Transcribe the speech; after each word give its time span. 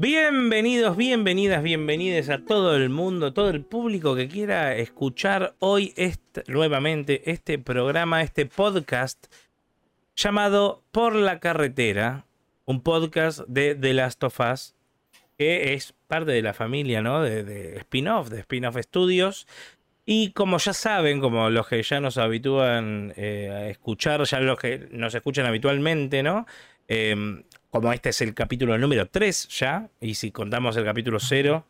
Bienvenidos, 0.00 0.96
bienvenidas, 0.96 1.60
bienvenides 1.60 2.30
a 2.30 2.44
todo 2.44 2.76
el 2.76 2.88
mundo, 2.88 3.32
todo 3.32 3.50
el 3.50 3.64
público 3.64 4.14
que 4.14 4.28
quiera 4.28 4.76
escuchar 4.76 5.56
hoy 5.58 5.92
nuevamente 6.46 7.32
este 7.32 7.58
programa, 7.58 8.22
este 8.22 8.46
podcast 8.46 9.26
llamado 10.14 10.84
Por 10.92 11.16
la 11.16 11.40
Carretera, 11.40 12.26
un 12.64 12.80
podcast 12.80 13.40
de 13.48 13.74
The 13.74 13.92
Last 13.92 14.22
of 14.22 14.38
Us, 14.38 14.76
que 15.36 15.74
es 15.74 15.94
parte 16.06 16.30
de 16.30 16.42
la 16.42 16.54
familia, 16.54 17.02
¿no? 17.02 17.20
De, 17.20 17.78
spin-off, 17.78 18.28
de 18.28 18.38
spin-off 18.38 18.76
Studios. 18.80 19.48
Y 20.06 20.30
como 20.30 20.58
ya 20.58 20.74
saben, 20.74 21.20
como 21.20 21.50
los 21.50 21.66
que 21.66 21.82
ya 21.82 21.98
nos 21.98 22.18
habitúan 22.18 23.14
eh, 23.16 23.50
a 23.52 23.68
escuchar, 23.68 24.22
ya 24.22 24.38
los 24.38 24.60
que 24.60 24.86
nos 24.92 25.12
escuchan 25.16 25.44
habitualmente, 25.46 26.22
¿no? 26.22 26.46
Eh, 26.86 27.42
como 27.70 27.92
este 27.92 28.10
es 28.10 28.20
el 28.20 28.34
capítulo 28.34 28.76
número 28.78 29.06
3 29.08 29.48
ya, 29.48 29.88
y 30.00 30.14
si 30.14 30.30
contamos 30.30 30.76
el 30.76 30.84
capítulo 30.84 31.20
0, 31.20 31.64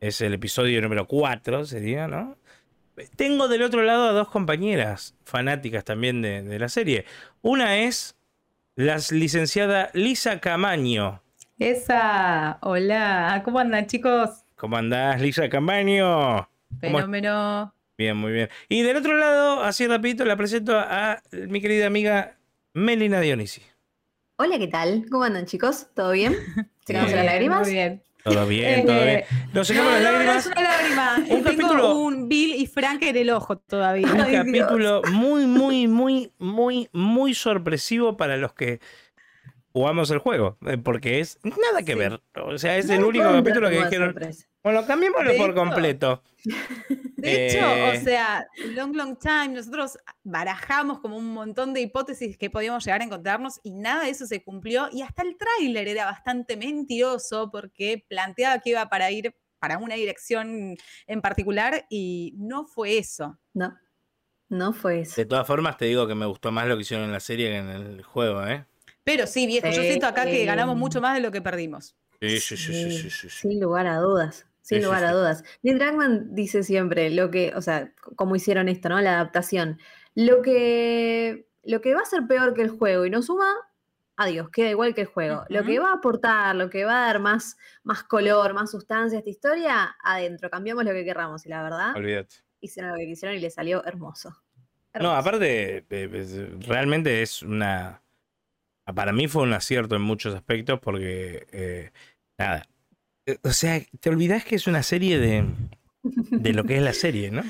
es 0.00 0.20
el 0.20 0.34
episodio 0.34 0.80
número 0.82 1.06
4, 1.06 1.64
sería, 1.64 2.06
¿no? 2.06 2.36
Tengo 3.16 3.48
del 3.48 3.62
otro 3.62 3.82
lado 3.82 4.08
a 4.08 4.12
dos 4.12 4.28
compañeras 4.28 5.14
fanáticas 5.24 5.84
también 5.84 6.20
de, 6.20 6.42
de 6.42 6.58
la 6.58 6.68
serie. 6.68 7.04
Una 7.42 7.78
es 7.78 8.16
la 8.74 8.98
licenciada 9.10 9.90
Lisa 9.94 10.40
Camaño. 10.40 11.22
Esa, 11.58 12.58
hola, 12.62 13.42
¿cómo 13.44 13.58
andan 13.58 13.86
chicos? 13.86 14.44
¿Cómo 14.56 14.76
andás, 14.76 15.20
Lisa 15.20 15.48
Camaño? 15.48 16.48
Fenómeno. 16.80 17.72
Bien, 17.96 18.16
muy 18.16 18.32
bien. 18.32 18.48
Y 18.68 18.82
del 18.82 18.96
otro 18.96 19.16
lado, 19.16 19.62
así 19.62 19.86
rapidito, 19.86 20.24
la 20.24 20.36
presento 20.36 20.78
a 20.78 21.20
mi 21.32 21.60
querida 21.60 21.86
amiga 21.86 22.36
Melina 22.74 23.20
Dionisi. 23.20 23.62
Hola, 24.40 24.58
¿qué 24.58 24.68
tal? 24.68 25.04
¿Cómo 25.10 25.24
andan, 25.24 25.46
chicos? 25.46 25.88
¿Todo 25.94 26.12
bien? 26.12 26.36
¿Secamos 26.86 27.12
las 27.12 27.24
lágrimas? 27.24 27.62
Muy 27.62 27.72
bien. 27.72 28.02
Todo 28.22 28.46
bien, 28.46 28.86
todo 28.86 29.04
bien. 29.04 29.24
Nos 29.52 29.66
secamos 29.66 29.92
las 29.92 30.02
No, 30.02 30.12
no, 30.12 30.18
no 30.18 30.24
lágrimas. 30.24 30.46
es 30.46 30.52
una 30.52 30.62
lágrima. 30.62 31.16
Un 31.18 31.26
Tengo 31.28 31.44
capítulo- 31.44 31.94
un 31.96 32.28
Bill 32.28 32.54
y 32.54 32.66
Frank 32.66 33.02
en 33.02 33.16
el 33.16 33.30
ojo 33.30 33.58
todavía. 33.58 34.06
Un 34.12 34.20
Ay, 34.20 34.32
capítulo 34.34 35.02
muy, 35.12 35.46
muy, 35.46 35.86
muy, 35.88 36.32
muy, 36.38 36.88
muy 36.92 37.34
sorpresivo 37.34 38.16
para 38.16 38.36
los 38.36 38.52
que 38.52 38.80
jugamos 39.72 40.10
el 40.10 40.18
juego. 40.18 40.56
eh, 40.66 40.78
Porque 40.78 41.20
es 41.20 41.38
nada 41.44 41.82
que 41.84 41.92
Sí. 41.94 41.98
ver. 41.98 42.20
O 42.42 42.58
sea, 42.58 42.76
es 42.76 42.86
No 42.86 42.94
el 42.94 43.04
único 43.04 43.24
capítulo 43.32 43.68
que 43.70 43.76
dijeron. 43.84 44.12
sorpresa. 44.12 44.46
Bueno, 44.62 44.86
cambiémoslo 44.86 45.36
por 45.36 45.54
completo. 45.54 46.22
De 47.18 47.46
hecho, 47.48 47.58
Eh. 47.58 47.98
o 47.98 48.04
sea, 48.04 48.46
long, 48.74 48.94
long 48.94 49.18
time, 49.18 49.48
nosotros 49.48 49.98
barajamos 50.22 51.00
como 51.00 51.16
un 51.16 51.32
montón 51.34 51.74
de 51.74 51.80
hipótesis 51.80 52.38
que 52.38 52.48
podíamos 52.48 52.84
llegar 52.84 53.00
a 53.00 53.04
encontrarnos 53.04 53.58
y 53.64 53.72
nada 53.72 54.04
de 54.04 54.10
eso 54.10 54.24
se 54.24 54.42
cumplió. 54.44 54.88
Y 54.92 55.02
hasta 55.02 55.22
el 55.22 55.36
tráiler 55.36 55.88
era 55.88 56.04
bastante 56.04 56.56
mentiroso 56.56 57.50
porque 57.50 58.04
planteaba 58.08 58.60
que 58.60 58.70
iba 58.70 58.88
para 58.88 59.10
ir 59.10 59.34
para 59.58 59.78
una 59.78 59.96
dirección 59.96 60.76
en 61.08 61.20
particular 61.20 61.86
y 61.90 62.34
no 62.36 62.66
fue 62.66 62.98
eso. 62.98 63.36
No, 63.52 63.76
no 64.48 64.72
fue 64.72 65.00
eso. 65.00 65.16
De 65.16 65.26
todas 65.26 65.44
formas, 65.46 65.76
te 65.76 65.86
digo 65.86 66.06
que 66.06 66.14
me 66.14 66.26
gustó 66.26 66.52
más 66.52 66.68
lo 66.68 66.76
que 66.76 66.82
hicieron 66.82 67.06
en 67.06 67.12
la 67.12 67.18
serie 67.20 67.50
que 67.50 67.56
en 67.56 67.68
el 67.68 68.02
juego, 68.04 68.46
¿eh? 68.46 68.64
Pero 69.02 69.26
sí, 69.26 69.48
viejo, 69.48 69.66
yo 69.68 69.82
siento 69.82 70.06
acá 70.06 70.24
que 70.24 70.44
ganamos 70.44 70.76
mucho 70.76 71.00
más 71.00 71.14
de 71.14 71.20
lo 71.20 71.32
que 71.32 71.42
perdimos. 71.42 71.96
Sí, 72.20 72.38
sí, 72.40 72.56
sí, 72.56 72.72
sí, 72.72 72.90
sí, 72.90 73.10
sí, 73.10 73.28
sí. 73.28 73.48
Sin 73.48 73.60
lugar 73.60 73.86
a 73.88 73.98
dudas. 73.98 74.46
Sin 74.68 74.84
lugar 74.84 75.04
a 75.04 75.12
dudas. 75.12 75.44
Neil 75.62 75.78
Druckmann 75.78 76.34
dice 76.34 76.62
siempre 76.62 77.10
lo 77.10 77.30
que, 77.30 77.52
o 77.56 77.62
sea, 77.62 77.86
c- 77.86 77.92
cómo 78.16 78.36
hicieron 78.36 78.68
esto, 78.68 78.88
¿no? 78.88 79.00
La 79.00 79.14
adaptación. 79.14 79.78
Lo 80.14 80.42
que, 80.42 81.46
lo 81.62 81.80
que 81.80 81.94
va 81.94 82.00
a 82.02 82.04
ser 82.04 82.26
peor 82.26 82.54
que 82.54 82.62
el 82.62 82.70
juego 82.70 83.06
y 83.06 83.10
no 83.10 83.22
suma, 83.22 83.52
adiós, 84.16 84.50
queda 84.50 84.70
igual 84.70 84.94
que 84.94 85.02
el 85.02 85.06
juego. 85.06 85.44
Lo 85.48 85.64
que 85.64 85.78
va 85.78 85.90
a 85.90 85.94
aportar, 85.94 86.56
lo 86.56 86.70
que 86.70 86.84
va 86.84 87.04
a 87.04 87.06
dar 87.06 87.20
más, 87.20 87.56
más 87.84 88.02
color, 88.02 88.52
más 88.52 88.70
sustancia 88.70 89.18
a 89.18 89.20
esta 89.20 89.30
historia, 89.30 89.96
adentro. 90.02 90.50
Cambiamos 90.50 90.84
lo 90.84 90.90
que 90.92 91.04
querramos 91.04 91.46
y 91.46 91.48
la 91.48 91.62
verdad, 91.62 91.94
Olvídate. 91.96 92.36
hicieron 92.60 92.90
lo 92.92 92.98
que 92.98 93.06
quisieron 93.06 93.36
y 93.36 93.40
le 93.40 93.50
salió 93.50 93.84
hermoso. 93.84 94.36
No, 95.00 95.12
aparte, 95.14 95.86
eh, 95.88 96.50
realmente 96.66 97.22
es 97.22 97.42
una. 97.42 98.02
Para 98.94 99.12
mí 99.12 99.28
fue 99.28 99.42
un 99.42 99.52
acierto 99.52 99.94
en 99.94 100.02
muchos 100.02 100.34
aspectos 100.34 100.80
porque. 100.80 101.46
eh, 101.52 101.92
nada. 102.38 102.66
Eh, 103.28 103.38
O 103.42 103.50
sea, 103.50 103.80
te 104.00 104.08
olvidás 104.10 104.44
que 104.44 104.56
es 104.56 104.66
una 104.66 104.82
serie 104.82 105.18
de. 105.18 105.44
De 106.02 106.52
lo 106.52 106.64
que 106.64 106.76
es 106.76 106.82
la 106.82 106.92
serie, 106.92 107.30
¿no? 107.30 107.42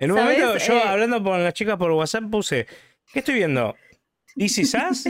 En 0.00 0.10
un 0.12 0.18
¿Sabes? 0.18 0.38
momento, 0.38 0.64
yo 0.64 0.74
Eh, 0.74 0.82
hablando 0.86 1.22
con 1.22 1.42
las 1.42 1.52
chicas 1.54 1.76
por 1.76 1.90
WhatsApp 1.92 2.24
puse. 2.30 2.66
¿Qué 3.12 3.18
estoy 3.18 3.34
viendo? 3.34 3.74
¿This 4.36 4.58
is 4.58 4.74
Us? 4.74 5.06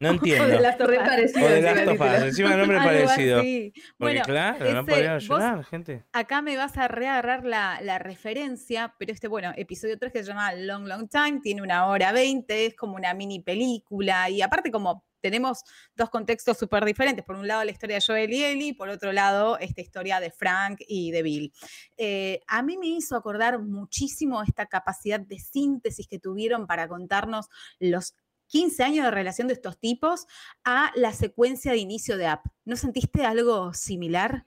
No 0.00 0.10
entiendo. 0.10 0.44
O 0.44 0.48
de 0.48 0.60
las 0.60 0.76
torres 0.76 0.98
parecidas. 0.98 1.44
O 1.44 1.48
de 1.48 1.60
Us, 1.60 1.90
título. 1.90 2.16
encima 2.26 2.52
el 2.54 2.58
nombre 2.58 2.78
parecido. 2.84 3.38
así. 3.38 3.72
Porque 3.74 3.94
Bueno, 3.98 4.22
claro, 4.24 4.72
no 4.72 4.84
podía 4.84 5.18
llorar, 5.18 5.64
gente. 5.64 6.04
acá 6.12 6.42
me 6.42 6.56
vas 6.56 6.76
a 6.76 6.88
reagarrar 6.88 7.44
la, 7.44 7.78
la 7.82 7.98
referencia, 8.00 8.94
pero 8.98 9.12
este, 9.12 9.28
bueno, 9.28 9.52
episodio 9.56 9.96
3 9.96 10.12
que 10.12 10.18
se 10.24 10.28
llama 10.28 10.52
Long 10.54 10.86
Long 10.88 11.08
Time, 11.08 11.40
tiene 11.40 11.62
una 11.62 11.86
hora 11.86 12.10
20, 12.12 12.66
es 12.66 12.74
como 12.74 12.96
una 12.96 13.14
mini 13.14 13.40
película, 13.40 14.28
y 14.28 14.42
aparte 14.42 14.72
como 14.72 15.04
tenemos 15.26 15.62
dos 15.94 16.10
contextos 16.10 16.56
súper 16.56 16.84
diferentes, 16.84 17.24
por 17.24 17.36
un 17.36 17.48
lado 17.48 17.64
la 17.64 17.72
historia 17.72 17.96
de 17.96 18.04
Joel 18.06 18.32
y 18.32 18.44
Ellie, 18.44 18.74
por 18.74 18.88
otro 18.88 19.12
lado 19.12 19.58
esta 19.58 19.80
historia 19.80 20.20
de 20.20 20.30
Frank 20.30 20.80
y 20.86 21.10
de 21.10 21.22
Bill. 21.22 21.52
Eh, 21.96 22.40
a 22.46 22.62
mí 22.62 22.76
me 22.76 22.86
hizo 22.86 23.16
acordar 23.16 23.60
muchísimo 23.60 24.42
esta 24.42 24.66
capacidad 24.66 25.20
de 25.20 25.38
síntesis 25.38 26.06
que 26.06 26.18
tuvieron 26.18 26.66
para 26.66 26.88
contarnos 26.88 27.48
los 27.80 28.14
15 28.48 28.84
años 28.84 29.04
de 29.04 29.10
relación 29.10 29.48
de 29.48 29.54
estos 29.54 29.78
tipos 29.78 30.26
a 30.64 30.92
la 30.94 31.12
secuencia 31.12 31.72
de 31.72 31.78
inicio 31.78 32.16
de 32.16 32.26
App. 32.26 32.46
¿No 32.64 32.76
sentiste 32.76 33.24
algo 33.24 33.74
similar? 33.74 34.46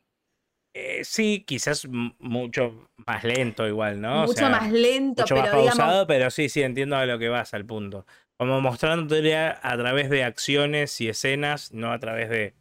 Eh, 0.74 1.02
sí, 1.04 1.44
quizás 1.48 1.88
mucho 1.88 2.90
más 2.96 3.24
lento 3.24 3.68
igual, 3.68 4.00
¿no? 4.00 4.24
O 4.24 4.28
mucho 4.28 4.38
sea, 4.38 4.50
más 4.50 4.72
lento, 4.72 5.24
mucho 5.24 5.36
pero 5.36 5.48
más 5.48 5.52
digamos, 5.52 5.78
pausado, 5.78 6.08
pero 6.08 6.30
sí, 6.30 6.48
sí, 6.48 6.62
entiendo 6.62 6.96
a 6.96 7.06
lo 7.06 7.18
que 7.18 7.28
vas 7.28 7.54
al 7.54 7.66
punto. 7.66 8.06
Como 8.40 8.62
mostrándote 8.62 9.36
a 9.36 9.78
través 9.78 10.10
de 10.10 10.24
acciones 10.24 11.02
y 11.02 11.10
escenas, 11.10 11.74
no 11.74 11.92
a 11.92 12.00
través 12.00 12.30
de 12.30 12.54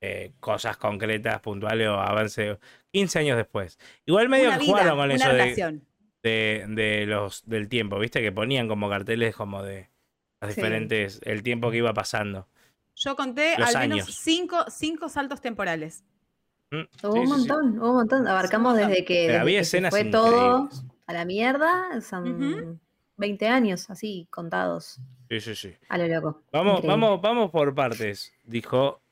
eh, 0.00 0.32
cosas 0.40 0.78
concretas, 0.78 1.40
puntuales 1.40 1.88
o 1.88 1.94
avance 2.00 2.58
15 2.92 3.18
años 3.18 3.36
después. 3.36 3.78
Igual 4.06 4.30
medio 4.30 4.48
una 4.48 4.56
que 4.56 4.64
vida, 4.64 4.72
jugaron 4.72 4.96
con 4.98 5.10
eso 5.10 5.26
de, 5.28 5.32
relación. 5.34 5.86
de, 6.22 6.64
de 6.68 7.04
los 7.06 7.46
del 7.46 7.68
tiempo, 7.68 7.98
¿viste? 7.98 8.22
Que 8.22 8.32
ponían 8.32 8.68
como 8.68 8.88
carteles 8.88 9.36
como 9.36 9.62
de 9.62 9.90
las 10.40 10.54
Sí. 10.54 10.60
diferentes, 10.60 11.20
el 11.24 11.42
tiempo 11.42 11.70
que 11.70 11.76
iba 11.76 11.92
pasando. 11.92 12.48
Yo 12.94 13.16
conté 13.16 13.54
Los 13.58 13.74
al 13.76 13.90
menos 13.90 14.06
cinco, 14.14 14.64
cinco 14.70 15.10
saltos 15.10 15.42
temporales. 15.42 16.04
Mm, 16.70 16.82
Hubo 17.04 17.12
sí, 17.12 17.18
un 17.18 17.26
sí. 17.26 17.32
montón, 17.32 17.78
hubo 17.78 17.90
un 17.90 17.96
montón. 17.96 18.26
Abarcamos 18.26 18.76
desde 18.78 19.04
que, 19.04 19.26
desde 19.26 19.36
había 19.38 19.58
que 19.58 19.62
escenas 19.62 19.90
fue 19.90 20.04
todo 20.06 20.70
a 21.06 21.12
la 21.12 21.24
mierda, 21.26 22.00
son 22.00 22.42
Ujú. 22.62 22.80
20 23.16 23.48
años 23.48 23.88
así 23.90 24.26
contados 24.30 24.98
Sí, 25.28 25.40
sí, 25.40 25.54
sí. 25.54 25.74
a 25.88 25.98
lo 25.98 26.06
loco. 26.06 26.42
Vamos, 26.52 26.74
Increíble. 26.78 26.88
vamos, 26.88 27.20
vamos 27.22 27.50
por 27.50 27.74
partes, 27.74 28.32
dijo 28.44 29.02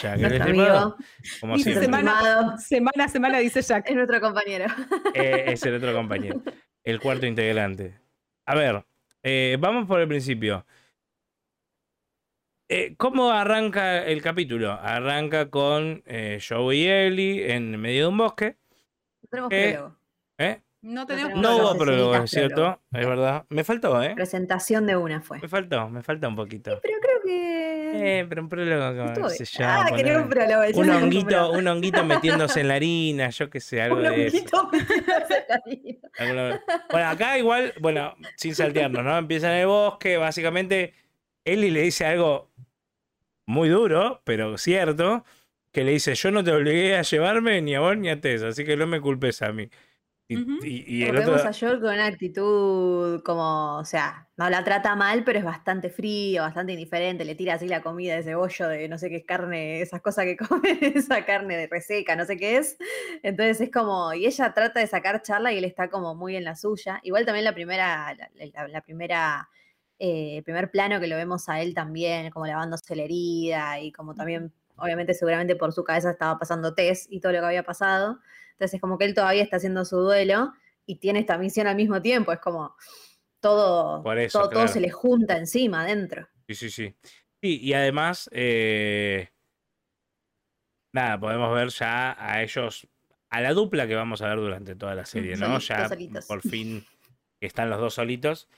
Jack 0.00 0.18
el 0.20 0.40
amigo 0.42 0.96
como 1.40 1.56
Dice 1.56 1.70
siempre. 1.74 1.84
semana, 1.86 2.12
Estimado. 2.12 2.58
semana 2.58 3.04
a 3.04 3.08
semana, 3.08 3.38
dice 3.38 3.60
Jack. 3.62 3.88
es 3.90 3.94
nuestro 3.96 4.20
compañero. 4.20 4.66
Eh, 5.14 5.44
es 5.48 5.62
el 5.66 5.74
otro 5.76 5.92
compañero, 5.92 6.42
el 6.84 7.00
cuarto 7.00 7.26
integrante. 7.26 7.98
A 8.46 8.54
ver, 8.54 8.84
eh, 9.22 9.56
vamos 9.60 9.86
por 9.86 10.00
el 10.00 10.08
principio. 10.08 10.64
Eh, 12.68 12.94
¿Cómo 12.96 13.32
arranca 13.32 14.04
el 14.06 14.22
capítulo? 14.22 14.70
Arranca 14.72 15.50
con 15.50 16.02
eh, 16.06 16.38
Joe 16.46 16.76
y 16.76 16.86
Ellie 16.86 17.52
en 17.52 17.78
medio 17.80 18.02
de 18.02 18.08
un 18.08 18.16
bosque. 18.18 18.56
No 19.32 19.48
tenemos 19.48 19.52
Eh. 19.52 19.80
¿eh? 20.38 20.62
No 20.82 21.06
tenemos 21.06 21.34
No 21.38 21.56
hubo 21.56 21.76
prólogo. 21.76 22.14
es 22.16 22.30
cierto, 22.30 22.80
es 22.92 23.06
verdad. 23.06 23.44
Me 23.50 23.64
faltó, 23.64 24.02
¿eh? 24.02 24.14
Presentación 24.14 24.86
de 24.86 24.96
una 24.96 25.20
fue. 25.20 25.38
Me 25.38 25.48
faltó, 25.48 25.88
me 25.90 26.02
falta 26.02 26.26
un 26.26 26.36
poquito. 26.36 26.78
Pero 26.82 26.94
creo 27.00 27.22
que. 27.22 28.20
Eh, 28.20 28.26
pero 28.28 28.42
un 28.42 28.48
prólogo, 28.48 28.96
como, 28.96 29.28
bien. 29.28 29.44
yo, 29.44 29.64
ah, 29.66 29.86
quería 29.94 30.18
un 30.18 30.28
prólogo. 30.28 30.62
un 30.74 30.84
se 30.86 30.90
honguito, 30.92 31.50
un 31.50 31.68
honguito 31.68 32.04
metiéndose 32.04 32.60
en 32.60 32.68
la 32.68 32.74
harina, 32.74 33.28
yo 33.30 33.50
qué 33.50 33.60
sé, 33.60 33.82
algo 33.82 33.96
Un 33.96 34.02
de 34.04 34.26
eso. 34.26 34.36
honguito 34.38 34.70
metiéndose 34.72 35.34
en 35.36 35.44
la 35.48 35.54
harina. 35.66 36.62
Bueno, 36.90 37.08
acá 37.08 37.36
igual, 37.36 37.74
bueno, 37.80 38.14
sin 38.36 38.54
saltearnos, 38.54 39.04
¿no? 39.04 39.18
Empieza 39.18 39.52
en 39.52 39.60
el 39.60 39.66
bosque, 39.66 40.16
básicamente, 40.16 40.94
Ellie 41.44 41.70
le 41.70 41.82
dice 41.82 42.06
algo 42.06 42.50
muy 43.44 43.68
duro, 43.68 44.22
pero 44.24 44.56
cierto, 44.56 45.24
que 45.72 45.84
le 45.84 45.92
dice, 45.92 46.14
yo 46.14 46.30
no 46.30 46.42
te 46.42 46.52
obligué 46.52 46.96
a 46.96 47.02
llevarme 47.02 47.60
ni 47.60 47.74
a 47.74 47.80
vos 47.80 47.96
ni 47.96 48.08
a 48.08 48.20
Tess, 48.20 48.42
así 48.42 48.64
que 48.64 48.76
no 48.76 48.86
me 48.86 49.00
culpes 49.00 49.42
a 49.42 49.52
mí. 49.52 49.68
Y, 50.32 50.36
y- 50.62 50.84
y 50.86 51.02
el 51.02 51.08
Porque 51.08 51.22
otro... 51.22 51.32
vemos 51.36 51.46
a 51.46 51.58
Joel 51.58 51.80
con 51.80 51.92
una 51.92 52.06
actitud 52.06 53.20
como, 53.24 53.78
o 53.78 53.84
sea, 53.84 54.28
no 54.36 54.48
la 54.48 54.62
trata 54.62 54.94
mal, 54.94 55.24
pero 55.24 55.38
es 55.40 55.44
bastante 55.44 55.90
frío, 55.90 56.42
bastante 56.42 56.72
indiferente, 56.72 57.24
le 57.24 57.34
tira 57.34 57.54
así 57.54 57.66
la 57.66 57.82
comida 57.82 58.14
de 58.14 58.22
cebollo 58.22 58.68
de 58.68 58.88
no 58.88 58.96
sé 58.96 59.08
qué 59.10 59.16
es 59.16 59.24
carne, 59.24 59.80
esas 59.80 60.00
cosas 60.02 60.26
que 60.26 60.36
come, 60.36 60.78
esa 60.80 61.24
carne 61.24 61.56
de 61.56 61.66
reseca, 61.66 62.14
no 62.14 62.24
sé 62.24 62.36
qué 62.36 62.58
es. 62.58 62.78
Entonces 63.24 63.60
es 63.60 63.70
como, 63.72 64.12
y 64.14 64.26
ella 64.26 64.54
trata 64.54 64.78
de 64.80 64.86
sacar 64.86 65.20
charla 65.22 65.52
y 65.52 65.58
él 65.58 65.64
está 65.64 65.90
como 65.90 66.14
muy 66.14 66.36
en 66.36 66.44
la 66.44 66.54
suya. 66.56 67.00
Igual 67.02 67.24
también 67.26 67.44
la 67.44 67.54
primera, 67.54 68.14
la, 68.14 68.28
la- 68.54 68.68
la 68.68 68.80
primera, 68.82 69.48
eh, 69.98 70.36
el 70.38 70.44
primer 70.44 70.70
plano 70.70 71.00
que 71.00 71.08
lo 71.08 71.16
vemos 71.16 71.48
a 71.48 71.60
él 71.60 71.74
también, 71.74 72.30
como 72.30 72.46
lavándose 72.46 72.94
la 72.94 73.02
herida 73.02 73.80
y 73.80 73.90
como 73.92 74.14
también 74.14 74.52
obviamente 74.80 75.14
seguramente 75.14 75.56
por 75.56 75.72
su 75.72 75.84
cabeza 75.84 76.10
estaba 76.10 76.38
pasando 76.38 76.74
test 76.74 77.06
y 77.10 77.20
todo 77.20 77.32
lo 77.32 77.40
que 77.40 77.46
había 77.46 77.62
pasado. 77.62 78.20
Entonces 78.52 78.80
como 78.80 78.98
que 78.98 79.04
él 79.04 79.14
todavía 79.14 79.42
está 79.42 79.56
haciendo 79.56 79.84
su 79.84 79.96
duelo 79.98 80.52
y 80.86 80.96
tiene 80.96 81.20
esta 81.20 81.38
misión 81.38 81.66
al 81.66 81.76
mismo 81.76 82.02
tiempo, 82.02 82.32
es 82.32 82.40
como 82.40 82.74
todo, 83.40 84.02
eso, 84.14 84.40
todo, 84.40 84.50
todo 84.50 84.68
se 84.68 84.80
le 84.80 84.90
junta 84.90 85.36
encima 85.36 85.82
adentro. 85.82 86.28
Sí, 86.48 86.54
sí, 86.54 86.70
sí. 86.70 86.94
Sí, 87.42 87.58
y 87.62 87.72
además, 87.72 88.28
eh, 88.32 89.30
nada, 90.92 91.18
podemos 91.18 91.54
ver 91.54 91.68
ya 91.68 92.16
a 92.18 92.42
ellos, 92.42 92.86
a 93.30 93.40
la 93.40 93.52
dupla 93.52 93.86
que 93.86 93.94
vamos 93.94 94.20
a 94.20 94.28
ver 94.28 94.36
durante 94.38 94.74
toda 94.76 94.94
la 94.94 95.06
serie, 95.06 95.36
¿no? 95.36 95.46
Solitos, 95.60 95.68
Ya 95.68 95.88
solitos. 95.88 96.26
por 96.26 96.40
fin 96.48 96.84
están 97.40 97.70
los 97.70 97.80
dos 97.80 97.94
solitos. 97.94 98.48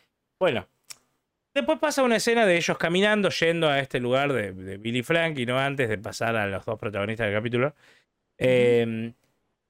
Bueno, 0.40 0.66
después 1.54 1.78
pasa 1.78 2.02
una 2.02 2.16
escena 2.16 2.46
de 2.46 2.56
ellos 2.56 2.78
caminando, 2.78 3.28
yendo 3.30 3.68
a 3.68 3.78
este 3.80 4.00
lugar 4.00 4.32
de, 4.32 4.52
de 4.52 4.76
Billy 4.78 5.02
Frank, 5.02 5.38
y 5.38 5.46
no 5.46 5.58
antes 5.58 5.88
de 5.88 5.98
pasar 5.98 6.36
a 6.36 6.46
los 6.46 6.64
dos 6.64 6.78
protagonistas 6.78 7.26
del 7.26 7.36
capítulo. 7.36 7.74
Eh, 8.38 9.12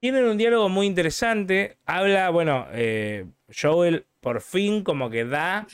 tienen 0.03 0.25
un 0.25 0.37
diálogo 0.37 0.67
muy 0.67 0.85
interesante. 0.85 1.77
Habla, 1.85 2.29
bueno, 2.29 2.67
eh, 2.73 3.25
Joel 3.55 4.05
por 4.19 4.41
fin 4.41 4.83
como 4.83 5.09
que 5.09 5.23
da 5.23 5.65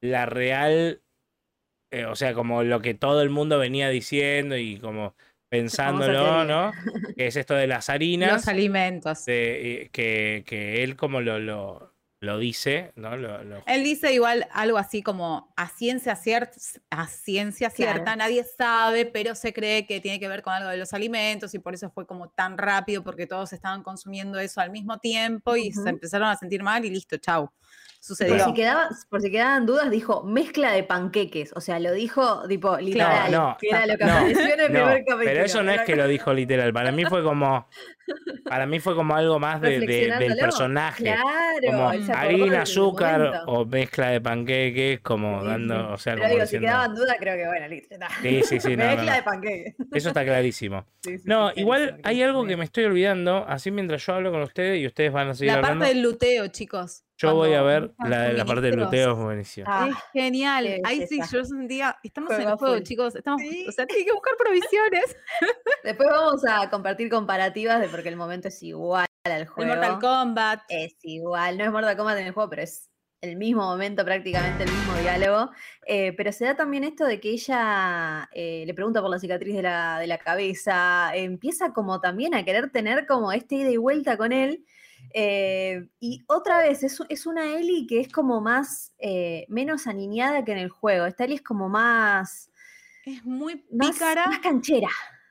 la 0.00 0.24
real, 0.24 1.02
eh, 1.90 2.06
o 2.06 2.16
sea, 2.16 2.32
como 2.32 2.62
lo 2.62 2.80
que 2.80 2.94
todo 2.94 3.20
el 3.20 3.28
mundo 3.28 3.58
venía 3.58 3.90
diciendo 3.90 4.56
y 4.56 4.78
como 4.78 5.14
pensándolo. 5.50 6.46
¿no? 6.46 6.72
Que 7.14 7.26
es 7.26 7.36
esto 7.36 7.52
de 7.54 7.66
las 7.66 7.90
harinas, 7.90 8.32
Los 8.32 8.48
alimentos. 8.48 9.26
de, 9.26 9.82
eh, 9.82 9.88
que, 9.92 10.42
que 10.46 10.82
él 10.82 10.96
como 10.96 11.20
lo, 11.20 11.38
lo, 11.38 11.91
lo 12.22 12.38
dice, 12.38 12.92
¿no? 12.94 13.16
Lo, 13.16 13.42
lo- 13.42 13.62
Él 13.66 13.82
dice 13.82 14.12
igual 14.12 14.46
algo 14.52 14.78
así 14.78 15.02
como 15.02 15.52
a 15.56 15.68
ciencia 15.68 16.14
cierta, 16.14 16.52
a 16.90 17.08
ciencia 17.08 17.68
Claro. 17.68 17.92
cierta, 17.94 18.14
nadie 18.14 18.44
sabe, 18.44 19.06
pero 19.06 19.34
se 19.34 19.52
cree 19.52 19.86
que 19.88 20.00
tiene 20.00 20.20
que 20.20 20.28
ver 20.28 20.40
con 20.42 20.52
algo 20.52 20.70
de 20.70 20.76
los 20.76 20.92
alimentos 20.94 21.52
y 21.52 21.58
por 21.58 21.74
eso 21.74 21.90
fue 21.90 22.06
como 22.06 22.28
tan 22.30 22.56
rápido 22.58 23.02
porque 23.02 23.26
todos 23.26 23.52
estaban 23.52 23.82
consumiendo 23.82 24.38
eso 24.38 24.60
al 24.60 24.70
mismo 24.70 24.98
tiempo 24.98 25.56
y 25.56 25.72
se 25.72 25.88
empezaron 25.90 26.28
a 26.28 26.36
sentir 26.36 26.62
mal 26.62 26.84
y 26.84 26.90
listo, 26.90 27.16
chau. 27.16 27.50
Por 27.50 28.16
Sucedió. 28.16 28.44
si, 28.46 28.52
quedaba, 28.54 28.88
por 29.10 29.20
si 29.20 29.30
quedaban 29.30 29.64
dudas, 29.64 29.88
dijo 29.88 30.24
mezcla 30.24 30.72
de 30.72 30.82
panqueques. 30.82 31.52
O 31.54 31.60
sea, 31.60 31.78
lo 31.78 31.92
dijo 31.92 32.48
tipo 32.48 32.76
literal. 32.78 33.30
no, 33.30 33.56
que 33.60 33.68
era 33.68 33.86
lo 33.86 33.96
que 33.96 34.04
no, 34.04 34.12
apareció 34.12 34.42
en 34.54 34.60
el 34.60 34.72
No, 34.72 34.78
primer 34.80 34.98
capítulo. 35.04 35.18
pero 35.24 35.44
eso 35.44 35.62
no 35.62 35.70
es 35.70 35.82
que 35.82 35.94
lo 35.94 36.08
dijo 36.08 36.32
literal. 36.32 36.72
Para 36.72 36.90
mí 36.90 37.04
fue 37.04 37.22
como. 37.22 37.68
Para 38.44 38.66
mí 38.66 38.80
fue 38.80 38.94
como 38.94 39.14
algo 39.14 39.38
más 39.38 39.60
de- 39.60 39.80
de- 39.80 40.14
del 40.18 40.36
personaje. 40.36 41.04
Claro, 41.04 41.24
como 41.66 41.88
harina, 42.14 42.62
azúcar 42.62 43.42
o 43.46 43.64
mezcla 43.64 44.08
de 44.10 44.20
panqueques, 44.20 45.00
como 45.00 45.40
Sí, 45.42 45.46
dando, 45.46 45.74
sí. 45.74 45.92
o 45.92 45.98
sea, 45.98 46.12
Pero 46.14 46.22
como 46.24 46.34
digo, 46.34 46.42
diciendo. 46.42 46.66
si 46.66 46.70
quedaban 46.70 46.94
dudas, 46.94 47.16
creo 47.18 47.36
que 47.36 47.46
bueno, 47.46 47.68
listo. 47.68 47.94
Sí, 48.20 48.42
sí, 48.42 48.60
sí, 48.60 48.68
no, 48.76 48.84
Mezcla 48.84 49.04
no. 49.10 49.16
de 49.16 49.22
panqueques. 49.22 49.74
Eso 49.92 50.08
está 50.08 50.24
clarísimo. 50.24 50.84
Sí, 51.02 51.18
sí, 51.18 51.24
No, 51.26 51.50
sí, 51.50 51.58
igual 51.60 51.80
clarísimo, 51.80 52.08
hay 52.08 52.22
algo 52.22 52.46
que 52.46 52.56
me 52.56 52.62
estoy 52.64 52.84
olvidando, 52.84 53.44
así 53.48 53.72
mientras 53.72 54.06
yo 54.06 54.14
hablo 54.14 54.30
con 54.30 54.40
ustedes 54.42 54.78
y 54.80 54.86
ustedes 54.86 55.12
van 55.12 55.30
a 55.30 55.34
seguir 55.34 55.50
La 55.52 55.58
hablando. 55.58 55.80
parte 55.80 55.94
del 55.94 56.02
luteo, 56.04 56.46
chicos. 56.46 57.02
Yo 57.18 57.34
voy 57.34 57.54
a 57.54 57.62
ver 57.62 57.92
la, 58.04 58.32
la 58.32 58.44
parte 58.44 58.62
del 58.62 58.76
luteo, 58.76 59.12
es 59.12 59.18
buenísimo. 59.18 59.66
Ah, 59.68 59.88
Es 59.90 59.96
genial. 60.12 60.80
Ahí 60.84 61.04
sí, 61.08 61.20
yo 61.30 61.44
sentía, 61.44 61.96
estamos 62.04 62.30
en 62.30 62.36
Juego 62.36 62.52
el 62.52 62.58
juego, 62.58 62.74
full. 62.76 62.82
chicos. 62.84 63.14
Estamos, 63.16 63.40
Sí. 63.42 63.64
O 63.68 63.72
sea, 63.72 63.86
tienen 63.86 64.06
que 64.06 64.12
buscar 64.12 64.34
provisiones. 64.36 65.16
Después 65.84 66.08
vamos 66.08 66.42
a 66.48 66.68
compartir 66.70 67.08
comparativas 67.10 67.80
de 67.80 67.88
porque 67.92 68.08
el 68.08 68.16
momento 68.16 68.48
es 68.48 68.60
igual 68.64 69.06
al 69.24 69.32
El 69.32 69.46
juego. 69.46 69.74
Mortal 69.76 70.00
Kombat. 70.00 70.62
Es 70.68 70.96
igual, 71.02 71.58
no 71.58 71.64
es 71.64 71.70
Mortal 71.70 71.96
Kombat 71.96 72.18
en 72.18 72.26
el 72.26 72.32
juego, 72.32 72.50
pero 72.50 72.62
es 72.62 72.88
el 73.20 73.36
mismo 73.36 73.62
momento, 73.62 74.04
prácticamente 74.04 74.64
el 74.64 74.72
mismo 74.72 74.94
diálogo. 74.96 75.52
Eh, 75.86 76.12
pero 76.16 76.32
se 76.32 76.44
da 76.44 76.56
también 76.56 76.82
esto 76.82 77.04
de 77.04 77.20
que 77.20 77.30
ella 77.30 78.28
eh, 78.32 78.64
le 78.66 78.74
pregunta 78.74 79.00
por 79.00 79.10
la 79.10 79.20
cicatriz 79.20 79.54
de 79.54 79.62
la, 79.62 80.00
de 80.00 80.08
la 80.08 80.18
cabeza, 80.18 81.12
empieza 81.14 81.72
como 81.72 82.00
también 82.00 82.34
a 82.34 82.44
querer 82.44 82.70
tener 82.70 83.06
como 83.06 83.30
este 83.30 83.54
ida 83.56 83.70
y 83.70 83.76
vuelta 83.76 84.16
con 84.16 84.32
él. 84.32 84.64
eh, 85.14 85.86
y 86.00 86.24
otra 86.26 86.58
vez, 86.58 86.82
es, 86.82 86.98
es 87.08 87.26
una 87.26 87.54
Ellie 87.56 87.86
que 87.86 88.00
es 88.00 88.08
como 88.12 88.40
más, 88.40 88.92
menos 89.48 89.86
aniñada 89.86 90.44
que 90.44 90.52
en 90.52 90.58
el 90.58 90.70
juego. 90.70 91.06
Esta 91.06 91.22
Ellie 91.24 91.36
es 91.36 91.42
como 91.42 91.68
más, 91.68 92.50
Es 93.04 93.24
muy 93.24 93.64
más, 93.70 93.92
pícara, 93.92 94.26
más 94.26 94.40
canchera. 94.40 94.88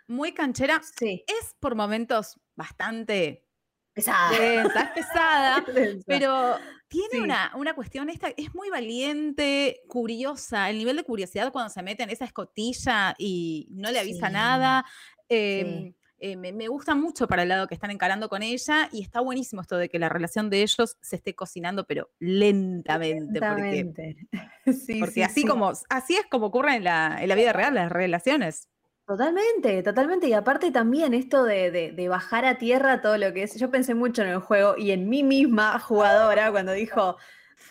muy 0.07 0.33
canchera. 0.33 0.81
Sí, 0.97 1.23
Es 1.27 1.55
por 1.59 1.75
momentos 1.75 2.39
bastante 2.61 3.45
pesada. 3.93 4.31
densa, 4.39 4.81
es 4.83 4.89
pesada. 4.91 5.65
Pero 6.07 6.55
tiene 6.87 7.07
Sí. 7.11 7.19
una, 7.19 7.51
una 7.55 7.73
cuestión, 7.73 8.09
esta 8.09 8.29
es 8.37 8.53
muy 8.55 8.69
valiente, 8.69 9.81
curiosa. 9.87 10.69
El 10.69 10.77
nivel 10.77 10.95
de 10.97 11.03
curiosidad 11.03 11.51
cuando 11.51 11.69
se 11.69 11.81
mete 11.83 12.03
en 12.03 12.09
esa 12.09 12.25
escotilla 12.25 13.15
y 13.17 13.67
no 13.71 13.91
le 13.91 13.99
avisa 13.99 14.27
Sí, 14.27 14.33
nada. 14.33 14.85
sí. 15.17 15.25
eh, 15.29 15.93
eh, 16.23 16.35
me, 16.37 16.51
me 16.51 16.67
gusta 16.67 16.93
mucho 16.93 17.27
para 17.27 17.41
el 17.41 17.49
lado 17.49 17.65
que 17.67 17.73
están 17.73 17.89
encarando 17.89 18.29
con 18.29 18.43
ella 18.43 18.87
y 18.91 19.01
está 19.01 19.21
buenísimo 19.21 19.59
esto 19.61 19.75
de 19.77 19.89
que 19.89 19.97
la 19.97 20.07
relación 20.07 20.51
de 20.51 20.61
ellos 20.61 20.95
se 21.01 21.15
esté 21.15 21.33
cocinando, 21.33 21.87
pero 21.87 22.11
lentamente. 22.19 23.39
Porque, 23.39 23.61
Lentamente. 23.83 24.17
Porque 24.99 25.11
sí, 25.11 25.23
así 25.23 25.41
sí. 25.41 25.47
como 25.47 25.71
así 25.89 26.15
es 26.15 26.27
como 26.29 26.45
ocurre 26.47 26.75
en 26.75 26.83
la, 26.83 27.17
en 27.19 27.27
la 27.27 27.33
vida 27.33 27.53
real, 27.53 27.73
las 27.73 27.91
relaciones. 27.91 28.69
Totalmente, 29.07 29.83
totalmente. 29.83 30.27
Y 30.27 30.33
aparte 30.33 30.71
también 30.71 31.13
esto 31.13 31.43
de, 31.43 31.69
de- 31.71 31.91
de 31.91 32.07
bajar 32.07 32.45
a 32.45 32.57
tierra 32.57 33.01
todo 33.01 33.17
lo 33.17 33.33
que 33.33 33.43
es. 33.43 33.55
Yo 33.59 33.69
pensé 33.69 33.93
mucho 33.93 34.21
en 34.21 34.29
el 34.29 34.39
juego 34.39 34.75
y 34.77 34.91
en 34.91 35.09
mí 35.09 35.23
misma, 35.23 35.79
jugadora, 35.79 36.49
cuando 36.51 36.71
dijo, 36.71 37.17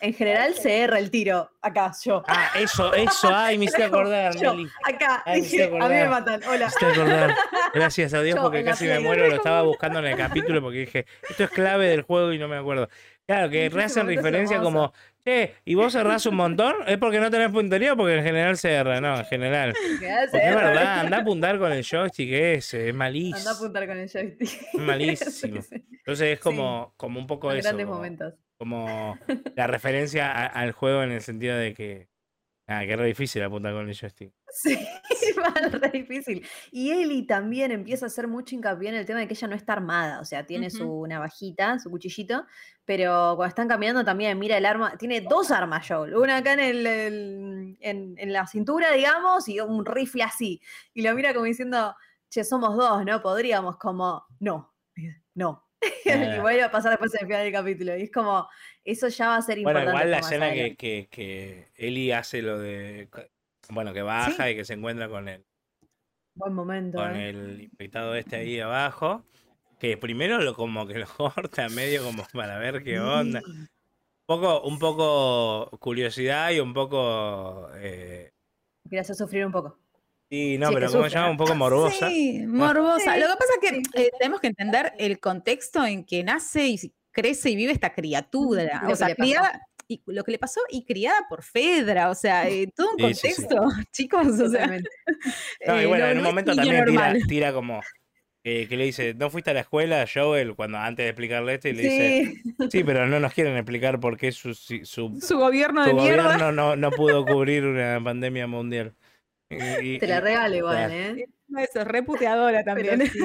en 0.03 0.13
general 0.13 0.55
se 0.55 0.81
erra 0.81 0.99
el 0.99 1.11
tiro. 1.11 1.51
Acá, 1.63 1.93
yo. 2.05 2.23
Ah, 2.27 2.51
eso, 2.57 2.93
eso, 2.95 3.31
ay, 3.35 3.57
me 3.59 3.67
hice 3.67 3.85
acordar, 3.85 4.35
Yo, 4.41 4.55
acá. 4.85 5.23
Ay, 5.25 5.41
me 5.43 5.47
dije, 5.49 5.65
a 5.65 5.89
mí 5.89 5.95
me 5.95 6.09
matan. 6.09 6.41
Hola. 6.45 6.71
Me 6.81 6.87
acordar. 6.89 7.35
Gracias 7.73 8.13
a 8.13 8.21
Dios 8.23 8.37
Yo, 8.37 8.43
porque 8.43 8.63
casi 8.65 8.87
me 8.87 9.01
muero. 9.01 9.27
Lo 9.29 9.37
estaba 9.37 9.63
buscando 9.63 9.99
en 10.01 10.07
el 10.07 10.17
capítulo 10.19 10.61
porque 10.61 10.79
dije, 10.81 11.07
esto 11.29 11.45
es 11.45 11.51
clave 11.51 11.87
del 11.89 12.03
juego 12.03 12.33
y 12.33 12.39
no 12.39 12.49
me 12.49 12.57
acuerdo. 12.59 12.89
Claro, 13.31 13.51
que 13.51 13.67
es 13.67 13.73
referencia 13.73 14.61
como, 14.61 14.93
che, 15.25 15.55
¿y 15.65 15.75
vos 15.77 15.93
cerrás 15.93 16.27
un 16.27 16.35
montón? 16.35 16.75
¿Es 16.87 16.99
porque 16.99 17.21
no 17.21 17.31
tenés 17.31 17.51
puntería 17.51 17.93
o 17.93 17.97
porque 17.97 18.17
en 18.17 18.25
general 18.25 18.57
se 18.57 18.73
erra? 18.73 19.01
No, 19.01 19.17
en 19.19 19.25
general. 19.27 19.73
Porque 20.33 20.49
es 20.49 20.55
verdad, 20.55 21.01
anda 21.01 21.19
a 21.19 21.21
apuntar 21.21 21.59
con 21.59 21.73
el 21.73 21.85
joystick 21.85 22.31
ese, 22.33 22.89
es 22.89 22.91
Anda 22.91 22.91
a 22.91 22.93
malísimo. 22.99 23.51
apuntar 23.51 23.87
con 23.87 23.99
el 23.99 24.09
joystick. 24.11 24.41
Es 24.75 24.81
malísimo. 24.81 25.61
Entonces 25.93 26.29
es 26.33 26.41
como, 26.41 26.93
como 26.97 27.21
un 27.21 27.27
poco 27.29 27.49
Son 27.51 27.59
eso. 27.59 27.69
grandes 27.69 27.87
como- 27.87 27.97
momentos. 27.99 28.35
como 28.57 29.17
la 29.57 29.67
referencia 29.69 30.31
a- 30.33 30.47
al 30.47 30.73
juego 30.73 31.03
en 31.05 31.13
el 31.13 31.21
sentido 31.23 31.57
de 31.57 31.73
que, 31.75 32.09
ah, 32.71 32.81
que 32.87 32.93
es 32.93 32.99
re 32.99 33.07
difícil 33.07 33.43
apuntar 33.43 33.73
con 33.75 33.89
el 33.89 33.95
joystick. 33.95 34.33
Sí, 34.53 34.77
re 35.73 35.91
difícil. 35.91 36.45
Y 36.73 36.91
Ellie 36.91 37.25
también 37.27 37.71
empieza 37.71 38.07
a 38.07 38.09
hacer 38.09 38.27
mucho 38.27 38.55
hincapié 38.55 38.89
en 38.89 38.97
el 38.97 39.07
tema 39.07 39.21
de 39.21 39.29
que 39.29 39.35
ella 39.35 39.47
no 39.49 39.55
está 39.55 39.75
armada, 39.75 40.21
o 40.21 40.25
sea, 40.25 40.45
tiene 40.45 40.71
su 40.71 41.07
navajita, 41.07 41.79
su 41.79 41.89
cuchillito, 41.91 42.45
pero 42.85 43.35
cuando 43.37 43.49
están 43.49 43.69
caminando 43.69 44.05
también 44.05 44.39
mira 44.39 44.57
el 44.59 44.67
arma, 44.67 44.97
tiene 44.97 45.21
dos 45.21 45.51
armas 45.53 45.87
Joel, 45.87 46.17
una 46.17 46.39
acá 46.39 46.55
en, 46.55 46.61
el, 46.61 46.87
el- 46.87 47.77
en, 47.81 48.15
en 48.19 48.33
la 48.33 48.47
cintura, 48.47 48.91
digamos, 48.93 49.49
y 49.49 49.61
un 49.61 49.85
rifle 49.87 50.23
así. 50.25 50.61
Y 50.95 51.03
lo 51.03 51.15
mira 51.15 51.33
como 51.33 51.45
diciendo, 51.47 51.95
che, 52.29 52.43
somos 52.45 52.77
dos, 52.77 53.05
¿no? 53.05 53.23
Podríamos 53.23 53.77
como, 53.77 54.25
no, 54.41 54.75
no. 55.35 55.70
y 56.05 56.11
Ah. 56.11 56.41
vuelve 56.41 56.63
a 56.63 56.71
pasar 56.71 56.91
después 56.93 57.15
en 57.15 57.21
el 57.21 57.27
final 57.27 57.45
del 57.45 57.53
capítulo. 57.53 57.97
Y 57.97 58.03
es 58.03 58.11
como, 58.11 58.49
eso 58.85 59.09
ya 59.09 59.29
va 59.29 59.37
a 59.37 59.43
ser 59.43 59.61
Bueno, 59.63 59.81
importante. 59.81 59.91
igual 59.91 60.11
la 60.11 60.19
escena 60.19 60.53
que, 60.53 60.77
que, 60.77 61.09
que 61.11 61.69
Ellie 61.77 62.15
hace 62.15 62.43
lo 62.43 62.59
de, 62.59 63.09
bueno, 63.71 63.93
que 63.93 64.03
baja 64.03 64.51
y 64.51 64.57
que 64.57 64.65
se 64.65 64.75
encuentra 64.75 65.09
con 65.09 65.29
el, 65.29 65.45
Buen 66.35 66.55
momento. 66.55 66.99
con 66.99 67.17
¿eh? 67.17 67.31
el 67.31 67.61
infectado 67.63 68.15
este 68.15 68.37
ahí 68.37 68.61
abajo, 68.61 69.25
que 69.79 69.97
primero 69.97 70.39
lo 70.41 70.55
como 70.55 70.87
que 70.87 70.99
lo 70.99 71.07
corta 71.17 71.69
medio 71.69 72.03
como 72.05 72.25
para 72.33 72.59
ver 72.59 72.83
qué 72.83 73.01
onda. 73.01 73.41
Un 73.47 73.69
poco, 74.27 74.63
un 74.63 74.79
poco 74.79 75.71
curiosidad 75.79 76.51
y 76.53 76.61
un 76.61 76.73
poco... 76.73 77.69
Eh, 77.77 78.33
Quiere 78.89 79.01
hacer 79.01 79.17
sufrir 79.17 79.45
un 79.45 79.53
poco. 79.53 79.79
Sí, 80.31 80.57
no, 80.59 80.69
Sí, 80.69 80.75
pero 80.75 80.91
¿cómo 80.93 81.05
se 81.05 81.11
llama? 81.11 81.31
Un 81.31 81.37
poco 81.37 81.55
morbosa. 81.55 82.09
Sí, 82.09 82.43
morbosa. 82.47 83.17
Lo 83.17 83.27
que 83.27 83.33
pasa 83.37 83.53
es 83.63 83.71
que 83.71 84.03
eh, 84.03 84.11
tenemos 84.19 84.41
que 84.41 84.47
entender 84.47 84.93
el 84.99 85.19
contexto 85.21 85.85
en 85.85 86.05
que 86.05 86.23
nace 86.25 86.67
y 86.69 86.93
crece 87.11 87.51
y 87.51 87.57
vive 87.57 87.73
esta 87.73 87.93
criatura. 87.93 88.83
O 88.89 88.95
sea, 88.97 89.15
criada, 89.15 89.61
y 89.89 90.01
lo 90.07 90.23
que 90.23 90.31
le 90.33 90.39
pasó 90.39 90.61
y 90.71 90.85
criada 90.85 91.27
por 91.29 91.43
Fedra. 91.43 92.11
O 92.11 92.15
sea, 92.15 92.49
eh, 92.49 92.71
todo 92.75 92.91
un 92.97 93.15
Sí, 93.15 93.15
sí, 93.15 93.33
sí. 93.35 93.43
contexto, 93.49 93.69
chicos. 93.93 94.27
O 94.41 94.49
sea. 94.49 94.67
No, 95.67 95.81
y 95.81 95.85
eh, 95.85 95.87
bueno, 95.87 96.05
no- 96.07 96.11
en 96.13 96.19
un 96.19 96.25
momento 96.25 96.55
también 96.55 96.85
tira, 97.29 97.53
como 97.53 97.81
eh, 98.43 98.67
que 98.69 98.77
le 98.79 98.85
dice, 98.85 99.13
¿no 99.15 99.29
fuiste 99.29 99.51
a 99.51 99.55
la 99.55 99.61
escuela, 99.61 100.07
Joel? 100.13 100.55
Cuando 100.55 100.79
antes 100.79 101.05
de 101.05 101.11
explicarle 101.11 101.55
esto 101.55 101.69
y 101.69 101.73
le 101.73 101.83
dice, 101.83 102.35
Sí, 102.71 102.85
pero 102.85 103.07
no 103.07 103.21
nos 103.21 103.35
quieren 103.35 103.55
explicar 103.57 104.01
por 104.01 104.17
qué 104.17 104.33
su, 104.33 104.55
su, 104.55 104.85
Su 105.21 105.37
gobierno 105.39 105.83
su 105.85 105.89
de 105.91 105.95
mierda. 105.95 106.23
gobierno 106.23 106.53
no, 106.53 106.77
no 106.77 106.91
pudo 106.93 107.27
cubrir 107.27 107.65
una 107.67 108.01
pandemia 108.03 108.47
mundial. 108.47 108.95
Y- 109.51 109.95
y- 109.95 109.99
te 109.99 110.07
la 110.07 110.21
regalo 110.21 110.55
igual. 110.57 110.91
¿eh? 110.93 111.27
Eso 111.59 111.81
es 111.81 111.87
reputeadora 111.87 112.63
también. 112.65 113.03
sí. 113.07 113.19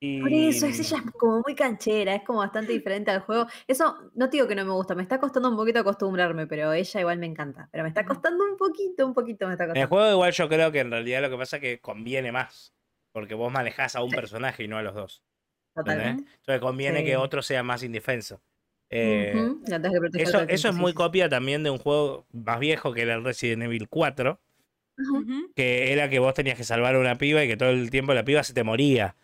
y- 0.00 0.20
Por 0.22 0.32
eso, 0.32 0.66
es 0.66 0.80
ella 0.80 1.02
es 1.04 1.12
como 1.12 1.42
muy 1.44 1.54
canchera, 1.54 2.14
es 2.14 2.22
como 2.22 2.38
bastante 2.40 2.72
diferente 2.72 3.10
al 3.10 3.20
juego. 3.20 3.46
Eso, 3.66 4.10
no 4.14 4.28
te 4.30 4.36
digo 4.38 4.48
que 4.48 4.54
no 4.54 4.64
me 4.64 4.72
gusta, 4.72 4.94
me 4.94 5.02
está 5.02 5.20
costando 5.20 5.48
un 5.50 5.56
poquito 5.56 5.78
acostumbrarme, 5.80 6.46
pero 6.46 6.72
ella 6.72 7.00
igual 7.00 7.18
me 7.18 7.26
encanta. 7.26 7.68
Pero 7.72 7.82
me 7.84 7.88
está 7.88 8.04
costando 8.04 8.44
un 8.44 8.56
poquito, 8.56 9.06
un 9.06 9.14
poquito 9.14 9.46
me 9.46 9.52
está 9.52 9.64
En 9.64 9.70
el 9.70 9.74
costando. 9.74 9.88
juego 9.96 10.12
igual 10.12 10.32
yo 10.32 10.48
creo 10.48 10.72
que 10.72 10.80
en 10.80 10.90
realidad 10.90 11.22
lo 11.22 11.30
que 11.30 11.36
pasa 11.36 11.56
es 11.56 11.62
que 11.62 11.78
conviene 11.80 12.32
más. 12.32 12.72
Porque 13.12 13.34
vos 13.34 13.50
manejás 13.52 13.96
a 13.96 14.02
un 14.02 14.10
Sí. 14.10 14.16
personaje 14.16 14.64
y 14.64 14.68
no 14.68 14.76
a 14.78 14.82
los 14.82 14.94
dos. 14.94 15.22
¿entendés? 15.74 16.04
Totalmente. 16.06 16.32
Entonces 16.40 16.60
conviene 16.60 16.98
Sí. 17.00 17.04
que 17.04 17.16
otro 17.16 17.42
sea 17.42 17.62
más 17.62 17.82
indefenso. 17.82 18.40
Eh, 18.90 19.34
eso, 20.14 20.40
eso 20.48 20.68
es 20.68 20.74
muy 20.74 20.92
copia 20.94 21.28
también 21.28 21.62
de 21.62 21.70
un 21.70 21.78
juego 21.78 22.26
más 22.32 22.60
viejo 22.60 22.92
que 22.92 23.02
era 23.02 23.14
el 23.14 23.24
Resident 23.24 23.62
Evil 23.64 23.88
4, 23.88 24.40
que 25.54 25.92
era 25.92 26.08
que 26.08 26.18
vos 26.18 26.34
tenías 26.34 26.56
que 26.56 26.64
salvar 26.64 26.94
a 26.94 26.98
una 26.98 27.16
piba 27.16 27.44
y 27.44 27.48
que 27.48 27.56
todo 27.56 27.70
el 27.70 27.90
tiempo 27.90 28.14
la 28.14 28.24
piba 28.24 28.42
se 28.42 28.54
te 28.54 28.64
moría. 28.64 29.16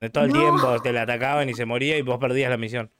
De 0.00 0.10
todo 0.10 0.24
el 0.24 0.30
No. 0.32 0.40
tiempo 0.40 0.82
te 0.82 0.92
la 0.92 1.02
atacaban 1.02 1.48
y 1.50 1.54
se 1.54 1.66
moría 1.66 1.96
y 1.98 2.02
vos 2.02 2.18
perdías 2.18 2.50
la 2.50 2.56
misión. 2.56 2.90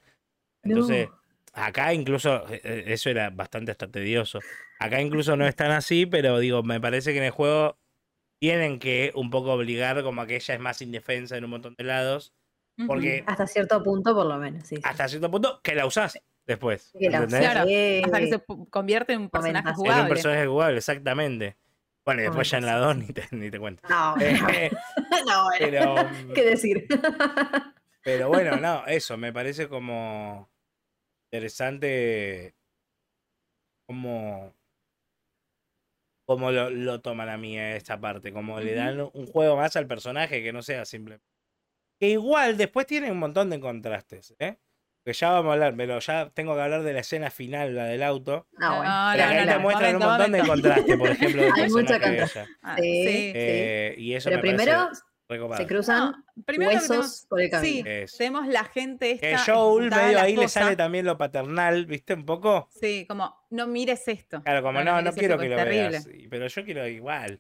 Entonces, 0.63 1.09
No. 1.09 1.19
acá 1.55 1.95
incluso, 1.95 2.47
eh, 2.53 2.61
eh, 2.63 2.85
eso 2.89 3.09
era 3.11 3.31
bastante 3.31 3.71
hasta 3.73 3.89
tedioso. 3.89 4.41
Acá 4.79 5.01
incluso 5.01 5.37
no 5.37 5.47
es 5.47 5.57
tan 5.57 5.71
así, 5.71 6.07
pero 6.07 6.39
digo, 6.39 6.63
me 6.63 6.81
parece 6.81 7.13
que 7.13 7.19
en 7.19 7.25
el 7.25 7.31
juego 7.31 7.79
tienen 8.39 8.79
que 8.79 9.13
un 9.15 9.31
poco 9.31 9.53
obligar 9.53 10.03
como 10.03 10.23
a 10.23 10.27
que 10.27 10.37
ella 10.37 10.55
es 10.55 10.61
más 10.61 10.81
indefensa 10.83 11.37
en 11.37 11.45
un 11.45 11.51
montón 11.51 11.75
de 11.77 11.85
lados, 11.85 12.33
porque 12.87 13.23
Hasta 13.27 13.47
cierto 13.47 13.83
punto, 13.83 14.15
por 14.15 14.25
lo 14.27 14.39
menos, 14.39 14.67
sí. 14.67 14.77
sí. 14.77 14.83
hasta 14.85 15.09
cierto 15.09 15.31
punto 15.31 15.61
que 15.63 15.75
la 15.75 15.85
usás 15.85 16.19
después. 16.47 16.93
Que 16.99 17.11
la 17.11 17.19
¿entendés? 17.19 17.41
usás. 17.41 17.53
Claro, 17.53 17.69
Sí. 17.69 18.03
hasta 18.05 18.19
que 18.21 18.27
se 18.29 18.41
convierte 18.71 19.13
en 19.13 19.21
un 19.23 19.31
personaje 19.31 19.63
Comentaste. 19.65 19.81
En 19.83 19.87
un 19.91 19.95
jugable. 19.95 20.09
personaje 20.15 20.47
jugable, 20.47 20.79
exactamente. 20.79 21.57
Bueno, 22.05 22.23
y 22.23 22.25
después 22.25 22.51
ya 22.51 22.59
en 22.59 22.67
la 22.67 22.77
2 22.77 22.97
ni 22.97 23.07
te, 23.09 23.25
ni 23.31 23.51
te 23.51 23.59
cuento. 23.59 23.83
No, 23.89 24.15
Eh, 24.21 24.71
no, 25.27 25.45
bueno. 25.45 25.59
pero, 25.59 25.95
¿Qué 26.35 26.45
decir? 26.45 26.87
pero 28.03 28.29
bueno, 28.29 28.57
no, 28.61 28.87
eso, 28.87 29.17
me 29.17 29.33
parece 29.33 29.69
como 29.69 30.51
interesante 31.31 32.55
cómo, 33.87 34.55
cómo 36.27 36.51
lo, 36.51 36.71
lo 36.71 37.01
toman 37.01 37.29
a 37.29 37.37
mí 37.37 37.59
esta 37.59 38.01
parte, 38.01 38.33
como 38.33 38.61
le 38.61 38.75
dan 38.75 39.01
un 39.01 39.27
juego 39.27 39.57
más 39.57 39.77
al 39.77 39.87
personaje 39.87 40.43
que 40.43 40.53
no 40.53 40.63
sea 40.63 40.85
simple. 40.85 41.21
Que 42.01 42.09
igual 42.09 42.57
después 42.57 42.87
tiene 42.87 43.13
un 43.13 43.19
montón 43.19 43.51
de 43.51 43.61
contrastes, 43.61 44.35
¿eh? 44.39 44.59
Que 45.05 45.13
ya 45.15 45.31
vamos 45.31 45.51
a 45.51 45.53
hablar, 45.55 45.75
pero 45.77 45.99
ya 45.99 46.31
tengo 46.35 46.55
que 46.55 46.61
hablar 46.61 46.83
de 46.83 46.93
la 46.93 47.01
escena 47.01 47.31
final, 47.31 47.75
la 47.75 47.85
del 47.87 48.03
auto. 48.03 48.47
No, 48.59 48.77
bueno. 48.77 49.11
No, 49.11 49.17
que 49.17 49.23
no, 49.35 49.45
no, 49.47 49.53
te 49.53 49.59
muestran 49.59 49.97
un 49.97 50.03
momento, 50.03 50.07
montón 50.07 50.33
de 50.33 50.39
momento. 50.43 50.53
contrastes, 50.69 50.97
por 50.99 51.09
ejemplo, 51.11 51.43
Hay 51.57 51.63
de 51.63 52.01
contraste. 52.01 52.47
Ah, 52.63 52.77
Sí. 52.79 52.83
sí. 52.85 53.33
Eh, 53.35 53.95
y 53.97 54.15
eso 54.15 54.29
Pero 54.29 54.37
me 54.37 54.43
primero 54.43 54.89
se 55.57 55.67
cruzan 55.67 56.11
No, 56.11 56.45
primero 56.45 56.73
lo 56.73 56.79
que 56.81 56.83
huesos 56.89 56.89
tenemos- 56.89 57.27
por 57.29 57.41
el 57.41 57.51
camino. 57.51 57.91
Sí, 58.09 58.19
tenemos 58.19 58.47
la 58.49 58.65
gente 58.65 59.11
esta 59.13 59.27
Que 59.29 59.37
Joel 59.53 59.89
medio 59.91 60.21
ahí 60.21 60.37
le 60.37 60.49
sale 60.49 60.77
también 60.77 61.07
lo 61.07 61.17
paternal, 61.17 61.87
¿viste? 61.87 62.15
Un 62.15 62.27
poco. 62.27 62.69
Sí, 62.79 63.07
como, 63.09 63.35
no 63.51 63.67
mires 63.69 64.07
esto. 64.09 64.43
Claro, 64.43 64.63
como 64.63 64.83
no, 64.83 65.01
no, 65.01 65.13
quiero 65.13 65.39
que 65.39 65.49
lo 65.49 65.57
veas. 65.57 66.09
Pero 66.29 66.47
yo 66.49 66.65
quiero 66.65 66.87
igual. 66.89 67.39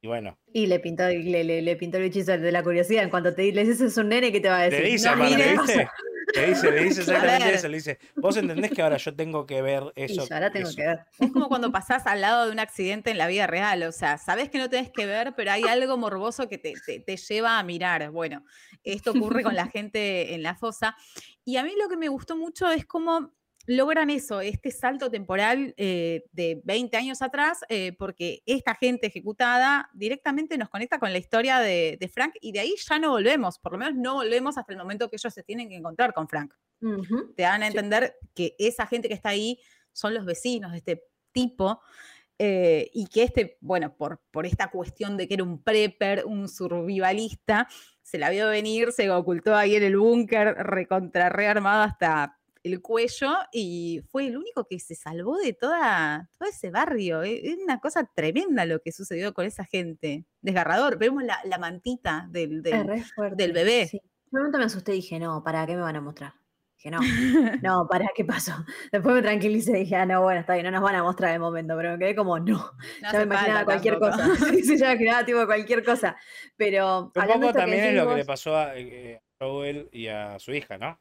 Y 0.00 0.08
bueno, 0.08 0.36
Y 0.52 0.66
le 0.66 0.80
pintó, 0.80 1.06
le, 1.08 1.44
le, 1.44 1.62
le 1.62 1.76
pintó 1.76 1.98
el 1.98 2.04
hechizo 2.04 2.36
de 2.36 2.50
la 2.50 2.62
curiosidad. 2.64 3.04
En 3.04 3.10
cuanto 3.10 3.34
te 3.34 3.52
le 3.52 3.64
dices 3.64 3.80
es 3.80 3.96
un 3.96 4.08
nene, 4.08 4.32
¿qué 4.32 4.40
te 4.40 4.48
va 4.48 4.58
a 4.60 4.62
decir? 4.70 4.84
dice 4.84 5.10
no 5.10 5.16
mires. 5.16 5.60
¿viste? 5.60 5.88
Le 6.34 6.46
dice, 6.48 6.70
le 6.70 6.82
dice 6.84 7.00
exactamente 7.02 7.36
Claro. 7.44 7.56
eso, 7.56 7.68
le 7.68 7.76
dice, 7.76 7.98
vos 8.16 8.36
entendés 8.36 8.70
que 8.72 8.82
ahora 8.82 8.96
yo 8.96 9.14
tengo 9.14 9.46
que 9.46 9.60
ver 9.62 9.92
Y 9.96 10.02
eso. 10.04 10.26
yo 10.26 10.34
ahora 10.34 10.50
tengo 10.50 10.68
eso". 10.68 10.76
que 10.76 10.86
ver. 10.86 11.00
Es 11.18 11.30
como 11.32 11.48
cuando 11.48 11.70
pasás 11.72 12.06
al 12.06 12.20
lado 12.20 12.46
de 12.46 12.52
un 12.52 12.58
accidente 12.58 13.10
en 13.10 13.18
la 13.18 13.26
vida 13.26 13.46
real, 13.46 13.82
o 13.84 13.92
sea, 13.92 14.18
sabes 14.18 14.48
que 14.50 14.58
no 14.58 14.68
tenés 14.70 14.90
que 14.90 15.06
ver, 15.06 15.34
pero 15.36 15.50
hay 15.52 15.64
algo 15.64 15.96
morboso 15.96 16.48
que 16.48 16.58
te, 16.58 16.74
te- 16.86 17.00
te 17.00 17.16
lleva 17.16 17.58
a 17.58 17.62
mirar. 17.62 18.10
Bueno, 18.10 18.44
esto 18.82 19.10
ocurre 19.12 19.42
con 19.42 19.54
la 19.54 19.66
gente 19.66 20.34
en 20.34 20.42
la 20.42 20.54
fosa. 20.54 20.96
Y 21.44 21.56
a 21.56 21.64
mí 21.64 21.72
lo 21.80 21.88
que 21.88 21.96
me 21.96 22.08
gustó 22.08 22.36
mucho 22.36 22.70
es 22.70 22.86
cómo 22.86 23.32
logran 23.66 24.10
eso, 24.10 24.40
este 24.40 24.70
salto 24.70 25.10
temporal 25.10 25.74
eh, 25.76 26.24
de 26.32 26.60
20 26.64 26.96
años 26.96 27.22
atrás, 27.22 27.60
eh, 27.68 27.92
porque 27.98 28.42
esta 28.46 28.74
gente 28.74 29.06
ejecutada 29.06 29.90
directamente 29.94 30.58
nos 30.58 30.68
conecta 30.68 30.98
con 30.98 31.12
la 31.12 31.18
historia 31.18 31.58
de, 31.58 31.96
de 32.00 32.08
Frank 32.08 32.34
y 32.40 32.52
de 32.52 32.60
ahí 32.60 32.74
ya 32.88 32.98
no 32.98 33.10
volvemos, 33.10 33.58
por 33.58 33.72
lo 33.72 33.78
menos 33.78 33.94
no 33.94 34.14
volvemos 34.14 34.58
hasta 34.58 34.72
el 34.72 34.78
momento 34.78 35.08
que 35.08 35.16
ellos 35.16 35.32
se 35.32 35.42
tienen 35.42 35.68
que 35.68 35.76
encontrar 35.76 36.12
con 36.12 36.28
Frank. 36.28 36.54
Te 37.36 37.42
dan 37.42 37.62
a 37.62 37.68
entender 37.68 38.16
que 38.34 38.56
esa 38.58 38.86
gente 38.86 39.06
que 39.06 39.14
está 39.14 39.28
ahí 39.28 39.60
son 39.92 40.14
los 40.14 40.24
vecinos 40.24 40.72
de 40.72 40.78
este 40.78 41.04
tipo 41.30 41.80
eh, 42.38 42.90
y 42.92 43.06
que 43.06 43.22
este, 43.22 43.56
bueno, 43.60 43.94
por, 43.94 44.20
por 44.32 44.46
esta 44.46 44.68
cuestión 44.68 45.16
de 45.16 45.28
que 45.28 45.34
era 45.34 45.44
un 45.44 45.62
prepper, 45.62 46.24
un 46.26 46.48
survivalista, 46.48 47.68
se 48.02 48.18
la 48.18 48.30
vio 48.30 48.48
venir, 48.48 48.90
se 48.90 49.08
ocultó 49.10 49.54
ahí 49.54 49.76
en 49.76 49.84
el 49.84 49.96
búnker, 49.96 50.54
recontra 50.56 51.28
rearmado 51.28 51.82
hasta 51.82 52.40
el 52.64 52.80
cuello 52.80 53.32
y 53.52 54.02
fue 54.10 54.26
el 54.28 54.36
único 54.36 54.66
que 54.68 54.78
se 54.78 54.94
salvó 54.94 55.38
de 55.38 55.52
toda, 55.52 56.30
todo 56.38 56.48
ese 56.48 56.70
barrio. 56.70 57.22
eh, 57.22 57.40
Es 57.44 57.58
una 57.62 57.80
cosa 57.80 58.08
tremenda 58.14 58.64
lo 58.64 58.80
que 58.80 58.92
sucedió 58.92 59.34
con 59.34 59.46
esa 59.46 59.64
gente. 59.64 60.24
Desgarrador. 60.40 60.98
Vemos 60.98 61.24
la, 61.24 61.38
la 61.44 61.58
mantita 61.58 62.26
del, 62.30 62.62
del- 62.62 63.04
fuerte. 63.14 63.48
bebé. 63.52 63.86
Sí. 63.88 64.00
Un 64.30 64.38
momento 64.40 64.58
me 64.58 64.64
asusté 64.64 64.92
y 64.92 64.96
dije, 64.96 65.18
no, 65.18 65.42
¿para 65.44 65.66
qué 65.66 65.74
me 65.74 65.82
van 65.82 65.96
a 65.96 66.00
mostrar? 66.00 66.34
Dije, 66.76 66.90
no, 66.90 67.00
no, 67.62 67.86
¿para 67.88 68.06
qué 68.14 68.24
pasó? 68.24 68.52
Después 68.92 69.14
me 69.14 69.22
tranquilicé 69.22 69.72
y 69.72 69.80
dije, 69.80 69.96
ah, 69.96 70.06
no, 70.06 70.22
bueno, 70.22 70.40
está 70.40 70.54
bien, 70.54 70.64
no 70.66 70.70
nos 70.72 70.82
van 70.82 70.94
a 70.96 71.02
mostrar 71.02 71.32
de 71.32 71.38
momento, 71.38 71.74
pero 71.76 71.92
me 71.92 71.98
quedé 71.98 72.14
como, 72.16 72.38
no, 72.38 72.44
No 73.02 73.12
ya 73.12 73.18
me 73.18 73.22
imaginaba 73.24 73.54
falta 73.60 73.64
cualquier 73.66 73.98
tampoco. 73.98 74.22
cosa. 74.34 74.46
Sí, 74.56 74.62
sí, 74.62 74.78
ya 74.78 74.86
me 74.86 74.92
imaginaba 74.94 75.24
tipo 75.26 75.46
cualquier 75.46 75.84
cosa. 75.84 76.16
Pero 76.56 77.04
Un 77.06 77.12
poco 77.12 77.52
también 77.52 77.84
es 77.84 77.94
lo 77.94 78.08
que 78.08 78.14
le 78.16 78.24
pasó 78.24 78.56
a, 78.56 78.76
eh, 78.76 79.20
a 79.40 79.44
Joel 79.44 79.88
y 79.92 80.06
a 80.08 80.38
su 80.38 80.52
hija, 80.52 80.78
¿no? 80.78 80.98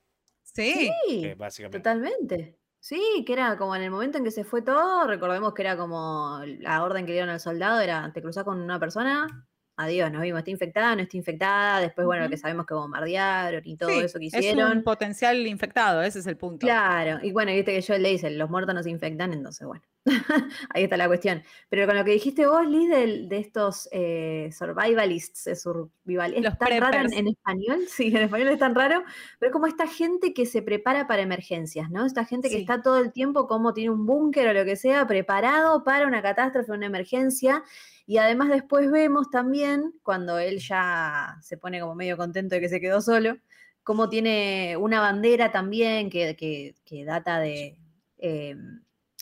Sí. 0.53 0.89
Sí, 1.08 1.25
Eh, 1.25 1.36
básicamente. 1.36 1.77
totalmente. 1.79 2.58
Sí, 2.79 3.24
que 3.27 3.34
era 3.34 3.58
como 3.58 3.75
en 3.75 3.84
el 3.84 3.91
momento 3.91 4.17
en 4.17 4.24
que 4.24 4.31
se 4.31 4.43
fue 4.43 4.62
todo, 4.63 5.05
recordemos 5.08 5.53
que 5.53 5.62
era 5.62 5.77
como 5.77 6.39
la 6.60 6.84
orden 6.84 7.05
que 7.05 7.12
dieron 7.12 7.29
al 7.29 7.39
soldado, 7.39 7.79
era, 7.79 8.12
te 8.12 8.22
cruzás 8.24 8.43
con 8.43 8.60
una 8.60 8.79
persona, 8.79 9.48
adiós, 9.77 10.12
nos 10.12 10.22
vimos, 10.24 10.39
está 10.39 10.50
infectada, 10.51 10.96
no 10.96 11.03
está 11.03 11.15
infectada, 11.15 11.79
después, 11.79 12.05
bueno, 12.08 12.24
lo 12.24 12.29
que 12.31 12.38
sabemos 12.38 12.65
que 12.65 12.74
bombardearon 12.74 13.62
y 13.65 13.77
todo 13.77 13.89
Sí, 13.91 14.00
eso 14.00 14.17
que 14.20 14.25
Es 14.27 14.34
hicieron. 14.36 14.77
un 14.79 14.84
potencial 14.84 15.46
infectado, 15.46 16.01
ese 16.01 16.20
es 16.20 16.27
el 16.27 16.38
punto. 16.38 16.65
Claro, 16.65 17.20
y 17.24 17.31
bueno, 17.31 17.51
viste 17.51 17.72
que 17.74 17.81
yo 17.81 17.98
le 18.00 18.10
dice, 18.10 18.31
los 18.31 18.50
muertos 18.50 18.74
no 18.74 18.81
se 18.84 18.89
infectan, 18.89 19.31
entonces 19.34 19.67
bueno, 19.67 19.84
ahí 20.70 20.84
está 20.84 20.98
la 20.98 21.08
cuestión. 21.08 21.43
Pero 21.70 21.86
con 21.86 21.96
lo 21.96 22.03
que 22.03 22.12
dijiste 22.12 22.48
vos, 22.48 22.65
Liz, 22.67 22.89
del- 22.89 23.29
de, 23.29 23.38
estos 23.38 23.88
eh, 23.91 24.50
survivalists, 24.51 25.48
eh, 25.48 25.55
survival, 25.55 26.34
es 26.34 26.43
Los 26.43 26.58
tan 26.58 26.79
raro 26.81 27.08
en, 27.12 27.27
español, 27.27 27.79
sí, 27.88 28.08
en 28.08 28.17
español 28.24 28.48
es 28.50 28.60
tan 28.60 28.74
raro, 28.75 29.03
pero 29.39 29.50
es 29.50 29.53
como 29.53 29.67
esta 29.67 29.88
gente 29.88 30.34
que 30.34 30.46
se 30.46 30.62
prepara 30.62 31.08
para 31.08 31.22
emergencias, 31.22 31.89
¿no? 31.91 32.05
Esta 32.05 32.25
gente 32.25 32.50
que 32.50 32.55
Sí. 32.55 32.62
está 32.62 32.81
todo 32.81 32.98
el 33.00 33.12
tiempo 33.12 33.48
como 33.48 33.74
tiene 33.74 33.91
un 33.91 34.05
búnker 34.05 34.48
o 34.48 34.53
lo 34.53 34.65
que 34.65 34.75
sea, 34.75 35.05
preparado 35.08 35.84
para 35.84 36.08
una 36.08 36.22
catástrofe, 36.22 36.72
una 36.72 36.88
emergencia. 36.88 37.63
Y 38.08 38.17
además 38.17 38.50
después 38.50 38.91
vemos 38.91 39.29
también, 39.29 39.93
cuando 40.03 40.38
él 40.39 40.60
ya 40.60 41.38
se 41.41 41.58
pone 41.58 41.79
como 41.79 41.96
medio 41.96 42.17
contento 42.17 42.55
de 42.55 42.62
que 42.62 42.70
se 42.70 42.81
quedó 42.81 43.00
solo, 43.01 43.38
cómo 43.84 44.10
tiene 44.10 44.75
una 44.77 45.00
bandera 45.00 45.51
también 45.51 46.10
que, 46.10 46.36
que- 46.36 46.75
que 46.86 47.05
data 47.05 47.39
de, 47.39 47.79
eh, 48.17 48.55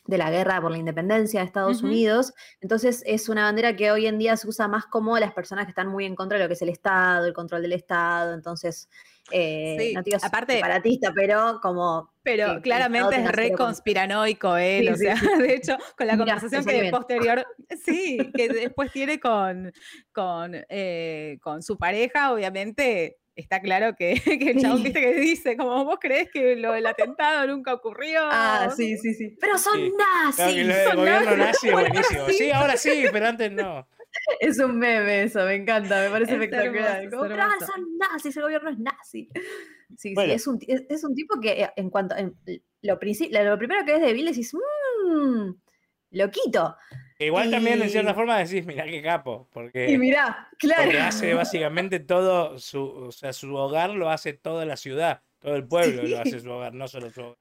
de 0.06 0.18
la 0.18 0.32
guerra 0.32 0.60
por 0.62 0.72
la 0.72 0.78
independencia 0.78 1.42
de 1.42 1.46
Estados. 1.46 1.84
Unidos. 1.84 2.34
Entonces 2.62 3.04
es 3.06 3.30
una 3.30 3.44
bandera 3.44 3.76
que 3.76 3.92
hoy 3.92 4.08
en 4.08 4.18
día 4.18 4.36
se 4.38 4.48
usa 4.48 4.68
más 4.68 4.86
como 4.86 5.18
las 5.20 5.34
personas 5.34 5.66
que 5.66 5.70
están 5.72 5.88
muy 5.88 6.06
en 6.06 6.16
contra 6.16 6.38
de 6.38 6.44
lo 6.44 6.48
que 6.48 6.54
es 6.54 6.62
el 6.62 6.70
Estado, 6.70 7.26
el 7.28 7.34
control 7.34 7.62
del 7.62 7.74
Estado. 7.74 8.34
Entonces, 8.34 8.90
eh, 9.32 9.76
Sí, 9.80 9.94
no 9.94 10.02
digo 10.02 10.18
aparte- 10.22 10.54
separatista, 10.54 11.12
pero 11.14 11.60
como... 11.62 12.08
que 12.24 12.32
Pero 12.32 12.62
claramente 12.62 13.18
es 13.18 13.32
re 13.32 13.52
conspiranoico 13.52 14.58
él, 14.58 14.86
Sí, 14.88 14.90
o 14.90 14.96
sí, 14.96 15.04
sea, 15.06 15.16
de 15.40 15.54
hecho, 15.54 15.78
con 15.96 16.08
la 16.08 16.14
Mirá, 16.18 16.26
conversación 16.40 16.66
que 16.66 16.82
bien. 16.82 16.92
posterior, 16.92 17.46
sí, 17.86 18.18
que 18.36 18.50
después 18.74 18.92
tiene 18.92 19.20
con, 19.20 19.72
con, 20.12 20.54
eh, 20.70 21.38
con 21.42 21.62
su 21.62 21.78
pareja, 21.78 22.34
obviamente 22.34 23.19
está 23.42 23.62
claro 23.62 23.96
que, 23.96 24.14
que 24.40 24.52
el 24.52 24.60
chabón, 24.62 24.78
Sí. 24.80 24.84
viste, 24.86 25.02
que 25.02 25.14
dice, 25.16 25.58
como 25.58 25.86
vos 25.86 25.98
creés 26.00 26.30
que 26.32 26.56
lo 26.56 26.74
del 26.74 26.86
atentado 26.86 27.48
nunca 27.48 27.74
ocurrió. 27.74 28.22
Ah, 28.24 28.70
sí, 28.76 28.98
sí, 28.98 29.14
sí. 29.14 29.36
Pero 29.40 29.58
son 29.58 29.76
Sí. 29.80 29.92
Claro 29.96 30.54
que 30.54 30.64
nazis. 30.64 30.68
lo 30.68 30.74
del 30.76 30.96
gobierno 30.96 31.38
nazis. 31.38 31.38
nazi 31.38 31.68
es 31.68 31.74
ahora 31.74 31.90
buenísimo. 31.90 32.26
sí. 32.28 32.34
Sí, 32.34 32.52
ahora 32.52 32.78
sí, 32.78 33.04
pero 33.12 33.28
antes 33.28 33.52
no. 33.52 33.88
Es 34.40 34.60
un 34.60 34.78
meme 34.80 35.24
eso, 35.24 35.46
me 35.46 35.54
encanta, 35.56 36.02
me 36.02 36.10
parece 36.10 36.32
Es 36.36 36.42
espectacular. 36.42 37.04
hermoso, 37.04 37.10
Como, 37.12 37.26
es 37.26 37.32
"Pero, 37.32 37.44
ah, 37.44 37.50
hermoso". 37.54 37.72
son 37.74 37.98
nazis, 37.98 38.38
el 38.38 38.44
gobierno 38.44 38.70
es 38.72 38.80
nazi. 38.80 39.30
Sí, 39.98 40.14
Bueno. 40.16 40.30
sí, 40.30 40.36
es 40.36 40.48
un, 40.48 40.60
es, 40.68 40.84
es 40.90 41.04
un 41.04 41.14
tipo 41.16 41.40
que 41.40 41.62
eh, 41.64 41.70
en 41.76 41.90
cuanto 41.92 42.16
en 42.18 42.36
lo, 42.82 42.94
lo 42.94 43.00
primero 43.00 43.86
que 43.86 43.96
es 43.96 44.02
de 44.02 44.14
Bill 44.14 44.26
decís, 44.26 44.52
mmm, 44.54 45.52
loquito. 46.12 46.76
Igual 47.22 47.52
también, 47.52 47.82
en 47.82 47.90
cierta 47.90 48.14
forma, 48.14 48.38
decís, 48.40 48.66
mirá 48.66 48.86
qué 48.86 49.02
capo. 49.02 49.50
Porque, 49.52 49.92
Y 49.92 49.98
mirá, 49.98 50.48
claro. 50.58 50.84
porque 50.84 51.00
hace 51.02 51.34
básicamente 51.34 52.00
todo, 52.00 52.58
su, 52.60 52.82
o 52.82 53.12
sea, 53.12 53.34
su 53.34 53.54
hogar 53.56 53.90
lo 53.90 54.10
hace 54.10 54.32
toda 54.34 54.66
la 54.66 54.78
ciudad. 54.78 55.22
Todo 55.40 55.56
el 55.56 55.68
pueblo 55.68 56.04
lo 56.04 56.20
hace 56.20 56.40
su 56.40 56.50
hogar, 56.50 56.74
no 56.74 56.88
solo 56.88 57.10
su 57.10 57.22
hogar. 57.22 57.38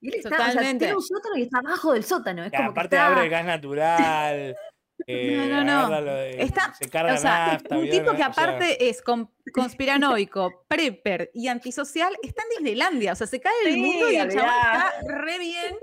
Y 0.00 0.08
él 0.08 0.14
está, 0.16 0.28
o 0.30 0.32
sea, 0.38 0.46
Totalmente. 0.48 0.84
tiene 0.86 0.96
un 0.96 1.02
sótano 1.02 1.36
y 1.36 1.42
está 1.42 1.58
abajo 1.58 1.92
del 1.92 2.04
sótano. 2.04 2.44
Es 2.44 2.50
como 2.52 2.70
aparte 2.70 2.88
que 2.90 2.96
está... 2.96 3.06
abre 3.06 3.24
el 3.24 3.30
gas 3.30 3.44
natural. 3.44 4.56
eh, 5.06 5.36
No, 5.48 5.62
no, 5.64 5.88
no. 6.00 6.00
de- 6.02 6.42
Está- 6.42 6.74
se 6.74 6.88
carga 6.88 7.14
O 7.14 7.18
sea, 7.18 7.46
nafta. 7.52 7.76
un 7.78 7.88
tipo 7.90 8.06
que 8.06 8.10
O 8.12 8.16
sea, 8.16 8.26
aparte 8.26 8.88
es 8.88 9.02
con- 9.02 9.30
conspiranoico, 9.52 10.64
prepper 10.68 11.30
y 11.34 11.48
antisocial, 11.48 12.14
está 12.22 12.42
en 12.44 12.48
Disneylandia. 12.50 13.12
O 13.12 13.16
sea, 13.16 13.26
se 13.26 13.40
cae 13.40 13.52
el 13.66 13.74
Sí, 13.74 13.80
mundo 13.80 14.10
y 14.10 14.16
el 14.16 14.22
olvidá. 14.28 14.42
está 14.42 14.92
re 15.06 15.38
bien. 15.38 15.76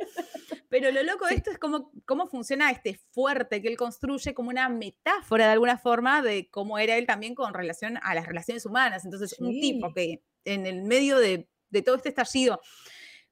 Pero 0.69 0.91
lo 0.91 1.03
loco 1.03 1.25
de 1.25 1.33
esto 1.33 1.49
es 1.49 1.57
cómo, 1.57 1.91
cómo 2.05 2.27
funciona 2.27 2.69
este 2.69 2.99
fuerte 3.11 3.61
que 3.61 3.67
él 3.67 3.77
construye 3.77 4.33
como 4.33 4.49
una 4.49 4.69
metáfora 4.69 5.47
de 5.47 5.53
alguna 5.53 5.77
forma 5.77 6.21
de 6.21 6.47
cómo 6.49 6.77
era 6.77 6.95
él 6.95 7.07
también 7.07 7.33
con 7.33 7.53
relación 7.53 7.97
a 8.03 8.13
las 8.13 8.27
relaciones 8.27 8.65
humanas. 8.65 9.03
Entonces, 9.03 9.35
un 9.39 9.59
tipo 9.59 9.91
que 9.93 10.23
en 10.45 10.67
el 10.67 10.83
medio 10.83 11.17
de, 11.17 11.49
de 11.71 11.81
todo 11.81 11.95
este 11.95 12.09
estallido 12.09 12.61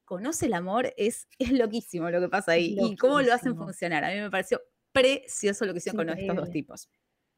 conoce 0.03 0.48
el 0.48 0.53
amor 0.53 0.94
es, 0.98 1.27
es 1.38 1.51
loquísimo 1.51 2.10
lo 2.10 2.20
que 2.20 2.29
pasa 2.29 2.53
ahí. 2.53 2.75
Y 2.79 2.96
cómo 2.96 3.22
lo 3.22 3.34
hacen 3.34 3.56
funcionar. 3.56 4.03
A 4.03 4.10
mí 4.10 4.20
me 4.20 4.32
pareció 4.32 4.62
precioso 4.91 5.65
lo 5.65 5.74
que 5.74 5.79
hicieron 5.79 6.08
con 6.08 6.17
estos 6.17 6.36
dos 6.36 6.50
tipos. 6.50 6.89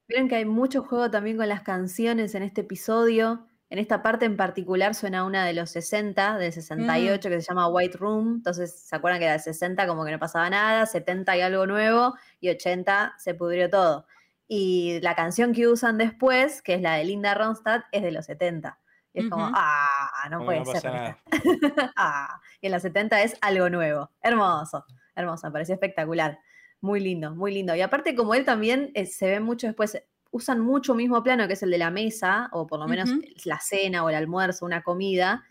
Vieron 0.07 0.29
que 0.29 0.35
hay 0.35 0.45
mucho 0.45 0.83
juego 0.83 1.11
también 1.11 1.35
con 1.35 1.49
las 1.49 1.61
canciones 1.61 2.35
en 2.35 2.43
este 2.43 2.61
episodio. 2.61 3.47
En 3.71 3.77
esta 3.77 4.01
parte 4.01 4.25
en 4.25 4.35
particular 4.35 4.95
suena 4.95 5.23
una 5.25 5.45
de 5.45 5.53
los 5.53 5.69
60, 5.69 6.39
del 6.39 6.51
68, 6.51 7.29
que 7.29 7.41
se 7.41 7.47
llama 7.47 7.67
White 7.67 7.97
Room. 7.99 8.35
Entonces, 8.37 8.73
¿se 8.73 8.95
acuerdan 8.95 9.19
que 9.19 9.25
era 9.25 9.33
de 9.33 9.39
60 9.39 9.85
como 9.85 10.03
que 10.05 10.11
no 10.11 10.17
pasaba 10.17 10.49
nada? 10.49 10.87
70 10.87 11.37
y 11.37 11.41
algo 11.41 11.67
nuevo, 11.67 12.15
y 12.39 12.49
80 12.49 13.13
se 13.19 13.35
pudrió 13.35 13.69
todo. 13.69 14.07
Y 14.47 14.99
la 15.01 15.13
canción 15.13 15.53
que 15.53 15.67
usan 15.67 15.99
después, 15.99 16.63
que 16.63 16.73
es 16.73 16.81
la 16.81 16.95
de 16.95 17.03
Linda 17.03 17.35
Ronstadt, 17.35 17.83
es 17.91 18.01
de 18.01 18.11
los 18.11 18.25
70. 18.25 18.79
Y 19.13 19.21
es 19.21 19.29
como, 19.29 19.51
ah, 19.53 20.27
no 20.31 20.37
Como 20.37 20.45
puede 20.47 20.59
no 20.61 20.65
ser. 20.65 21.17
Ah, 21.95 22.41
y 22.61 22.65
en 22.65 22.71
la 22.71 22.79
70 22.79 23.21
es 23.21 23.37
algo 23.41 23.69
nuevo. 23.69 24.09
Hermoso, 24.21 24.85
hermoso, 25.15 25.45
me 25.45 25.51
pareció 25.51 25.75
espectacular. 25.75 26.39
Muy 26.81 26.99
lindo, 26.99 27.35
muy 27.35 27.53
lindo. 27.53 27.75
Y 27.75 27.81
aparte, 27.81 28.15
como 28.15 28.33
él 28.33 28.45
también 28.45 28.91
eh, 28.95 29.05
se 29.05 29.27
ve 29.27 29.39
mucho 29.39 29.67
después, 29.67 30.01
usan 30.31 30.59
mucho 30.59 30.93
mismo 30.93 31.23
plano 31.23 31.47
que 31.47 31.53
es 31.53 31.63
el 31.63 31.71
de 31.71 31.77
la 31.77 31.91
mesa, 31.91 32.49
o 32.51 32.67
por 32.67 32.79
lo 32.79 32.87
menos 32.87 33.09
la 33.45 33.59
cena 33.59 34.03
o 34.03 34.09
el 34.09 34.15
almuerzo, 34.15 34.65
una 34.65 34.83
comida. 34.83 35.43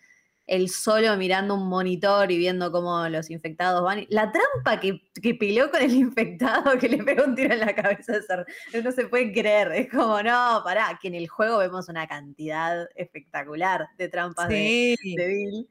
Él 0.46 0.70
solo 0.70 1.14
mirando 1.18 1.54
un 1.54 1.68
monitor 1.68 2.32
y 2.32 2.38
viendo 2.38 2.72
cómo 2.72 3.06
los 3.10 3.28
infectados 3.28 3.82
van. 3.82 4.06
La 4.08 4.32
trampa 4.32 4.80
que, 4.80 5.02
que 5.20 5.34
peleó 5.34 5.70
con 5.70 5.82
el 5.82 5.92
infectado, 5.94 6.78
que 6.78 6.88
le 6.88 7.04
pegó 7.04 7.24
un 7.24 7.34
tiro 7.34 7.52
en 7.52 7.60
la 7.60 7.74
cabeza, 7.74 8.14
no 8.82 8.92
se 8.92 9.06
puede 9.08 9.32
creer. 9.32 9.72
Es 9.72 9.90
como, 9.90 10.22
no, 10.22 10.62
pará, 10.64 10.98
que 11.00 11.08
en 11.08 11.16
el 11.16 11.28
juego 11.28 11.58
vemos 11.58 11.90
una 11.90 12.06
cantidad 12.06 12.88
espectacular 12.94 13.88
de 13.98 14.08
trampas 14.08 14.48
de, 14.48 14.96
de 15.02 15.26
Bill. 15.26 15.68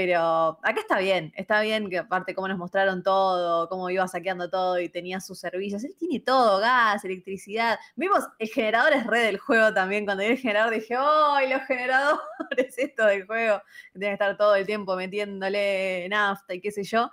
Pero 0.00 0.60
acá 0.62 0.80
está 0.80 1.00
bien, 1.00 1.32
está 1.34 1.60
bien 1.60 1.90
que 1.90 1.98
aparte 1.98 2.32
cómo 2.32 2.46
nos 2.46 2.56
mostraron 2.56 3.02
todo, 3.02 3.68
cómo 3.68 3.90
iba 3.90 4.06
saqueando 4.06 4.48
todo 4.48 4.78
y 4.78 4.88
tenía 4.88 5.18
sus 5.18 5.40
servicios. 5.40 5.82
Él 5.82 5.96
tiene 5.98 6.20
todo, 6.20 6.60
gas, 6.60 7.04
electricidad. 7.04 7.80
Vimos, 7.96 8.20
el 8.38 8.46
generador 8.48 8.92
es 8.92 9.04
re 9.08 9.18
del 9.22 9.38
juego 9.38 9.74
también. 9.74 10.04
Cuando 10.04 10.22
vi 10.22 10.30
el 10.30 10.38
generador 10.38 10.72
dije, 10.72 10.94
¡ay, 10.96 11.50
los 11.50 11.62
generadores! 11.62 12.20
Esto 12.78 13.06
del 13.06 13.26
juego. 13.26 13.60
Tiene 13.90 14.06
que 14.06 14.12
estar 14.12 14.36
todo 14.36 14.54
el 14.54 14.66
tiempo 14.66 14.94
metiéndole 14.94 16.06
nafta 16.08 16.54
y 16.54 16.60
qué 16.60 16.70
sé 16.70 16.84
yo. 16.84 17.10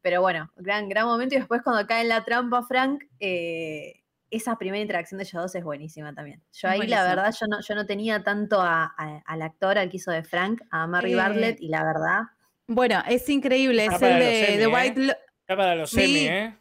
Pero 0.00 0.20
bueno, 0.20 0.50
gran, 0.56 0.88
gran 0.88 1.06
momento. 1.06 1.36
Y 1.36 1.38
después 1.38 1.62
cuando 1.62 1.86
cae 1.86 2.02
en 2.02 2.08
la 2.08 2.24
trampa 2.24 2.64
Frank, 2.64 3.04
eh, 3.20 4.02
esa 4.36 4.56
primera 4.58 4.80
interacción 4.82 5.18
de 5.18 5.24
ellos 5.24 5.42
dos 5.42 5.54
es 5.54 5.64
buenísima 5.64 6.14
también. 6.14 6.42
Yo 6.52 6.68
ahí, 6.68 6.86
la 6.86 7.04
verdad, 7.04 7.34
yo 7.38 7.46
no, 7.46 7.60
yo 7.60 7.74
no 7.74 7.86
tenía 7.86 8.22
tanto 8.22 8.60
a- 8.60 8.94
a- 8.96 9.22
al 9.26 9.42
actor, 9.42 9.78
al 9.78 9.88
que 9.90 9.96
hizo 9.98 10.10
de 10.10 10.22
Frank, 10.24 10.62
a 10.70 10.86
Mary 10.86 11.12
Eh, 11.12 11.16
Bartlett, 11.16 11.60
y 11.60 11.68
la 11.68 11.84
verdad, 11.84 12.20
Bueno, 12.66 13.02
es 13.06 13.28
increíble. 13.28 13.84
Es 13.86 14.00
el 14.00 14.18
de, 14.18 14.56
de 14.58 14.62
¿eh? 14.62 14.66
White 14.66 15.16
Ya 15.48 15.56
para 15.56 15.74
los 15.74 15.90
Sí. 15.90 15.96
semi, 15.96 16.26
¿eh? 16.28 16.56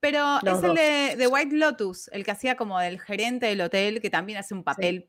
Pero 0.00 0.38
Los 0.42 0.58
es 0.58 0.64
el 0.64 0.74
de, 0.74 1.16
de 1.16 1.26
White 1.28 1.54
Lotus, 1.56 2.08
el 2.08 2.24
que 2.24 2.30
hacía 2.32 2.56
como 2.56 2.80
del 2.80 2.98
gerente 3.00 3.46
del 3.46 3.60
hotel, 3.60 4.00
que 4.00 4.10
también 4.10 4.38
hace 4.38 4.52
un 4.54 4.64
papel 4.64 5.08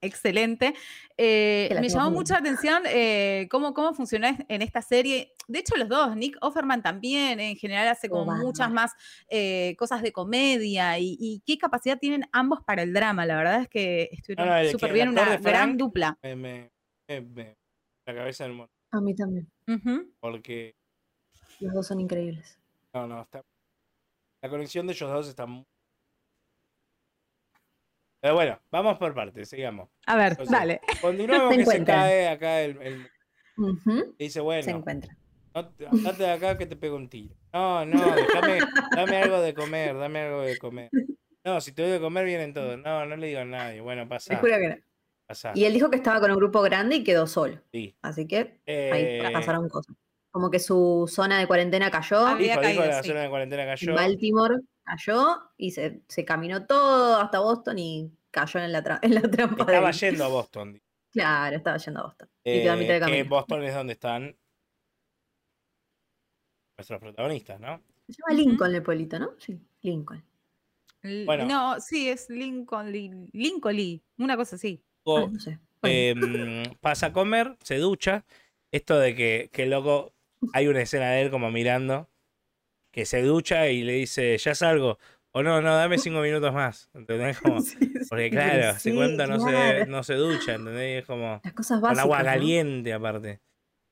excelente. 0.00 0.74
Eh, 1.16 1.68
me 1.80 1.88
llamó 1.88 2.22
la 2.22 2.36
atención 2.38 2.82
eh, 2.86 3.46
cómo, 3.50 3.74
cómo 3.74 3.92
funcionó 3.94 4.26
es- 4.28 4.38
en 4.48 4.62
esta 4.62 4.80
serie. 4.82 5.32
De 5.48 5.58
hecho, 5.58 5.76
los 5.76 5.88
dos, 5.88 6.16
Nick 6.16 6.36
Offerman 6.40 6.82
también, 6.82 7.38
en 7.40 7.56
general 7.56 7.88
hace 7.88 8.06
Oh, 8.08 8.10
como 8.24 8.32
muchas 8.36 8.70
más 8.70 8.92
eh, 9.28 9.74
cosas 9.78 10.02
de 10.02 10.12
comedia 10.12 10.98
y, 10.98 11.16
y 11.20 11.42
qué 11.46 11.58
capacidad 11.58 11.98
tienen 11.98 12.22
ambos 12.32 12.60
para 12.64 12.82
el 12.82 12.92
drama. 12.92 13.26
La 13.26 13.36
verdad 13.36 13.62
es 13.62 13.68
que 13.68 14.08
estuvieron 14.12 14.46
No, 14.46 14.52
no, 14.52 14.58
el 14.58 14.70
súper 14.70 14.92
bien, 14.92 15.08
una 15.10 15.36
gran 15.36 15.76
dupla. 15.76 16.18
Me, 16.22 16.36
me- 16.36 16.70
me- 17.08 17.20
me- 17.20 17.56
la 18.06 18.14
cabeza 18.14 18.44
del 18.44 18.54
mundo. 18.54 18.70
a 18.92 19.00
mí 19.00 19.14
también. 19.14 19.48
Porque, 20.20 20.74
Los 21.60 21.74
dos 21.74 21.86
son 21.86 22.00
increíbles. 22.00 22.58
no, 22.94 23.06
no, 23.06 23.22
está. 23.22 23.42
La 24.42 24.48
conexión 24.48 24.86
de 24.86 24.94
ellos 24.94 25.10
dos 25.10 25.28
está 25.28 25.44
muy. 25.46 25.64
Pero 28.20 28.34
bueno, 28.34 28.60
vamos 28.70 28.98
por 28.98 29.14
partes, 29.14 29.48
sigamos. 29.48 29.88
A 30.06 30.16
ver, 30.16 30.32
Entonces, 30.32 30.52
dale. 30.52 30.80
Continuamos 31.00 31.54
Se 31.56 31.64
que 31.64 31.70
se 31.70 31.84
cae 31.84 32.28
acá 32.28 32.60
el. 32.62 32.80
el- 32.82 33.06
Ujú, 33.56 34.14
y 34.18 34.24
dice, 34.24 34.34
Se 34.34 34.40
bueno, 34.40 34.70
encuentran. 34.70 35.16
no, 35.54 35.68
te- 35.68 35.86
andate 35.86 36.22
de 36.22 36.30
acá 36.30 36.56
que 36.56 36.66
te 36.66 36.76
pego 36.76 36.96
un 36.96 37.08
tiro. 37.10 37.34
No, 37.52 37.84
no, 37.84 38.14
déjame, 38.14 38.58
dame 38.96 39.16
algo 39.18 39.40
de 39.40 39.52
comer, 39.54 39.96
dame 39.98 40.20
algo 40.20 40.40
de 40.42 40.56
comer. 40.58 40.88
No, 41.44 41.60
si 41.60 41.72
te 41.72 41.82
doy 41.82 41.90
de 41.92 42.00
comer 42.00 42.24
vienen 42.24 42.54
todos. 42.54 42.78
No, 42.78 43.04
no 43.06 43.16
le 43.16 43.26
digo 43.26 43.40
a 43.40 43.44
nadie. 43.44 43.80
Bueno, 43.80 44.02
Te 44.04 44.08
pasa, 44.08 44.36
juro 44.36 44.56
que 44.58 44.68
no. 44.68 44.76
pasa. 45.26 45.52
Y 45.54 45.64
él 45.64 45.72
dijo 45.74 45.90
que 45.90 45.96
estaba 45.96 46.20
con 46.20 46.30
un 46.30 46.36
grupo 46.36 46.62
grande 46.62 46.96
y 46.96 47.04
quedó 47.04 47.26
solo. 47.26 47.60
Sí. 47.72 47.94
Así 48.02 48.26
que 48.26 48.36
ahí 48.38 48.60
Eh, 48.66 49.30
pasaron 49.32 49.68
cosas. 49.68 49.94
Como 50.30 50.50
que 50.50 50.58
su 50.60 51.06
zona 51.12 51.38
de 51.38 51.46
cuarentena 51.46 51.90
cayó. 51.90 52.18
Había 52.26 52.52
dijo, 52.56 52.60
dijo 52.60 52.80
caído, 52.82 52.86
la 52.96 53.02
sí. 53.02 53.08
zona 53.08 53.20
de 53.22 53.28
cuarentena 53.30 53.62
en 53.64 53.68
cayó. 53.70 53.94
Baltimore 53.94 54.56
cayó 54.90 55.36
y 55.56 55.70
se, 55.70 56.02
se 56.08 56.24
caminó 56.24 56.66
todo 56.66 57.16
hasta 57.20 57.40
Boston 57.40 57.78
y 57.78 58.10
cayó 58.30 58.60
en 58.60 58.72
la, 58.72 58.82
tra- 58.82 58.98
en 59.02 59.14
la 59.14 59.22
trampa 59.22 59.62
Estaba 59.64 59.90
yendo 59.92 60.24
a 60.24 60.28
Boston. 60.28 60.80
Claro, 61.12 61.56
estaba 61.56 61.76
yendo 61.76 62.00
a 62.00 62.02
Boston. 62.04 62.28
y 62.44 62.52
quedó 62.62 62.72
a 62.72 62.76
mitad 62.76 62.88
de 62.92 62.96
Eh, 62.96 63.00
que 63.00 63.06
camino. 63.06 63.28
Boston 63.28 63.64
es 63.64 63.74
donde 63.74 63.92
están 63.94 64.36
nuestros 66.78 67.00
protagonistas, 67.00 67.60
¿no? 67.60 67.82
Se 68.08 68.14
llama 68.14 68.34
Lincoln 68.42 68.74
el 68.74 68.82
pueblito, 68.82 69.18
¿no? 69.18 69.30
Sí, 69.38 69.58
Lincoln. 69.82 70.24
L- 71.02 71.24
Bueno. 71.26 71.46
No, 71.46 71.80
sí, 71.80 72.08
es 72.08 72.28
Lincoln 72.30 72.90
Lee, 72.90 73.28
Lincoln 73.32 73.76
Lee, 73.76 74.02
una 74.18 74.36
cosa 74.36 74.56
así. 74.56 74.82
O, 75.04 75.18
Ah, 75.18 75.28
no 75.32 75.38
sé. 75.40 75.58
Bueno, 75.82 75.96
em, 75.96 76.74
pasa 76.80 77.06
a 77.06 77.12
comer, 77.12 77.56
se 77.62 77.78
ducha. 77.78 78.24
Esto 78.72 78.98
de 78.98 79.14
que, 79.14 79.50
que 79.52 79.62
el 79.64 79.70
loco, 79.70 80.12
hay 80.52 80.68
una 80.68 80.82
escena 80.82 81.10
de 81.10 81.22
él 81.22 81.30
como 81.30 81.50
mirando, 81.50 82.08
que 82.92 83.06
se 83.06 83.22
ducha 83.22 83.68
y 83.68 83.82
le 83.82 83.92
dice, 83.94 84.36
ya 84.38 84.54
salgo. 84.54 84.98
O 85.32 85.42
no, 85.44 85.60
no, 85.62 85.76
dame 85.76 85.98
cinco 85.98 86.20
minutos 86.20 86.52
más. 86.52 86.90
¿Entendés? 86.94 87.38
Como, 87.40 87.60
sí, 87.60 87.76
porque 88.08 88.30
claro, 88.30 88.70
hace 88.70 88.90
sí, 88.90 88.96
cuánto 88.96 89.26
no, 89.26 89.38
se, 89.40 89.50
claro. 89.50 89.86
no 89.86 90.02
se 90.02 90.14
ducha, 90.14 90.54
¿entendés? 90.54 90.96
Y 90.96 90.98
es 90.98 91.04
como 91.06 91.40
Las 91.44 91.52
cosas 91.54 91.76
con 91.80 91.82
básicas. 91.82 92.04
agua 92.04 92.18
¿no? 92.18 92.24
caliente 92.24 92.92
aparte. 92.92 93.40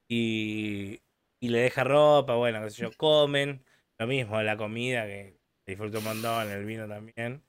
Y, 0.08 1.00
y 1.40 1.48
le 1.48 1.60
deja 1.60 1.84
ropa, 1.84 2.34
bueno, 2.34 2.62
qué 2.64 2.70
sé 2.70 2.82
yo, 2.82 2.90
comen. 2.96 3.62
Lo 3.98 4.06
mismo, 4.06 4.40
la 4.42 4.56
comida, 4.56 5.06
que 5.06 5.36
disfruto 5.66 5.98
un 5.98 6.04
montón, 6.04 6.50
el 6.50 6.64
vino 6.64 6.86
también. 6.88 7.42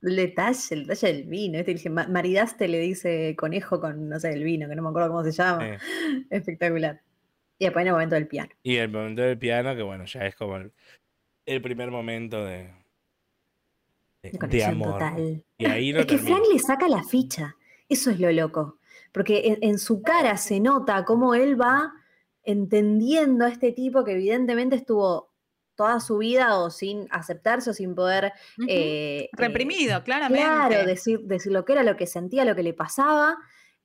El 0.00 0.14
detalle, 0.16 0.58
el 0.74 0.86
detalle 0.86 1.12
del 1.12 1.24
vino. 1.24 1.58
Este, 1.58 1.74
dije, 1.74 1.90
"Ma- 1.90 2.06
maridaste 2.08 2.68
le 2.68 2.78
dice 2.78 3.34
conejo 3.36 3.80
con, 3.80 4.08
no 4.08 4.18
sé, 4.20 4.30
el 4.30 4.44
vino, 4.44 4.68
que 4.68 4.76
no 4.76 4.82
me 4.82 4.88
acuerdo 4.90 5.08
cómo 5.08 5.24
se 5.24 5.32
llama. 5.32 5.76
Espectacular. 6.30 7.02
Y 7.58 7.64
después 7.64 7.82
en 7.82 7.88
el 7.88 7.92
momento 7.94 8.14
del 8.14 8.28
piano. 8.28 8.50
Y 8.62 8.76
el 8.76 8.88
momento 8.88 9.22
del 9.22 9.38
piano, 9.38 9.74
que 9.74 9.82
bueno, 9.82 10.04
ya 10.04 10.26
es 10.26 10.36
como 10.36 10.56
el, 10.56 10.72
el 11.46 11.60
primer 11.60 11.90
momento 11.90 12.44
de, 12.44 12.72
de, 14.22 14.30
De 14.30 14.30
de 14.30 14.38
conexión 14.38 14.70
amor. 14.70 14.92
total. 14.92 15.44
Y 15.58 15.66
ahí 15.66 15.92
no 15.92 16.00
Es 16.00 16.06
que. 16.06 16.18
Frank 16.18 16.44
le 16.52 16.58
saca 16.58 16.88
la 16.88 17.02
ficha. 17.02 17.56
Eso 17.88 18.10
es 18.10 18.20
lo 18.20 18.30
loco. 18.30 18.78
Porque 19.12 19.42
en, 19.46 19.58
en 19.62 19.78
su 19.78 20.02
cara 20.02 20.36
se 20.36 20.60
nota 20.60 21.04
cómo 21.04 21.34
él 21.34 21.60
va 21.60 21.92
entendiendo 22.44 23.44
a 23.44 23.48
este 23.48 23.72
tipo 23.72 24.04
que 24.04 24.12
evidentemente 24.12 24.76
estuvo 24.76 25.32
toda 25.74 26.00
su 26.00 26.18
vida 26.18 26.58
o 26.58 26.70
sin 26.70 27.06
aceptarse 27.10 27.70
o 27.70 27.72
sin 27.72 27.94
poder 27.94 28.24
eh, 28.24 28.32
eh, 28.68 29.28
Reprimido, 29.32 30.02
claramente. 30.02 30.44
Claro, 30.44 30.84
decir, 30.84 31.20
decir 31.20 31.52
lo 31.52 31.64
que 31.64 31.74
era, 31.74 31.84
lo 31.84 31.96
que 31.96 32.06
sentía, 32.06 32.44
lo 32.44 32.56
que 32.56 32.64
le 32.64 32.74
pasaba. 32.74 33.36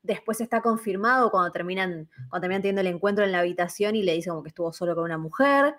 Después 0.04 0.42
está 0.42 0.62
confirmado 0.62 1.32
cuando 1.32 1.52
terminan, 1.52 2.10
cuando 2.30 2.42
terminan 2.42 2.62
teniendo 2.62 2.82
el 2.82 2.88
encuentro 2.88 3.24
en 3.24 3.32
la 3.32 3.40
habitación 3.40 3.96
y 3.96 4.04
le 4.04 4.14
dice 4.14 4.30
como 4.30 4.44
que 4.44 4.50
estuvo 4.50 4.72
solo 4.74 4.94
con 4.96 5.06
una 5.06 5.18
mujer. 5.18 5.76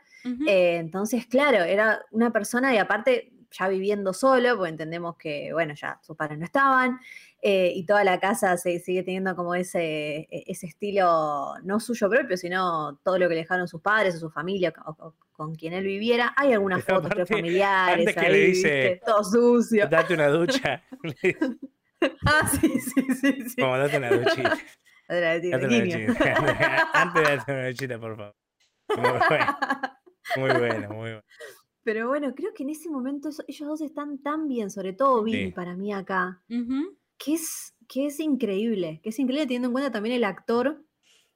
Eh, 0.48 0.76
entonces, 0.78 1.26
claro, 1.26 1.58
era 1.62 2.00
una 2.10 2.30
persona 2.32 2.74
y 2.74 2.78
aparte 2.78 3.30
ya 3.50 3.68
viviendo 3.68 4.12
solo, 4.12 4.56
porque 4.56 4.70
entendemos 4.70 5.16
que, 5.16 5.52
bueno, 5.52 5.74
ya 5.74 6.00
sus 6.02 6.16
padres 6.16 6.38
no 6.38 6.44
estaban, 6.44 6.98
eh, 7.40 7.70
y 7.74 7.84
toda 7.86 8.02
la 8.02 8.18
casa 8.18 8.56
se 8.56 8.80
sigue 8.80 9.02
teniendo 9.04 9.36
como 9.36 9.54
ese, 9.54 10.26
e- 10.30 10.44
ese 10.46 10.66
estilo, 10.66 11.54
no 11.62 11.78
suyo 11.78 12.08
propio, 12.08 12.36
sino 12.36 12.96
todo 13.04 13.16
lo 13.18 13.28
que 13.28 13.34
le 13.34 13.42
dejaron 13.42 13.68
sus 13.68 13.80
padres 13.82 14.16
o 14.16 14.18
su 14.18 14.30
familia 14.30 14.72
o, 14.86 14.90
o 14.98 15.14
con 15.32 15.54
quien 15.54 15.72
él 15.74 15.84
viviera. 15.84 16.32
Hay 16.36 16.52
algunas 16.54 16.82
Pero 16.84 16.96
fotos 16.96 17.10
creo, 17.12 17.24
aparte, 17.24 17.34
familiares, 17.42 17.98
antes 17.98 18.14
que 18.14 18.20
ahí, 18.26 18.32
le 18.32 18.46
dice- 18.46 19.00
todo 19.04 19.22
sucio. 19.22 19.86
Date 19.88 20.14
una 20.14 20.28
ducha. 20.28 20.82
Ah, 22.26 22.48
sí, 22.48 22.80
sí, 22.80 23.02
sí, 23.14 23.48
sí. 23.48 23.60
como 23.60 23.76
date 23.78 23.96
una 23.98 24.10
duchita. 24.10 24.58
Otra 25.08 25.34
vez, 25.38 25.50
Date 25.50 25.66
una 25.66 25.78
duchita. 25.84 26.90
Antes 26.94 27.22
date 27.22 27.52
una 27.52 27.66
duchita, 27.68 27.98
por 28.00 28.16
favor. 28.16 28.34
Muy 28.96 29.10
bueno, 29.28 29.46
muy 30.36 30.50
bueno. 30.58 30.88
Muy 30.88 30.96
bueno. 31.10 31.22
Pero 31.82 32.08
bueno, 32.08 32.34
creo 32.34 32.54
que 32.54 32.62
en 32.62 32.70
ese 32.70 32.88
momento 32.88 33.28
ellos 33.46 33.68
dos 33.68 33.80
están 33.82 34.18
tan 34.22 34.48
bien, 34.48 34.70
sobre 34.70 34.94
todo 34.94 35.22
Bill 35.22 35.46
Sí. 35.48 35.52
para 35.52 35.76
mí 35.76 35.92
acá, 35.92 36.42
que 37.18 37.34
es, 37.34 37.74
que 37.86 38.06
es 38.06 38.18
increíble, 38.20 39.00
que 39.02 39.10
es 39.10 39.18
increíble 39.18 39.46
teniendo 39.46 39.68
en 39.68 39.72
cuenta 39.72 39.92
también 39.92 40.14
el 40.16 40.24
actor, 40.24 40.82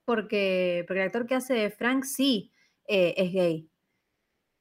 porque, 0.07 0.85
porque 0.89 1.01
el 1.03 1.07
actor 1.09 1.27
que 1.27 1.35
hace 1.35 1.69
Frank 1.71 2.05
sí 2.05 2.51
eh, 2.87 3.13
es 3.19 3.33
gay. 3.33 3.69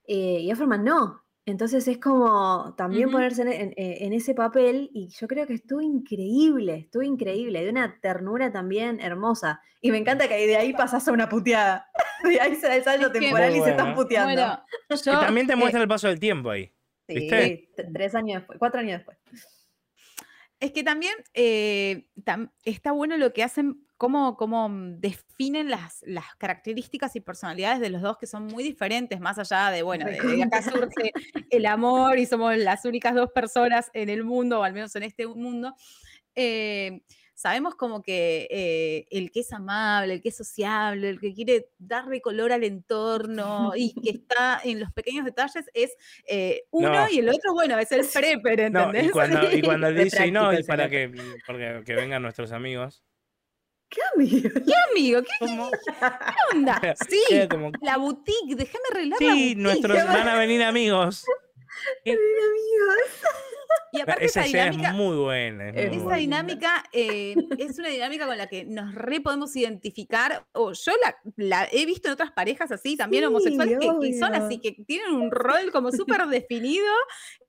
eh, 0.08 0.42
y 0.42 0.52
Offerman 0.52 0.84
no. 0.84 1.24
Entonces 1.48 1.88
es 1.88 1.98
como 1.98 2.76
también 2.78 3.10
ponerse 3.10 3.42
en, 3.44 3.48
en- 3.48 3.74
en 3.78 4.12
ese 4.14 4.36
papel 4.36 4.90
y 4.94 5.08
yo 5.08 5.28
creo 5.30 5.48
que 5.48 5.54
estuvo 5.54 5.80
increíble, 5.82 6.76
estuvo 6.76 7.04
increíble, 7.04 7.64
de 7.64 7.70
una 7.70 8.00
ternura 8.02 8.52
también 8.52 9.00
hermosa. 9.00 9.62
Y 9.82 9.92
me 9.92 9.98
encanta 9.98 10.28
que 10.28 10.36
de 10.46 10.58
ahí 10.58 10.74
pasas 10.74 11.08
a 11.08 11.12
una 11.14 11.30
puteada. 11.30 11.88
De 12.24 12.42
ahí 12.42 12.56
se 12.56 12.68
da 12.68 12.76
el 12.76 12.84
salto 12.84 13.08
Es 13.08 13.14
que- 13.14 13.20
temporal 13.20 13.56
y 13.56 13.62
se 13.62 13.70
están 13.70 13.96
puteando. 13.96 14.34
Bueno, 14.34 14.66
también 15.22 15.48
te 15.48 15.54
eh, 15.54 15.56
muestra 15.56 15.82
el 15.82 15.88
paso 15.88 16.08
del 16.10 16.20
tiempo 16.20 16.50
ahí. 16.50 16.70
sí, 17.08 17.70
tres 17.94 18.14
años 18.16 18.42
después, 18.42 18.60
cuatro 18.60 18.82
años 18.82 18.98
después. 19.00 19.18
Es 20.60 20.72
que 20.72 20.84
también 20.84 21.14
eh, 21.34 22.08
tam- 22.24 22.52
está 22.64 22.92
bueno 22.92 23.16
lo 23.18 23.32
que 23.32 23.44
hacen, 23.44 23.86
cómo, 23.96 24.36
cómo 24.38 24.68
definen 24.98 25.70
las, 25.70 26.02
las 26.02 26.36
características 26.38 27.16
y 27.16 27.22
personalidades 27.22 27.80
de 27.80 27.92
los 27.92 28.02
dos 28.02 28.18
que 28.18 28.26
son 28.26 28.48
muy 28.48 28.64
diferentes, 28.64 29.20
más 29.20 29.38
allá 29.38 29.70
de, 29.70 29.84
bueno, 29.84 30.08
de, 30.08 30.20
de 30.20 30.44
acá 30.44 30.64
surge 30.64 31.12
el 31.52 31.66
amor 31.68 32.18
y 32.18 32.26
somos 32.26 32.58
las 32.58 32.86
únicas 32.86 33.14
dos 33.14 33.30
personas 33.32 33.92
en 33.94 34.10
el 34.10 34.24
mundo, 34.24 34.60
o 34.60 34.64
al 34.64 34.74
menos 34.74 34.96
en 34.96 35.04
este 35.04 35.28
mundo. 35.28 35.76
Eh, 36.34 37.04
sabemos 37.38 37.76
como 37.76 38.02
que 38.02 38.48
eh, 38.50 39.06
el 39.12 39.30
que 39.32 39.42
es 39.42 39.54
amable, 39.54 40.16
el 40.16 40.22
que 40.24 40.30
es 40.30 40.36
sociable, 40.38 41.08
el 41.08 41.20
que 41.20 41.36
quiere 41.36 41.70
darle 41.78 42.20
color 42.20 42.52
al 42.52 42.64
entorno 42.64 43.74
y 43.76 43.94
que 44.02 44.10
está 44.26 44.60
en 44.64 44.80
los 44.80 44.92
pequeños 44.92 45.24
detalles 45.24 45.70
es 45.76 45.96
eh, 46.28 46.64
uno 46.72 46.90
No. 46.90 47.10
y 47.12 47.20
el 47.20 47.30
otro, 47.30 47.54
bueno, 47.54 47.78
es 47.78 47.92
el 47.92 48.06
prepper, 48.14 48.72
No, 48.72 48.86
¿entendés? 48.86 49.06
y 49.06 49.10
cuando, 49.12 49.52
y 49.52 49.62
cuando 49.62 49.92
dice, 49.94 50.32
no, 50.32 50.52
y 50.52 50.64
para 50.64 50.90
que, 50.90 51.12
porque, 51.46 51.84
que 51.86 51.94
vengan 51.94 52.24
nuestros 52.24 52.52
amigos. 52.52 53.04
¿Qué 53.90 54.02
amigo? 54.16 54.50
¿Qué 54.66 54.74
amigo? 54.92 55.22
¿Qué 55.22 55.30
¿Cómo? 55.40 55.70
onda? 56.52 56.82
Sí, 57.08 57.48
como, 57.50 57.72
la 57.82 57.98
boutique, 57.98 58.56
déjame 58.58 58.84
arreglar 58.92 59.22
la 59.22 59.28
sí, 59.28 59.30
boutique. 59.30 59.62
nuestros 59.62 60.06
van 60.06 60.28
a 60.28 60.40
venir 60.40 60.64
amigos. 60.64 61.24
Y 63.92 64.02
aparte 64.02 64.26
Esa 64.26 64.42
dinámica, 64.44 64.90
es 64.90 64.94
muy 64.96 65.16
buena. 65.16 65.70
es 65.70 65.74
muy 65.76 65.82
Es 65.84 65.92
esa 65.94 66.04
buena. 66.04 66.18
dinámica 66.18 66.84
eh, 66.92 67.36
es 67.58 67.80
una 67.80 67.90
dinámica 67.90 68.28
con 68.28 68.38
la 68.38 68.48
que 68.48 68.66
nos 68.66 68.94
re 68.94 69.22
podemos 69.22 69.56
identificar, 69.56 70.46
o 70.54 70.74
yo 70.74 70.92
la, 71.02 71.16
la 71.38 71.68
he 71.72 71.86
visto 71.86 72.08
en 72.10 72.14
otras 72.14 72.32
parejas 72.32 72.72
así, 72.72 72.98
también 72.98 73.24
Sí, 73.24 73.28
homosexuales, 73.28 73.80
que, 73.80 73.90
que 74.02 74.20
son 74.20 74.36
así, 74.36 74.60
que 74.60 74.74
tienen 74.86 75.14
un 75.14 75.32
rol 75.32 75.72
como 75.72 75.92
súper 75.92 76.26
definido, 76.28 76.86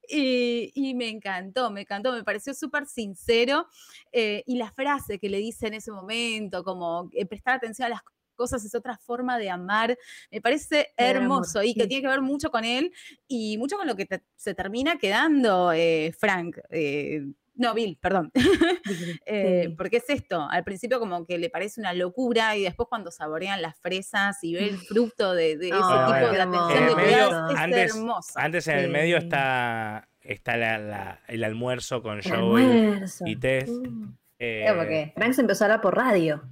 y, 0.09 0.71
y 0.75 0.95
me 0.95 1.09
encantó, 1.09 1.71
me 1.71 1.83
encantó, 1.83 2.13
me 2.13 2.25
pareció 2.25 2.55
súper 2.55 2.87
sincero, 2.87 3.67
eh, 4.13 4.43
y 4.47 4.57
la 4.57 4.71
frase 4.73 5.19
que 5.19 5.29
le 5.29 5.39
dice 5.39 5.67
en 5.67 5.75
ese 5.75 5.91
momento, 5.91 6.63
como 6.65 7.11
eh, 7.13 7.27
prestar 7.27 7.55
atención 7.57 7.87
a 7.87 7.91
las 7.91 8.01
cosas 8.39 8.65
es 8.65 8.75
otra 8.75 8.97
forma 8.97 9.37
de 9.39 9.51
amar, 9.51 9.99
me 10.31 10.41
parece 10.41 10.95
amor, 10.97 11.11
hermoso 11.17 11.63
y 11.63 11.75
que 11.75 11.87
tiene 11.87 12.01
que 12.03 12.09
ver 12.09 12.23
mucho 12.23 12.51
con 12.51 12.65
él 12.65 12.91
y 13.27 13.59
mucho 13.59 13.77
con 13.77 13.87
lo 13.87 13.97
que 13.97 14.07
te- 14.07 14.23
se 14.37 14.55
termina 14.55 14.97
quedando 14.97 15.73
eh, 15.75 16.15
Frank. 16.19 16.57
eh, 16.71 17.27
no, 17.61 17.75
Bill, 17.75 17.99
perdón. 18.01 18.31
Eh, 19.27 19.65
Sí. 19.67 19.75
Porque 19.77 19.97
es 19.99 20.09
esto, 20.09 20.47
al 20.49 20.63
principio 20.65 20.99
como 21.01 21.27
que 21.27 21.37
le 21.39 21.51
parece 21.51 21.81
una 21.81 21.93
locura 21.93 22.57
y 22.57 22.63
después 22.63 22.89
cuando 22.89 23.11
saborean 23.11 23.61
las 23.61 23.77
fresas 23.81 24.39
y 24.43 24.55
ve 24.55 24.69
el 24.69 24.79
fruto 24.79 25.35
de, 25.35 25.57
de 25.59 25.69
ese 25.69 25.77
tipo 25.77 26.31
de 26.33 26.41
atención 26.41 26.87
de 26.87 26.93
cuidados, 26.95 27.33
medio- 27.35 27.51
es 27.51 27.57
antes- 27.59 27.95
hermoso. 27.97 28.33
Antes 28.37 28.69
en 28.69 28.79
el 28.79 28.91
medio 28.91 29.17
está, 29.19 30.09
está 30.23 30.57
la- 30.57 30.79
la- 30.79 31.21
el 31.27 31.43
almuerzo 31.45 32.01
con 32.03 32.21
almuerzo. 32.33 33.27
y 33.27 33.37
Tess. 33.37 33.69
Uh. 33.69 34.07
eh, 34.39 35.13
Frank 35.17 35.33
se 35.35 35.41
empezó 35.43 35.65
a 35.65 35.67
hablar 35.67 35.81
por 35.81 35.97
radio. 35.97 36.43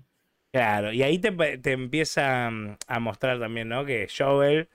Claro, 0.56 0.90
y 0.92 1.02
ahí 1.02 1.18
te, 1.18 1.30
te 1.58 1.72
empieza 1.72 2.50
mm, 2.50 2.76
a 2.86 2.98
mostrar 2.98 3.38
también, 3.38 3.68
¿no? 3.68 3.84
Que 3.84 4.08
Joel 4.16 4.68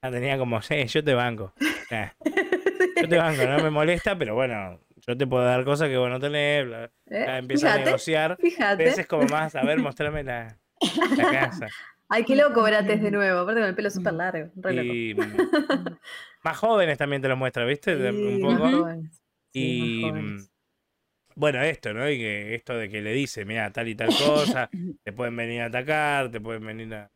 tenía 0.00 0.36
como, 0.38 0.60
sí, 0.62 0.84
yo 0.86 1.04
te 1.04 1.14
banco. 1.14 1.52
Eh, 1.90 2.10
yo 3.00 3.08
te 3.08 3.16
banco, 3.16 3.44
no 3.44 3.62
me 3.62 3.70
molesta, 3.70 4.18
pero 4.18 4.34
bueno, 4.34 4.80
yo 5.06 5.16
te 5.16 5.26
puedo 5.26 5.44
dar 5.44 5.64
cosas 5.64 5.88
que 5.88 5.96
vos 5.96 6.10
no 6.10 6.18
tenés. 6.18 6.66
bla, 6.66 6.84
¿eh? 6.84 6.90
bla. 7.06 7.38
Empieza 7.38 7.74
a 7.74 7.78
negociar. 7.78 8.36
fíjate. 8.40 9.06
Como 9.06 9.26
más, 9.26 9.54
a 9.54 9.62
ver, 9.62 9.78
mostrame 9.78 10.24
la, 10.24 10.58
la 11.16 11.30
casa. 11.30 11.68
Ay, 12.10 12.24
qué 12.24 12.34
loco 12.36 12.64
Tess 12.64 13.02
de 13.02 13.10
nuevo, 13.10 13.40
aparte 13.40 13.60
con 13.60 13.68
el 13.68 13.74
pelo 13.74 13.90
súper 13.90 14.14
largo. 14.14 14.50
Re. 14.56 14.74
Y 14.74 15.14
mm, 15.14 15.18
más 16.42 16.56
jóvenes 16.56 16.96
también 16.98 17.20
te 17.22 17.28
lo 17.28 17.36
muestra, 17.36 17.64
¿viste? 17.64 17.96
Sí, 17.96 18.16
Un 18.16 18.40
más 18.40 18.58
poco. 18.58 18.70
jóvenes. 18.78 19.22
Sí, 19.52 20.00
Y 20.00 20.12
más 20.12 20.22
mm. 20.22 20.47
Bueno, 21.38 21.62
esto, 21.62 21.94
¿no? 21.94 22.08
Y 22.10 22.18
que 22.18 22.54
esto 22.56 22.76
de 22.76 22.88
que 22.88 23.00
le 23.00 23.12
dice, 23.12 23.44
mira, 23.44 23.72
tal 23.72 23.86
y 23.86 23.94
tal 23.94 24.08
cosa, 24.08 24.68
te 25.04 25.12
pueden 25.12 25.36
venir 25.36 25.62
a 25.62 25.66
atacar, 25.66 26.30
te 26.30 26.40
pueden 26.40 26.66
venir 26.66 26.92
a, 26.94 27.10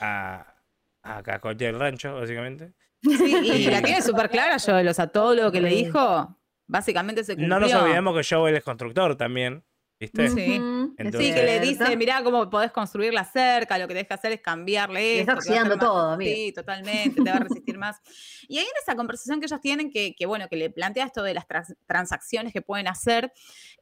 a, 0.00 0.54
a 1.02 1.22
cascotear 1.24 1.74
el 1.74 1.80
rancho, 1.80 2.14
básicamente. 2.14 2.74
Sí, 3.02 3.36
y 3.44 3.70
la 3.70 3.82
tiene 3.82 4.02
súper 4.02 4.30
clara, 4.30 4.56
Joel, 4.64 4.86
o 4.88 4.94
sea, 4.94 5.08
todo 5.08 5.34
lo 5.34 5.50
que 5.50 5.60
le 5.60 5.68
dijo, 5.68 6.38
básicamente 6.68 7.24
se 7.24 7.34
cumplió. 7.34 7.48
No 7.48 7.60
nos 7.60 7.74
olvidemos 7.74 8.16
que 8.16 8.34
Joel 8.34 8.56
es 8.56 8.62
constructor 8.62 9.16
también, 9.16 9.64
¿viste? 10.00 10.28
Sí. 10.30 10.54
Entonces- 10.96 11.34
que 11.34 11.42
le 11.42 11.60
dice, 11.60 11.96
mirá 11.96 12.22
cómo 12.22 12.48
podés 12.50 12.70
construir 12.72 13.12
la 13.12 13.24
cerca, 13.24 13.78
lo 13.78 13.86
que 13.88 13.94
tenés 13.94 14.08
que 14.08 14.14
hacer 14.14 14.32
es 14.32 14.40
cambiarle 14.40 15.00
Le 15.00 15.10
esto. 15.20 15.32
está 15.32 15.34
oxidando 15.34 15.76
más- 15.76 15.84
todo, 15.84 16.10
amigo. 16.12 16.34
Sí, 16.34 16.52
totalmente, 16.52 17.22
te 17.22 17.30
va 17.30 17.36
a 17.36 17.40
resistir 17.40 17.78
más. 17.78 18.00
Y 18.48 18.58
ahí 18.58 18.64
en 18.64 18.70
esa 18.82 18.94
conversación 18.96 19.40
que 19.40 19.46
ellos 19.46 19.60
tienen, 19.60 19.90
que, 19.90 20.14
que, 20.14 20.26
bueno, 20.26 20.46
que 20.48 20.56
le 20.56 20.70
plantea 20.70 21.04
esto 21.06 21.22
de 21.22 21.34
las 21.34 21.46
trans- 21.46 21.74
transacciones 21.86 22.52
que 22.52 22.62
pueden 22.62 22.88
hacer, 22.88 23.32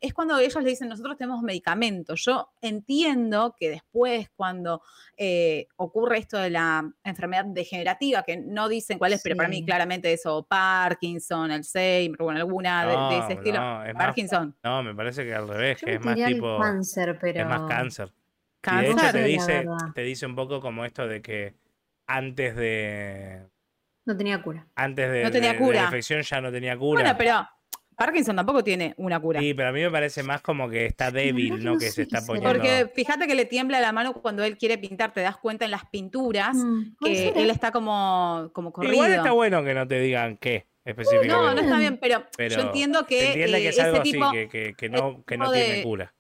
es 0.01 0.13
cuando 0.15 0.39
ellos 0.39 0.63
le 0.63 0.71
dicen, 0.71 0.89
nosotros 0.89 1.17
tenemos 1.17 1.43
medicamentos. 1.43 2.23
Yo 2.25 2.51
entiendo 2.61 3.55
que 3.59 3.71
después, 3.71 4.29
cuando 4.37 4.83
eh, 5.17 5.67
ocurre 5.77 6.19
esto 6.19 6.37
de 6.39 6.51
la 6.51 6.91
enfermedad 7.05 7.45
degenerativa, 7.47 8.23
que 8.23 8.37
no 8.37 8.69
dicen 8.69 8.99
cuál 8.99 9.13
es, 9.15 9.23
pero 9.23 9.37
para 9.37 9.49
mí 9.49 9.65
claramente 9.65 10.13
eso, 10.13 10.47
Parkinson, 10.49 11.51
Alzheimer, 11.51 12.19
bueno, 12.23 12.39
alguna 12.41 12.85
de, 12.85 12.91
de 12.91 12.97
No, 12.97 13.25
ese 13.25 13.33
estilo. 13.35 13.61
no, 13.61 13.85
es 13.85 13.95
más- 13.95 14.05
Parkinson. 14.05 14.57
No, 14.63 14.83
me 14.83 14.95
parece 14.95 15.25
que 15.25 15.35
al 15.35 15.49
revés, 15.49 15.79
que 15.83 15.95
es 15.95 16.01
más 16.07 16.27
tipo. 16.29 16.59
cáncer, 16.61 17.19
pero... 17.21 17.41
Es 17.41 17.47
más 17.47 17.69
cáncer. 17.69 18.09
Y 18.09 18.11
de 18.11 18.15
Cáncer. 18.61 18.91
hecho 18.91 19.13
te 19.13 19.25
dice, 19.25 19.67
te 19.95 20.01
dice 20.03 20.27
un 20.27 20.35
poco 20.35 20.61
como 20.61 20.85
esto 20.85 21.07
de 21.07 21.23
que 21.23 21.55
antes 22.09 22.57
de. 22.57 23.47
No 24.05 24.17
tenía 24.17 24.43
cura. 24.43 24.67
Antes 24.75 25.11
de, 25.11 25.23
No 25.25 25.31
tenía 25.31 25.53
de- 25.53 25.59
de 25.59 25.65
cura. 25.65 25.79
la 25.81 25.85
infección 25.85 26.23
ya 26.23 26.41
no 26.41 26.51
tenía 26.51 26.77
cura. 26.77 27.03
Bueno, 27.03 27.15
pero 27.17 27.49
Parkinson 27.97 28.35
tampoco 28.37 28.65
tiene 28.65 28.93
una 28.99 29.21
cura. 29.21 29.41
Sí, 29.41 29.55
pero 29.55 29.69
a 29.69 29.73
mí 29.73 29.81
me 29.83 29.91
parece 29.91 30.23
más 30.25 30.43
como 30.43 30.69
que 30.69 30.87
está 30.87 31.11
débil, 31.13 31.63
no 31.65 31.73
no 31.75 31.79
que 31.79 31.91
se 31.91 32.03
está 32.03 32.21
poniendo. 32.27 32.51
Porque 32.51 32.91
fíjate 32.95 33.27
que 33.29 33.35
le 33.37 33.45
tiembla 33.45 33.81
la 33.81 33.93
mano 33.93 34.13
cuando 34.15 34.43
él 34.45 34.59
quiere 34.59 34.79
pintar, 34.79 35.13
te 35.13 35.21
das 35.21 35.37
cuenta 35.37 35.65
en 35.65 35.71
las 35.71 35.85
pinturas 35.87 36.57
Mm, 36.57 36.97
¿puede 36.99 37.33
que 37.33 37.43
él 37.43 37.51
está 37.51 37.71
como, 37.73 38.51
como 38.53 38.73
corrido. 38.73 38.95
Igual 38.95 39.13
está 39.13 39.31
bueno 39.33 39.63
que 39.65 39.75
no 39.75 39.87
te 39.87 40.01
digan 40.01 40.37
qué 40.39 40.67
específicamente. 40.87 41.35
no, 41.35 41.55
no 41.55 41.61
está 41.61 41.79
bien, 41.79 41.99
pero, 41.99 42.25
Pero 42.37 42.55
yo 42.55 42.61
entiendo 42.63 43.07
que, 43.07 43.21
Se 43.21 43.27
entiende 43.29 43.59
que 43.61 43.69
es 43.69 43.79
algo 43.81 43.93
ese 43.97 44.01
así, 44.03 44.13
tipo, 44.13 44.33
que, 44.33 44.49
que- 44.49 44.75
que 44.75 44.89
no, 44.89 45.25
que 45.25 45.37
no 45.37 45.45
tipo 45.47 45.53
tiene 45.55 45.75
de- 45.77 45.83
cura. 45.83 46.15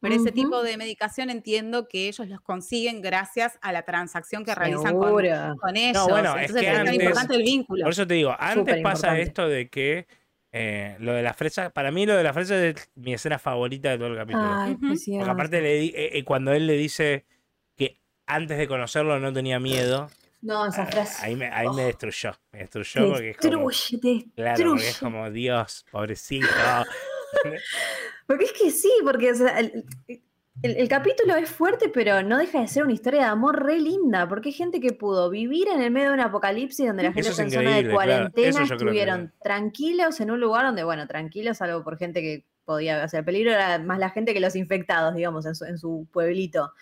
pero 0.00 0.14
ese 0.14 0.32
tipo 0.32 0.62
de 0.62 0.76
medicación 0.76 1.30
entiendo 1.30 1.88
que 1.88 2.08
ellos 2.08 2.28
los 2.28 2.40
consiguen 2.40 3.00
gracias 3.00 3.58
a 3.62 3.72
la 3.72 3.82
transacción 3.82 4.44
que 4.44 4.54
realizan 4.54 4.96
con, 4.98 5.10
con 5.12 5.76
ellos. 5.76 6.06
bueno, 6.08 6.36
es 6.36 6.50
Entonces 6.50 6.60
que 6.62 6.68
es 6.68 6.72
tan 6.74 6.80
antes- 6.88 6.94
importante 6.94 7.34
el 7.34 7.42
vínculo. 7.42 7.82
Por 7.84 7.92
eso 7.92 8.06
te 8.06 8.14
digo, 8.14 8.36
antes 8.38 8.58
Súper 8.74 8.82
pasa 8.82 8.96
importante. 9.08 9.22
esto 9.22 9.48
de 9.48 9.68
que 9.68 10.06
eh, 10.50 10.96
lo 10.98 11.12
de 11.12 11.22
la 11.22 11.34
fresa, 11.34 11.70
para 11.70 11.90
mí 11.90 12.06
lo 12.06 12.16
de 12.16 12.22
la 12.22 12.32
fresa 12.32 12.64
es 12.64 12.90
mi 12.94 13.12
escena 13.12 13.38
favorita 13.38 13.90
de 13.90 13.98
todo 13.98 14.08
el 14.08 14.16
capítulo. 14.16 14.48
Ay, 14.50 14.76
pues 14.76 15.04
Porque 15.06 15.30
aparte 15.30 15.60
le 15.60 15.74
di- 15.78 15.92
eh, 15.94 16.10
eh, 16.18 16.24
cuando 16.24 16.52
él 16.54 16.66
le 16.66 16.72
dice 16.72 17.26
que 17.76 17.98
antes 18.26 18.56
de 18.56 18.66
conocerlo 18.66 19.20
no 19.20 19.30
tenía 19.32 19.60
miedo, 19.60 20.08
No, 20.40 20.66
esa 20.66 20.82
ah, 20.82 20.86
frase. 20.86 21.26
ahí 21.26 21.34
me, 21.36 21.46
ahí 21.48 21.66
me 21.74 21.82
Oh. 21.84 21.86
destruyó. 21.86 22.32
Me 22.52 22.60
destruyó 22.60 23.00
Te 23.02 23.08
porque 23.08 23.30
es 23.30 23.36
como, 23.38 23.68
destruye, 23.68 23.98
te 24.24 24.30
claro, 24.42 24.64
porque 24.70 24.88
es 24.88 24.98
como 24.98 25.30
Dios, 25.30 25.84
pobrecito. 25.90 26.46
Porque 28.26 28.44
es 28.44 28.52
que 28.52 28.70
sí, 28.70 28.90
porque 29.04 29.30
o 29.30 29.34
sea, 29.34 29.58
el, 29.60 29.84
el- 30.08 30.76
el 30.76 30.88
capítulo 30.88 31.36
es 31.36 31.48
fuerte, 31.48 31.88
pero 31.88 32.22
no 32.22 32.36
deja 32.38 32.60
de 32.60 32.68
ser 32.68 32.82
una 32.82 32.92
historia 32.92 33.20
de 33.20 33.26
amor 33.26 33.62
re 33.64 33.78
linda, 33.78 34.28
porque 34.28 34.48
hay 34.48 34.52
gente 34.54 34.80
que 34.80 34.92
pudo 34.92 35.30
vivir 35.30 35.68
en 35.68 35.80
el 35.80 35.90
medio 35.90 36.08
de 36.08 36.14
un 36.14 36.20
apocalipsis 36.20 36.86
donde 36.86 37.04
la 37.04 37.12
gente 37.12 37.28
está 37.30 37.42
en 37.42 37.50
zona 37.50 37.76
de 37.76 37.82
claro. 37.82 37.94
cuarentena, 37.94 38.66
que- 38.66 38.74
estuvieron 38.74 39.32
tranquilos 39.42 40.20
en 40.20 40.30
un 40.30 40.40
lugar 40.40 40.64
donde, 40.66 40.84
bueno, 40.84 41.06
tranquilos, 41.06 41.62
algo 41.62 41.84
por 41.84 41.96
gente 41.96 42.20
que 42.20 42.44
podía, 42.64 43.04
o 43.04 43.08
sea, 43.08 43.20
el 43.20 43.24
peligro 43.24 43.50
era 43.52 43.78
más 43.78 43.98
la 43.98 44.10
gente 44.10 44.34
que 44.34 44.40
los 44.40 44.56
infectados, 44.56 45.14
digamos, 45.14 45.46
en 45.46 45.54
su, 45.54 45.64
en 45.64 45.78
su 45.78 46.06
pueblito. 46.12 46.72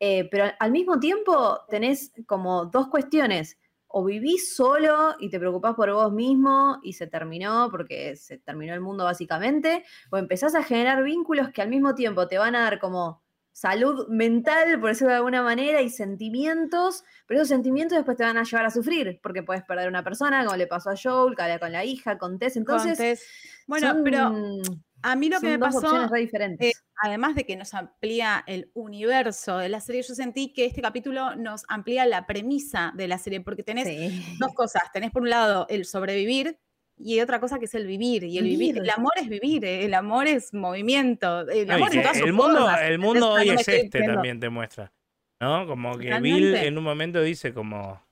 Eh, 0.00 0.28
pero 0.30 0.44
al 0.58 0.70
mismo 0.70 0.98
tiempo 1.00 1.60
tenés 1.68 2.12
como 2.26 2.66
dos 2.66 2.88
cuestiones. 2.88 3.58
O 3.90 4.04
vivís 4.04 4.54
solo 4.54 5.16
y 5.18 5.30
te 5.30 5.38
preocupás 5.38 5.74
por 5.74 5.90
vos 5.90 6.12
mismo 6.12 6.78
y 6.82 6.92
se 6.92 7.06
terminó 7.06 7.68
porque 7.70 8.16
se 8.16 8.36
terminó 8.36 8.74
el 8.74 8.82
mundo 8.82 9.04
básicamente, 9.04 9.82
o 10.10 10.18
empezás 10.18 10.54
a 10.54 10.62
generar 10.62 11.02
vínculos 11.02 11.48
que 11.50 11.62
al 11.62 11.70
mismo 11.70 11.94
tiempo 11.94 12.28
te 12.28 12.36
van 12.36 12.54
a 12.54 12.64
dar 12.64 12.80
como 12.80 13.22
salud 13.50 14.06
mental, 14.08 14.78
por 14.78 14.90
decirlo 14.90 15.08
de 15.08 15.16
alguna 15.16 15.42
manera, 15.42 15.80
y 15.80 15.88
sentimientos, 15.88 17.02
pero 17.26 17.40
esos 17.40 17.48
sentimientos 17.48 17.96
después 17.96 18.16
te 18.16 18.24
van 18.24 18.36
a 18.36 18.44
llevar 18.44 18.66
a 18.66 18.70
sufrir, 18.70 19.18
porque 19.22 19.42
puedes 19.42 19.64
perder 19.64 19.88
una 19.88 20.04
persona, 20.04 20.44
como 20.44 20.56
le 20.56 20.66
pasó 20.66 20.90
a 20.90 20.94
Joel, 21.02 21.34
que 21.34 21.58
con 21.58 21.72
la 21.72 21.84
hija, 21.84 22.18
con 22.18 22.38
Tess, 22.38 22.56
entonces... 22.56 23.24
Bueno, 23.66 23.88
son- 23.94 24.04
pero 24.04 24.32
a 25.02 25.16
mí 25.16 25.28
lo 25.28 25.40
que 25.40 25.46
son 25.46 25.50
me 25.50 25.58
dos 25.58 25.68
pasó 25.74 25.78
opciones 25.86 26.10
re 26.10 26.20
diferentes. 26.20 26.76
eh, 26.76 26.80
además 27.00 27.34
de 27.34 27.44
que 27.44 27.56
nos 27.56 27.74
amplía 27.74 28.42
el 28.46 28.70
universo 28.74 29.58
de 29.58 29.68
la 29.68 29.80
serie, 29.80 30.02
yo 30.02 30.14
sentí 30.14 30.52
que 30.52 30.64
este 30.66 30.82
capítulo 30.82 31.34
nos 31.36 31.64
amplía 31.68 32.06
la 32.06 32.26
premisa 32.26 32.92
de 32.96 33.08
la 33.08 33.18
serie, 33.18 33.40
porque 33.40 33.62
tenés 33.62 33.86
Sí. 33.88 34.36
dos 34.38 34.52
cosas. 34.54 34.82
Tenés 34.92 35.10
por 35.10 35.22
un 35.22 35.30
lado 35.30 35.66
el 35.68 35.84
sobrevivir 35.84 36.58
y 36.96 37.20
otra 37.20 37.38
cosa 37.40 37.58
que 37.58 37.66
es 37.66 37.74
el 37.74 37.86
vivir. 37.86 38.24
Y 38.24 38.38
el 38.38 38.44
vivir, 38.44 38.74
Vivir. 38.74 38.82
el 38.82 38.90
amor 38.90 39.12
es 39.16 39.28
vivir, 39.28 39.64
eh, 39.64 39.84
el 39.84 39.94
amor 39.94 40.26
es 40.26 40.52
movimiento. 40.52 41.48
El 41.48 41.68
No, 41.68 41.74
amor 41.74 41.92
sus 41.92 42.16
el 42.22 42.32
mundo, 42.32 42.58
formas. 42.58 42.80
el 42.82 42.98
mundo 42.98 43.30
hoy 43.32 43.46
no 43.46 43.52
es 43.52 43.60
este 43.68 43.82
diciendo- 43.84 44.14
también 44.14 44.40
te 44.40 44.48
muestra. 44.48 44.92
¿No? 45.40 45.66
Como 45.68 45.96
que. 45.98 46.18
Bill 46.20 46.56
en 46.56 46.76
un 46.78 46.82
momento 46.84 47.22
dice 47.22 47.54
como. 47.54 48.02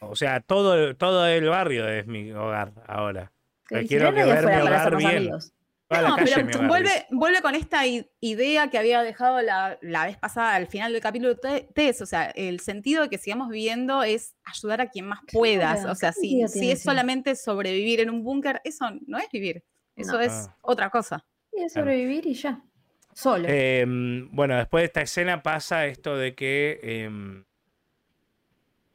O 0.00 0.14
sea, 0.14 0.40
todo, 0.40 0.94
todo 0.94 1.26
el 1.26 1.48
barrio 1.48 1.88
es 1.88 2.06
mi 2.06 2.30
hogar 2.30 2.72
ahora. 2.86 3.32
Quiero 3.66 4.12
que 4.14 4.22
ver 4.24 4.44
mi 4.46 4.60
hogar 4.60 4.96
bien. 4.96 5.16
amigos. 5.16 5.53
Toda 5.94 6.02
la 6.02 6.08
No, 6.10 6.16
calle 6.16 6.44
pero 6.44 6.68
vuelve, 6.68 7.06
vuelve 7.10 7.42
con 7.42 7.54
esta 7.54 7.82
idea 8.20 8.68
que 8.70 8.78
había 8.78 9.02
dejado 9.02 9.40
la, 9.42 9.78
la 9.82 10.06
vez 10.06 10.16
pasada 10.18 10.54
al 10.54 10.66
final 10.66 10.92
del 10.92 11.00
capítulo 11.02 11.36
3, 11.38 12.00
o 12.02 12.06
sea, 12.06 12.26
el 12.30 12.60
sentido 12.60 13.02
de 13.02 13.08
que 13.08 13.18
sigamos 13.18 13.48
viviendo 13.48 14.02
es 14.02 14.34
ayudar 14.44 14.80
a 14.80 14.88
quien 14.88 15.06
más 15.06 15.20
puedas, 15.32 15.78
Claro, 15.80 15.92
o 15.92 15.94
sea, 15.94 16.12
¿qué 16.12 16.20
si, 16.20 16.48
si 16.48 16.70
es 16.70 16.82
solamente 16.82 17.34
sobrevivir 17.36 18.00
en 18.00 18.10
un 18.10 18.22
búnker, 18.22 18.60
eso 18.64 18.86
no 19.06 19.18
es 19.18 19.28
vivir, 19.32 19.62
eso 19.96 20.12
No. 20.14 20.20
es 20.20 20.32
Ah. 20.32 20.56
otra 20.62 20.90
cosa. 20.90 21.24
Y 21.52 21.62
es 21.62 21.72
Claro. 21.72 21.86
sobrevivir 21.86 22.26
y 22.26 22.34
ya. 22.34 22.60
Solo. 23.12 23.46
Em, 23.48 24.28
bueno, 24.32 24.56
después 24.56 24.82
de 24.82 24.86
esta 24.86 25.02
escena 25.02 25.42
pasa 25.42 25.86
esto 25.86 26.16
de 26.16 26.34
que 26.34 27.08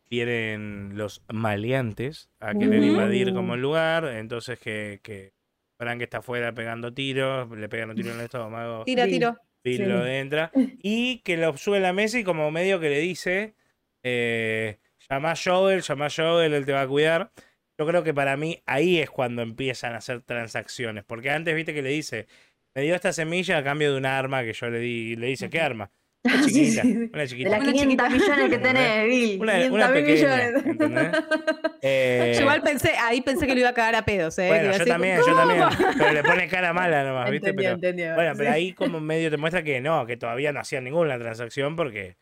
vienen 0.09 0.93
los 0.95 1.21
maleantes 1.31 2.29
a 2.39 2.53
querer 2.53 2.83
invadir 2.83 3.33
como 3.33 3.53
el 3.53 3.61
lugar. 3.61 4.05
Entonces 4.05 4.59
que, 4.59 4.99
que 5.03 5.33
Frank 5.79 6.01
está 6.01 6.17
afuera 6.17 6.53
pegando 6.53 6.93
tiros, 6.93 7.49
le 7.57 7.69
pegan 7.69 7.91
un 7.91 7.95
tiro 7.95 8.11
en 8.11 8.19
el 8.19 8.25
estómago, 8.25 8.83
Tira, 8.85 9.05
tiro. 9.07 9.37
Bill 9.63 9.77
Sí. 9.77 9.85
lo 9.85 10.05
entra. 10.05 10.51
Y 10.81 11.19
que 11.19 11.37
lo 11.37 11.55
sube 11.57 11.79
la 11.79 11.93
mesa 11.93 12.19
y 12.19 12.23
como 12.23 12.51
medio 12.51 12.79
que 12.79 12.89
le 12.89 12.99
dice, 12.99 13.55
eh, 14.03 14.77
llama 15.09 15.31
a 15.31 15.35
Joel, 15.35 15.81
llama 15.81 16.07
a 16.07 16.09
Joel, 16.09 16.53
él 16.53 16.65
te 16.65 16.73
va 16.73 16.81
a 16.81 16.87
cuidar. 16.87 17.31
Yo 17.77 17.87
creo 17.87 18.03
que 18.03 18.13
para 18.13 18.35
mí 18.35 18.61
ahí 18.65 18.99
es 18.99 19.09
cuando 19.09 19.41
empiezan 19.41 19.93
a 19.93 19.97
hacer 19.97 20.21
transacciones. 20.21 21.05
Porque 21.05 21.29
antes 21.29 21.55
viste 21.55 21.73
que 21.73 21.81
le 21.81 21.89
dice, 21.89 22.27
me 22.75 22.81
dio 22.81 22.93
esta 22.95 23.13
semilla 23.13 23.57
a 23.57 23.63
cambio 23.63 23.91
de 23.91 23.97
un 23.97 24.05
arma 24.05 24.43
que 24.43 24.51
yo 24.53 24.69
le 24.69 24.79
di. 24.79 25.11
Y 25.11 25.15
le 25.15 25.27
dice, 25.27 25.49
¿qué 25.49 25.61
arma? 25.61 25.91
Una 26.23 26.43
Sí, 26.43 26.51
chiquita. 26.53 26.81
sí. 26.81 27.09
Una 27.13 27.21
De 27.21 27.27
chiquita. 27.27 27.49
las 27.49 27.61
Una 27.61 27.71
500 27.71 28.07
chiquita. 28.07 28.09
millones 28.09 28.49
que 28.49 28.57
tenés, 28.67 29.07
Bill. 29.07 29.41
Una, 29.41 29.53
500 29.53 29.71
una 29.75 29.87
mil 29.87 30.03
pequeña, 30.05 30.35
millones. 30.35 30.65
¿entendés? 30.65 31.11
Eh, 31.81 32.33
Yo 32.35 32.41
igual 32.41 32.61
pensé, 32.61 32.89
ahí 33.01 33.21
pensé 33.21 33.47
que 33.47 33.53
lo 33.53 33.59
iba 33.61 33.69
a 33.69 33.73
cagar 33.73 33.95
a 33.95 34.03
pedos, 34.03 34.37
¿eh? 34.37 34.47
bueno, 34.49 34.65
yo 34.65 34.71
decir, 34.73 34.87
también, 34.87 35.17
yo 35.25 35.33
también. 35.33 35.63
Pero 35.97 36.11
le 36.11 36.23
pone 36.23 36.47
cara 36.49 36.73
mala 36.73 37.05
nomás, 37.05 37.31
¿viste? 37.31 37.51
Entendió, 37.51 37.69
Pero, 37.69 37.75
entendió, 37.75 38.15
bueno, 38.15 38.33
pero 38.35 38.49
sí. 38.49 38.53
ahí 38.55 38.73
como 38.73 38.99
medio 38.99 39.31
te 39.31 39.37
muestra 39.37 39.63
que 39.63 39.79
no, 39.79 40.05
que 40.05 40.17
todavía 40.17 40.51
no 40.51 40.59
hacían 40.59 40.83
ninguna 40.83 41.17
transacción 41.17 41.77
porque 41.77 42.17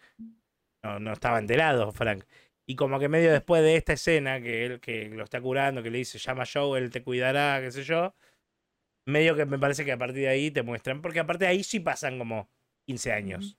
no, 0.84 1.00
no 1.00 1.12
estaba 1.12 1.40
enterado, 1.40 1.92
Frank. 1.92 2.24
Y 2.68 2.76
como 2.76 3.00
que 3.00 3.10
medio 3.10 3.32
después 3.32 3.64
de 3.64 3.78
esta 3.78 3.94
escena, 3.94 4.40
que 4.42 4.66
él 4.68 4.80
que 4.80 5.10
lo 5.10 5.24
está 5.24 5.42
curando, 5.42 5.82
que 5.82 5.90
le 5.90 5.98
dice, 5.98 6.20
llama 6.20 6.44
a 6.44 6.46
Joe, 6.46 6.78
él 6.80 6.92
te 6.92 7.02
cuidará, 7.02 7.60
qué 7.60 7.72
sé 7.72 7.84
yo, 7.84 8.14
medio 9.08 9.36
que 9.36 9.46
me 9.48 9.58
parece 9.58 9.86
que 9.86 9.92
a 9.94 9.98
partir 9.98 10.22
de 10.22 10.30
ahí 10.30 10.52
te 10.52 10.62
muestran, 10.62 11.02
porque 11.02 11.20
aparte 11.20 11.46
de 11.46 11.50
ahí 11.52 11.64
sí 11.64 11.80
pasan 11.80 12.20
como 12.20 12.48
15 12.86 13.12
años. 13.12 13.58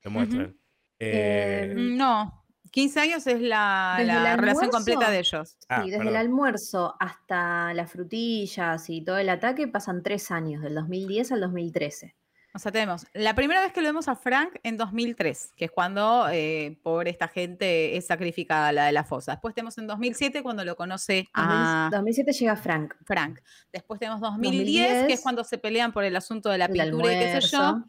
Te 0.00 0.08
muestran. 0.08 0.56
Eh, 0.98 1.70
Eh, 1.70 1.74
No, 1.76 2.44
15 2.70 3.00
años 3.00 3.26
es 3.26 3.40
la, 3.40 3.96
relación 4.36 4.70
completa 4.70 5.10
de 5.10 5.18
ellos. 5.20 5.56
ah, 5.68 5.82
Sí, 5.82 5.90
desde 5.90 6.08
el 6.08 6.16
almuerzo 6.16 6.94
hasta 7.00 7.74
las 7.74 7.90
frutillas 7.90 8.88
y 8.90 9.02
todo 9.02 9.18
el 9.18 9.28
ataque 9.28 9.66
pasan 9.66 10.02
tres 10.02 10.30
años, 10.30 10.62
del 10.62 10.74
2010 10.74 11.32
al 11.32 11.40
2013. 11.40 12.14
O 12.52 12.58
sea, 12.58 12.72
tenemos 12.72 13.06
la 13.14 13.34
primera 13.34 13.60
vez 13.60 13.72
que 13.72 13.80
lo 13.80 13.86
vemos 13.86 14.08
a 14.08 14.16
Frank 14.16 14.56
en 14.64 14.76
2003, 14.76 15.52
que 15.56 15.66
es 15.66 15.70
cuando 15.70 16.28
eh, 16.32 16.80
por 16.82 17.06
esta 17.06 17.28
gente 17.28 17.96
es 17.96 18.06
sacrificada 18.06 18.72
la 18.72 18.86
de 18.86 18.92
la 18.92 19.04
fosa. 19.04 19.32
Después 19.32 19.54
tenemos 19.54 19.78
en 19.78 19.86
2007 19.86 20.42
cuando 20.42 20.64
lo 20.64 20.74
conoce 20.74 21.28
a 21.32 21.88
2007 21.92 22.32
llega 22.32 22.56
Frank. 22.56 22.94
Frank. 23.04 23.38
Después 23.72 24.00
tenemos 24.00 24.20
2010, 24.20 24.64
que 24.64 24.92
es 24.92 24.98
2010, 24.98 25.20
cuando 25.20 25.44
se 25.44 25.58
pelean 25.58 25.92
por 25.92 26.02
el 26.02 26.16
asunto 26.16 26.50
de 26.50 26.58
la 26.58 26.68
pintura 26.68 27.12
y 27.12 27.18
qué 27.20 27.40
sé 27.40 27.48
yo. 27.56 27.84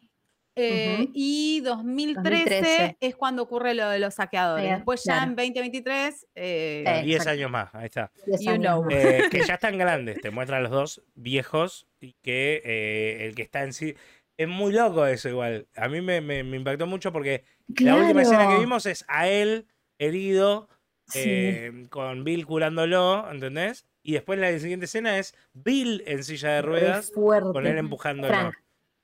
Eh. 0.56 1.08
Y 1.14 1.62
2013, 1.62 2.40
2013. 2.40 2.98
es 3.00 3.16
cuando 3.16 3.44
ocurre 3.44 3.74
lo 3.74 3.90
de 3.90 4.00
los 4.00 4.16
saqueadores. 4.16 4.70
Después 4.70 5.02
ya 5.06 5.24
en 5.24 5.36
2023... 5.36 6.28
eh, 6.36 6.84
Eh, 6.86 7.02
10 7.04 7.16
exacto. 7.18 7.30
años 7.32 7.52
más, 7.52 7.74
ahí 7.74 7.86
está. 7.86 8.12
You 8.28 8.58
know. 8.58 8.86
Eh, 8.90 9.24
que 9.32 9.42
ya 9.48 9.54
están 9.56 9.78
grandes, 9.78 10.20
te 10.22 10.30
muestran 10.30 10.60
a 10.60 10.64
los 10.64 10.72
dos 10.72 11.04
viejos 11.16 11.88
y 12.00 12.14
que 12.22 12.62
eh, 12.66 13.26
el 13.28 13.36
que 13.36 13.44
está 13.44 13.64
en 13.64 13.74
sí. 13.74 13.96
Es 14.38 14.48
muy 14.48 14.74
loco 14.74 15.06
eso 15.06 15.30
igual. 15.30 15.68
A 15.76 15.88
mí 15.88 16.02
me, 16.02 16.20
me- 16.20 16.44
me 16.44 16.58
impactó 16.58 16.88
mucho 16.88 17.12
porque 17.14 17.44
la 17.80 17.96
última 17.96 18.24
escena 18.24 18.48
que 18.50 18.60
vimos 18.60 18.86
es 18.88 19.06
a 19.08 19.28
él 19.28 19.68
herido, 20.00 20.68
Sí. 21.08 21.20
eh, 21.26 21.88
con 21.90 22.24
Bill 22.24 22.46
curándolo, 22.46 23.30
¿entendés? 23.32 23.86
Y 24.02 24.14
después 24.14 24.40
la 24.40 24.58
siguiente 24.60 24.86
escena 24.86 25.18
es 25.20 25.36
Bill 25.54 26.04
en 26.08 26.24
silla 26.24 26.52
de 26.54 26.62
ruedas 26.62 27.12
con 27.14 27.68
él 27.68 27.78
empujándolo. 27.78 28.34
Frank. 28.34 28.56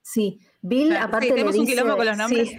Sí, 0.10 0.40
Bill 0.62 0.88
Claro, 0.88 1.02
sí, 1.02 1.10
aparte 1.10 1.36
le 1.36 1.44
un 1.44 1.52
dice, 1.52 1.66
quilombo 1.66 1.98
con 1.98 2.06
los 2.06 2.18
nombres. 2.18 2.50
sí. 2.52 2.58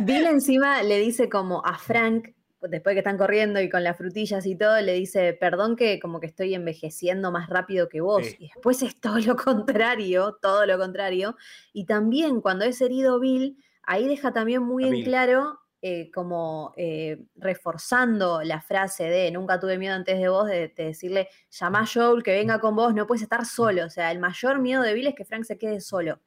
Bill 0.00 0.26
encima 0.26 0.80
le 0.84 1.00
dice 1.00 1.28
como 1.28 1.66
a 1.66 1.76
Frank, 1.76 2.28
después 2.60 2.94
que 2.94 3.00
están 3.00 3.18
corriendo 3.18 3.60
y 3.60 3.68
con 3.68 3.82
las 3.82 3.96
frutillas 3.96 4.46
y 4.46 4.54
todo, 4.54 4.80
le 4.80 4.92
dice, 4.92 5.32
perdón 5.32 5.74
que 5.74 5.98
como 5.98 6.20
que 6.20 6.26
estoy 6.26 6.54
envejeciendo 6.54 7.32
más 7.32 7.48
rápido 7.50 7.88
que 7.88 8.00
vos. 8.00 8.24
Sí. 8.24 8.36
Y 8.38 8.48
después 8.54 8.80
es 8.84 9.00
todo 9.00 9.18
lo 9.18 9.34
contrario, 9.34 10.38
todo 10.40 10.64
lo 10.64 10.78
contrario. 10.78 11.36
Y 11.72 11.84
también 11.84 12.40
cuando 12.40 12.64
es 12.64 12.80
herido 12.80 13.18
Bill, 13.18 13.56
ahí 13.82 14.06
deja 14.06 14.32
también 14.32 14.62
muy 14.62 14.84
A 14.84 14.86
en 14.86 14.92
Bill. 14.92 15.04
claro, 15.04 15.58
eh, 15.80 16.12
como 16.12 16.72
eh, 16.76 17.24
reforzando 17.34 18.40
la 18.44 18.60
frase 18.60 19.02
de 19.02 19.32
nunca 19.32 19.58
tuve 19.58 19.78
miedo 19.78 19.96
antes 19.96 20.16
de 20.16 20.28
vos, 20.28 20.46
de, 20.46 20.68
de 20.68 20.84
decirle, 20.84 21.28
llama 21.50 21.80
a 21.80 21.86
Joel, 21.92 22.22
que 22.22 22.30
venga 22.30 22.60
con 22.60 22.76
vos, 22.76 22.94
no 22.94 23.08
puedes 23.08 23.22
estar 23.22 23.44
solo. 23.46 23.84
O 23.86 23.90
sea, 23.90 24.12
el 24.12 24.20
mayor 24.20 24.60
miedo 24.60 24.82
de 24.82 24.94
Bill 24.94 25.08
es 25.08 25.16
que 25.16 25.24
Frank 25.24 25.42
se 25.42 25.58
quede 25.58 25.80
solo 25.80 26.20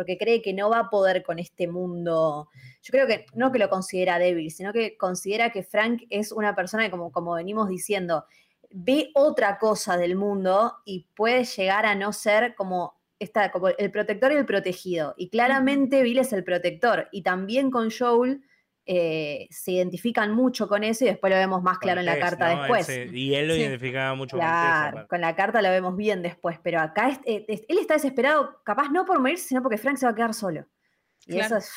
porque 0.00 0.16
cree 0.16 0.40
que 0.40 0.54
no 0.54 0.70
va 0.70 0.78
a 0.78 0.88
poder 0.88 1.22
con 1.22 1.38
este 1.38 1.68
mundo. 1.68 2.48
Yo 2.80 2.90
creo 2.90 3.06
que 3.06 3.26
no 3.34 3.52
que 3.52 3.58
lo 3.58 3.68
considera 3.68 4.18
débil, 4.18 4.50
sino 4.50 4.72
que 4.72 4.96
considera 4.96 5.50
que 5.50 5.62
Frank 5.62 6.04
es 6.08 6.32
una 6.32 6.56
persona 6.56 6.84
que, 6.84 6.90
como, 6.90 7.12
como 7.12 7.34
venimos 7.34 7.68
diciendo, 7.68 8.24
ve 8.70 9.10
otra 9.14 9.58
cosa 9.58 9.98
del 9.98 10.16
mundo 10.16 10.72
y 10.86 11.06
puede 11.14 11.44
llegar 11.44 11.84
a 11.84 11.94
no 11.94 12.14
ser 12.14 12.54
como, 12.54 12.94
esta, 13.18 13.52
como 13.52 13.68
el 13.68 13.90
protector 13.90 14.32
y 14.32 14.36
el 14.36 14.46
protegido. 14.46 15.12
Y 15.18 15.28
claramente 15.28 16.02
Bill 16.02 16.20
es 16.20 16.32
el 16.32 16.44
protector. 16.44 17.08
Y 17.12 17.20
también 17.20 17.70
con 17.70 17.90
Joel 17.90 18.40
eh, 18.92 19.46
se 19.50 19.70
identifican 19.70 20.32
mucho 20.32 20.66
con 20.66 20.82
eso 20.82 21.04
y 21.04 21.08
después 21.08 21.30
lo 21.32 21.36
vemos 21.38 21.62
más 21.62 21.78
claro 21.78 22.00
en 22.00 22.06
la 22.06 22.18
carta 22.18 22.46
¿no? 22.46 22.52
Él 22.52 22.58
después. 22.58 22.86
se- 22.86 23.06
y 23.16 23.36
él 23.36 23.46
lo 23.46 23.54
Sí. 23.54 23.60
identificaba 23.60 24.16
mucho 24.16 24.36
Claro, 24.36 25.06
con 25.08 25.20
la 25.20 25.36
carta 25.36 25.62
lo 25.62 25.70
vemos 25.70 25.94
bien 25.96 26.22
después, 26.22 26.58
pero 26.60 26.80
acá 26.80 27.10
es- 27.10 27.20
eh, 27.24 27.44
es- 27.46 27.62
él 27.68 27.78
está 27.78 27.94
desesperado, 27.94 28.60
capaz 28.64 28.90
no 28.90 29.04
por 29.04 29.20
morirse, 29.20 29.46
sino 29.46 29.62
porque 29.62 29.78
Frank 29.78 29.96
se 29.96 30.06
va 30.06 30.12
a 30.12 30.14
quedar 30.16 30.34
solo. 30.34 30.66
Y 31.24 31.34
Claro. 31.34 31.46
eso 31.46 31.56
es 31.58 31.72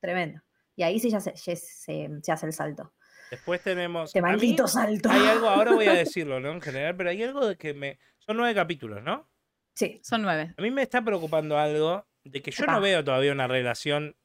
tremendo. 0.00 0.40
Y 0.74 0.82
ahí 0.82 0.98
sí 0.98 1.10
ya 1.10 1.20
se, 1.20 1.34
ya 1.34 1.56
se- 1.56 2.08
se 2.22 2.32
hace 2.32 2.46
el 2.46 2.52
salto. 2.54 2.94
Después 3.30 3.60
tenemos. 3.60 4.08
Este 4.10 4.20
a 4.20 4.22
mí 4.22 4.28
maldito 4.30 4.66
salto. 4.66 5.10
Hay 5.10 5.26
algo, 5.26 5.48
ahora 5.50 5.72
voy 5.74 5.86
a 5.88 5.92
decirlo, 6.16 6.40
¿no? 6.40 6.52
En 6.52 6.62
general, 6.62 6.96
pero 6.96 7.10
hay 7.10 7.22
algo 7.22 7.46
de 7.46 7.56
que 7.56 7.74
me. 7.74 7.98
Son 8.18 8.36
nueve 8.38 8.54
capítulos, 8.54 9.02
¿no? 9.02 9.28
Sí, 9.74 10.00
Son 10.02 10.22
nueve. 10.22 10.54
A 10.56 10.62
mí 10.62 10.70
me 10.70 10.80
está 10.80 11.02
preocupando 11.04 11.58
algo 11.58 12.06
de 12.24 12.40
que 12.40 12.50
yo 12.50 12.64
no 12.64 12.80
veo 12.80 13.04
todavía 13.04 13.32
una 13.32 13.46
relación 13.46 14.16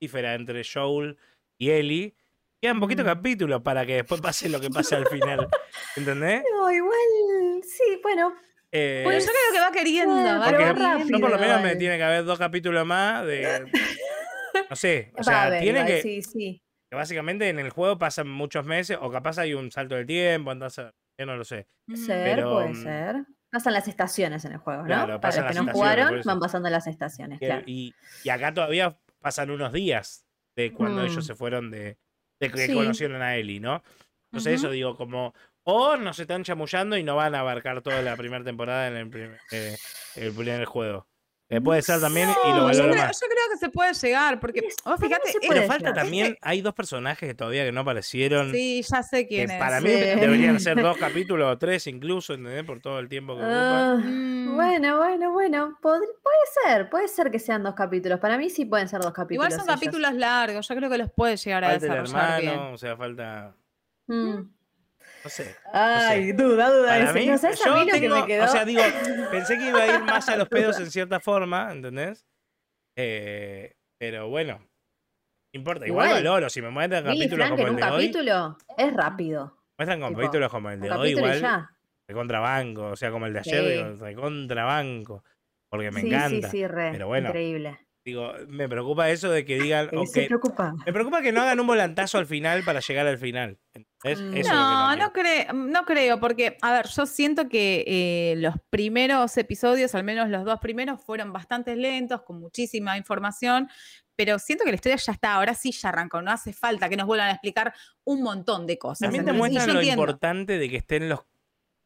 diferente 0.00 0.52
entre 0.52 0.62
Joel 0.64 1.16
y 1.60 1.70
Ellie. 1.70 2.14
Quedan 2.60 2.80
poquitos 2.80 3.04
Mm. 3.04 3.08
capítulos 3.08 3.62
para 3.62 3.86
que 3.86 3.94
después 3.96 4.20
pase 4.20 4.48
lo 4.48 4.60
que 4.60 4.70
pase 4.70 4.96
al 4.96 5.06
final. 5.06 5.48
¿Entendés? 5.96 6.42
pero 6.44 6.70
igual, 6.72 7.62
sí, 7.62 8.00
bueno, 8.02 8.34
Eh, 8.70 9.00
Pues 9.02 9.24
yo 9.24 9.30
creo 9.32 9.52
que 9.54 9.60
va 9.60 9.72
queriendo. 9.72 10.12
Bueno, 10.14 10.40
va 10.40 10.44
porque 10.44 10.58
queriendo. 10.64 10.98
yo 11.08 11.20
por 11.20 11.30
lo 11.30 11.36
rápido 11.36 11.56
menos 11.56 11.62
me 11.62 11.76
tiene 11.76 11.96
que 11.96 12.02
haber 12.04 12.24
dos 12.24 12.38
capítulos 12.38 12.84
más 12.86 13.24
de. 13.26 13.66
No 14.68 14.76
sé. 14.76 15.10
O 15.18 15.22
sea, 15.22 15.48
tiene 15.58 15.80
igual, 15.80 15.86
que. 15.86 16.02
sí, 16.02 16.22
sí. 16.22 16.62
que 16.90 16.96
básicamente 16.96 17.48
en 17.48 17.58
el 17.60 17.70
juego 17.70 17.98
pasan 17.98 18.28
muchos 18.28 18.66
meses, 18.66 18.98
o 19.00 19.10
capaz 19.10 19.38
hay 19.38 19.54
un 19.54 19.70
salto 19.72 19.94
del 19.94 20.04
tiempo, 20.06 20.50
andás 20.50 20.78
a- 20.80 20.92
yo 21.18 21.24
no 21.26 21.36
lo 21.36 21.44
sé. 21.44 21.66
Ujú. 21.88 21.96
Ser, 21.96 22.34
Pero, 22.36 22.52
puede 22.52 22.68
mm, 22.68 22.82
ser. 22.82 23.16
Pasan 23.50 23.72
las 23.72 23.88
estaciones 23.88 24.44
en 24.44 24.52
el 24.52 24.58
juego, 24.58 24.82
¿no? 24.82 24.86
Claro, 24.86 25.18
Para 25.20 25.36
los 25.42 25.50
que 25.52 25.62
no 25.64 25.72
jugaron, 25.72 26.20
van 26.24 26.38
pasando 26.38 26.68
las 26.68 26.86
estaciones, 26.86 27.40
Y, 27.40 27.46
claro. 27.46 27.62
y- 27.66 27.94
y 28.22 28.28
acá 28.28 28.52
todavía 28.52 28.98
pasan 29.20 29.50
unos 29.50 29.72
días 29.72 30.26
de 30.56 30.72
cuando 30.72 31.02
ellos 31.04 31.24
Mm. 31.24 31.26
se 31.26 31.34
fueron 31.34 31.70
de, 31.70 31.98
de 32.40 32.50
que 32.50 32.66
Sí. 32.66 32.74
conocieron 32.74 33.22
a 33.22 33.36
Ellie, 33.36 33.60
¿no? 33.60 33.82
Entonces 34.30 34.54
eso 34.54 34.70
digo, 34.70 34.96
como, 34.96 35.34
o 35.64 35.96
nos 35.96 36.18
están 36.18 36.44
chamullando 36.44 36.96
y 36.96 37.02
no 37.02 37.16
van 37.16 37.34
a 37.34 37.40
abarcar 37.40 37.80
toda 37.82 38.02
la 38.02 38.16
primera 38.16 38.44
temporada 38.44 38.88
en 38.88 38.96
el 38.96 39.08
primer, 39.08 39.40
eh, 39.52 39.76
el 40.16 40.32
primer 40.32 40.64
juego. 40.66 41.08
Que 41.48 41.62
puede 41.62 41.80
ser 41.80 41.98
también 41.98 42.28
y 42.44 42.48
lo 42.52 42.70
yo, 42.72 42.82
creo, 42.82 42.94
más. 42.94 43.18
yo 43.18 43.26
creo 43.26 43.44
que 43.50 43.56
se 43.58 43.70
puede 43.70 43.94
llegar, 43.94 44.38
porque 44.38 44.60
mí 44.60 44.68
fíjate, 45.00 45.32
se 45.32 45.38
eh, 45.38 45.40
Pero 45.48 45.62
falta 45.62 45.78
llegar. 45.78 45.94
también, 45.94 46.36
hay 46.42 46.60
dos 46.60 46.74
personajes 46.74 47.26
que 47.26 47.34
todavía 47.34 47.64
que 47.64 47.72
no 47.72 47.80
aparecieron. 47.80 48.52
sí, 48.52 48.82
ya 48.82 49.02
sé 49.02 49.22
que 49.26 49.36
quién 49.36 49.50
es. 49.52 49.58
para 49.58 49.80
mí 49.80 49.88
Sí. 49.88 49.94
deberían 49.96 50.60
ser 50.60 50.76
dos 50.82 50.98
capítulos 50.98 51.50
o 51.50 51.56
tres 51.56 51.86
incluso, 51.86 52.34
¿entendés? 52.34 52.64
Por 52.64 52.80
todo 52.80 52.98
el 52.98 53.08
tiempo 53.08 53.34
que. 53.34 53.42
Ah, 53.44 53.96
Mm. 53.98 54.56
bueno, 54.56 54.98
bueno, 54.98 55.32
bueno. 55.32 55.78
pod- 55.80 56.00
puede 56.22 56.66
ser, 56.66 56.90
puede 56.90 57.08
ser 57.08 57.30
que 57.30 57.38
sean 57.38 57.62
dos 57.62 57.74
capítulos. 57.74 58.20
Para 58.20 58.36
mí 58.36 58.50
sí 58.50 58.66
pueden 58.66 58.86
ser 58.88 59.00
dos 59.00 59.12
capítulos. 59.14 59.46
Igual 59.46 59.52
son 59.52 59.68
ellos. 59.70 59.74
capítulos 59.80 60.14
largos, 60.14 60.68
yo 60.68 60.74
creo 60.76 60.90
que 60.90 60.98
los 60.98 61.10
puede 61.12 61.36
llegar 61.38 61.64
a 61.64 61.68
Falta 61.70 61.86
el 61.86 61.90
desarrollar 61.92 62.40
hermano, 62.42 62.62
bien. 62.64 62.74
o 62.74 62.76
sea, 62.76 62.94
falta. 62.96 63.54
Mm. 64.06 64.40
No 65.24 65.30
sé. 65.30 65.56
Ay, 65.72 66.32
duda, 66.32 66.70
duda. 66.70 66.88
Para 66.88 67.12
mí, 67.12 67.26
no 67.26 67.34
a 67.34 67.36
yo 67.36 67.74
mí 67.74 67.80
lo 67.86 67.92
que 67.92 68.00
tengo- 68.00 68.20
me 68.20 68.26
quedó. 68.26 68.44
o 68.44 68.48
sea, 68.48 68.64
digo, 68.64 68.82
pensé 69.30 69.58
que 69.58 69.68
iba 69.68 69.82
a 69.82 69.86
ir 69.86 70.00
más 70.04 70.28
a 70.28 70.36
los 70.36 70.48
pedos 70.48 70.78
en 70.80 70.90
cierta 70.90 71.20
forma, 71.20 71.72
¿entendés? 71.72 72.26
Eh, 72.96 73.74
pero 73.98 74.28
bueno, 74.28 74.58
no 74.58 75.58
importa. 75.58 75.86
Igual, 75.86 76.08
Igual, 76.08 76.24
valoro, 76.24 76.50
si 76.50 76.62
me 76.62 76.70
muestran 76.70 77.04
capítulos 77.04 77.50
como 77.50 77.66
el 77.66 77.76
de 77.76 77.82
hoy, 77.84 77.90
capítulo 77.90 78.58
es 78.76 78.92
rápido. 78.94 79.58
muestran 79.78 80.00
capítulos 80.14 80.50
como 80.50 80.70
el 80.70 80.80
de 80.80 80.90
hoy, 80.90 81.10
igual, 81.10 81.40
ya. 81.40 81.70
de 82.08 82.14
contrabanco, 82.14 82.86
o 82.86 82.96
sea, 82.96 83.10
como 83.10 83.26
el 83.26 83.32
de 83.32 83.38
ayer, 83.40 83.64
Sí. 83.64 83.70
digo, 83.70 83.96
de 84.06 84.14
contrabanco, 84.14 85.24
porque 85.70 85.90
me 85.90 86.00
sí, 86.00 86.06
encanta. 86.08 86.50
sí, 86.50 86.58
sí, 86.58 86.66
re. 86.66 86.90
pero 86.92 87.06
bueno, 87.08 87.28
Increíble. 87.28 87.78
Digo, 88.06 88.32
me 88.46 88.68
preocupa 88.70 89.10
eso 89.10 89.30
de 89.30 89.44
que 89.44 89.58
digan, 89.60 89.90
Él 89.92 89.98
ok, 89.98 90.06
se 90.06 90.26
preocupa. 90.26 90.72
me 90.86 90.92
preocupa 90.94 91.20
que 91.20 91.30
no 91.30 91.42
hagan 91.42 91.60
un 91.60 91.66
volantazo 91.66 92.16
al 92.16 92.24
final 92.26 92.62
para 92.64 92.80
llegar 92.80 93.06
al 93.06 93.18
final. 93.18 93.58
Mm. 94.04 94.36
Eso 94.36 94.52
No, 94.52 94.94
no, 94.96 95.12
creo, 95.12 95.52
no 95.52 95.84
creo, 95.84 96.20
porque, 96.20 96.56
a 96.62 96.72
ver, 96.72 96.86
yo 96.88 97.04
siento 97.06 97.48
que 97.48 97.84
eh, 97.86 98.34
los 98.38 98.54
primeros 98.70 99.36
episodios, 99.36 99.94
al 99.94 100.04
menos 100.04 100.28
los 100.28 100.44
dos 100.44 100.60
primeros, 100.60 101.02
fueron 101.02 101.32
bastante 101.32 101.74
lentos, 101.74 102.22
con 102.22 102.38
muchísima 102.38 102.96
información, 102.96 103.68
pero 104.14 104.38
siento 104.38 104.64
que 104.64 104.70
la 104.70 104.76
historia 104.76 104.96
ya 104.96 105.12
está, 105.12 105.34
ahora 105.34 105.54
sí 105.54 105.72
ya 105.72 105.88
arrancó, 105.88 106.22
no 106.22 106.30
hace 106.30 106.52
falta 106.52 106.88
que 106.88 106.96
nos 106.96 107.06
vuelvan 107.06 107.28
a 107.28 107.32
explicar 107.32 107.74
un 108.04 108.22
montón 108.22 108.66
de 108.66 108.78
cosas. 108.78 109.00
También 109.06 109.24
te 109.24 109.32
muestran 109.32 109.66
lo 109.68 109.80
entiendo. 109.80 110.02
importante 110.02 110.58
de 110.58 110.68
que 110.70 110.76
estén 110.76 111.08
los, 111.08 111.20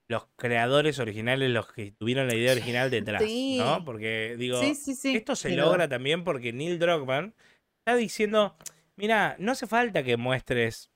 los 0.08 0.26
creadores 0.36 0.98
originales, 0.98 1.50
los 1.50 1.72
que 1.72 1.92
tuvieron 1.92 2.26
la 2.28 2.34
idea 2.34 2.52
original 2.52 2.90
detrás, 2.90 3.22
Sí. 3.22 3.56
¿no? 3.58 3.84
Porque 3.86 4.36
digo, 4.38 4.60
Sí, 4.60 4.74
sí, 4.74 4.94
sí. 4.94 5.16
esto 5.16 5.34
se 5.34 5.50
logra 5.56 5.88
también 5.88 6.24
porque 6.24 6.52
Neil 6.52 6.78
Druckmann 6.78 7.34
está 7.86 7.96
diciendo, 7.96 8.56
mira, 8.96 9.36
no 9.38 9.52
hace 9.52 9.66
falta 9.66 10.02
que 10.02 10.16
muestres 10.18 10.90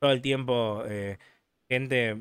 todo 0.00 0.12
el 0.12 0.20
tiempo 0.22 0.82
eh, 0.86 1.18
gente... 1.68 2.16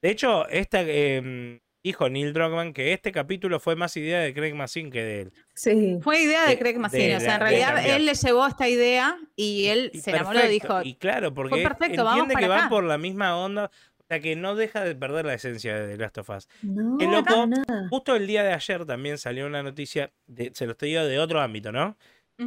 De 0.00 0.10
hecho, 0.10 0.48
esta, 0.48 0.80
eh, 0.82 1.60
dijo 1.82 2.08
Neil 2.08 2.32
Druckmann 2.32 2.72
que 2.72 2.92
este 2.92 3.10
capítulo 3.10 3.58
fue 3.58 3.74
más 3.74 3.96
idea 3.96 4.20
de 4.20 4.32
Craig 4.32 4.54
Mazin 4.54 4.90
que 4.92 5.02
de 5.02 5.20
él. 5.22 5.32
Sí. 5.54 5.98
Fue 6.00 6.22
idea 6.22 6.42
de 6.44 6.50
de- 6.50 6.58
Craig 6.58 6.76
Massino, 6.78 7.04
de 7.04 7.16
o 7.16 7.20
sea, 7.20 7.34
en 7.34 7.40
realidad 7.40 7.84
él 7.84 8.06
le 8.06 8.14
llevó 8.14 8.46
esta 8.46 8.68
idea 8.68 9.18
y 9.34 9.66
él 9.66 9.90
Y 9.92 10.00
se 10.00 10.10
enamoró 10.10 10.44
y 10.44 10.48
dijo, 10.48 10.82
Y 10.84 10.94
claro, 10.94 11.34
porque 11.34 11.62
perfecto, 11.62 12.04
vamos 12.04 12.20
entiende 12.22 12.34
que 12.36 12.46
para 12.46 12.48
va 12.48 12.60
acá. 12.66 12.68
por 12.68 12.84
la 12.84 12.96
misma 12.98 13.36
onda, 13.36 13.70
o 13.96 14.04
sea, 14.08 14.20
que 14.20 14.36
no 14.36 14.54
deja 14.54 14.84
de 14.84 14.94
perder 14.94 15.26
la 15.26 15.34
esencia 15.34 15.78
de 15.80 15.96
The 15.96 15.98
Last 16.00 16.18
of 16.18 16.30
Us. 16.30 16.48
No, 16.62 16.96
Qué 16.98 17.06
loco. 17.08 17.48
Justo 17.90 18.14
el 18.14 18.26
día 18.28 18.44
de 18.44 18.52
ayer 18.52 18.84
también 18.86 19.18
salió 19.18 19.46
una 19.46 19.62
noticia, 19.64 20.12
de, 20.28 20.52
se 20.54 20.64
lo 20.64 20.72
estoy 20.72 20.90
diciendo 20.90 21.08
de 21.08 21.18
otro 21.18 21.40
ámbito, 21.40 21.72
¿no? 21.72 21.96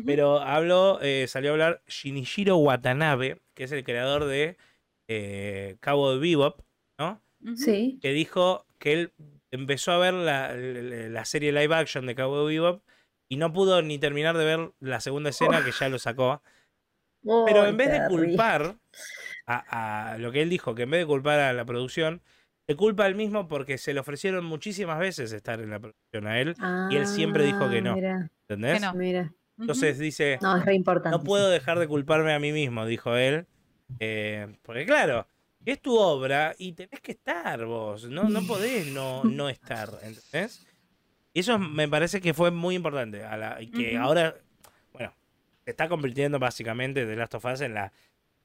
Pero 0.05 0.39
habló, 0.39 0.99
eh, 1.01 1.27
salió 1.27 1.49
a 1.49 1.53
hablar 1.53 1.83
Shinichiro 1.87 2.55
Watanabe, 2.57 3.41
que 3.53 3.65
es 3.65 3.71
el 3.73 3.83
creador 3.83 4.25
de 4.25 4.57
eh, 5.09 5.75
Cabo 5.81 6.13
de 6.13 6.19
Bebop, 6.19 6.61
¿no? 6.97 7.21
Sí. 7.55 7.99
Que 8.01 8.13
dijo 8.13 8.65
que 8.79 8.93
él 8.93 9.13
empezó 9.51 9.91
a 9.91 9.97
ver 9.97 10.13
la, 10.13 10.53
la- 10.55 11.09
la 11.09 11.25
serie 11.25 11.51
live 11.51 11.75
action 11.75 12.05
de 12.05 12.15
Cabo 12.15 12.47
de 12.47 12.53
Bebop 12.55 12.83
y 13.29 13.35
no 13.37 13.51
pudo 13.51 13.81
ni 13.81 13.97
terminar 13.99 14.37
de 14.37 14.45
ver 14.45 14.71
la 14.79 15.01
segunda 15.01 15.29
escena 15.31 15.63
que 15.63 15.71
ya 15.71 15.89
lo 15.89 15.99
sacó. 15.99 16.41
Pero 17.45 17.63
Ay, 17.63 17.69
en 17.71 17.77
vez 17.77 17.91
de 17.91 17.99
culpar 18.07 18.77
a, 19.45 20.13
a 20.13 20.17
lo 20.17 20.31
que 20.31 20.41
él 20.41 20.49
dijo, 20.49 20.73
que 20.75 20.83
en 20.83 20.91
vez 20.91 21.01
de 21.01 21.05
culpar 21.07 21.39
a 21.39 21.53
la 21.53 21.65
producción, 21.65 22.21
se 22.67 22.75
culpa 22.75 23.03
a 23.03 23.07
él 23.07 23.15
mismo 23.15 23.47
porque 23.47 23.77
se 23.77 23.93
le 23.93 23.99
ofrecieron 23.99 24.45
muchísimas 24.45 24.99
veces 24.99 25.31
estar 25.33 25.59
en 25.59 25.69
la 25.69 25.79
producción 25.79 26.27
a 26.27 26.39
él, 26.39 26.55
y 26.89 26.95
él 26.95 27.05
siempre 27.07 27.43
dijo 27.43 27.69
que 27.69 27.79
Ah, 27.79 27.81
no. 27.81 27.95
Mira, 27.95 28.31
¿entendés? 28.47 28.79
Que 28.79 28.85
no. 28.85 28.93
mira. 28.93 29.33
Entonces 29.61 29.97
dice, 29.99 30.37
No, 30.41 30.57
es 30.57 30.65
re 30.65 30.75
importante. 30.75 31.17
no 31.17 31.23
puedo 31.23 31.49
dejar 31.49 31.79
de 31.79 31.87
culparme 31.87 32.33
a 32.33 32.39
mí 32.39 32.51
mismo, 32.51 32.85
dijo 32.85 33.15
él. 33.15 33.45
eh, 33.99 34.47
porque 34.63 34.85
claro, 34.85 35.27
es 35.65 35.81
tu 35.81 35.97
obra 35.97 36.55
y 36.57 36.73
tenés 36.73 37.01
que 37.01 37.11
estar 37.11 37.65
vos, 37.65 38.05
no, 38.05 38.23
no 38.23 38.41
podés 38.47 38.87
no, 38.87 39.23
no 39.23 39.49
estar, 39.49 39.89
¿entendés? 40.01 40.65
Y 41.33 41.41
eso 41.41 41.59
me 41.59 41.87
parece 41.87 42.19
que 42.21 42.33
fue 42.33 42.51
muy 42.51 42.75
importante. 42.75 43.23
a 43.23 43.37
la- 43.37 43.61
y 43.61 43.67
que 43.71 43.97
ahora, 43.97 44.35
bueno, 44.93 45.13
se 45.63 45.71
está 45.71 45.87
convirtiendo 45.89 46.39
básicamente 46.39 47.05
The 47.05 47.15
Last 47.15 47.35
of 47.35 47.45
Us 47.45 47.61
en 47.61 47.73
la, 47.73 47.91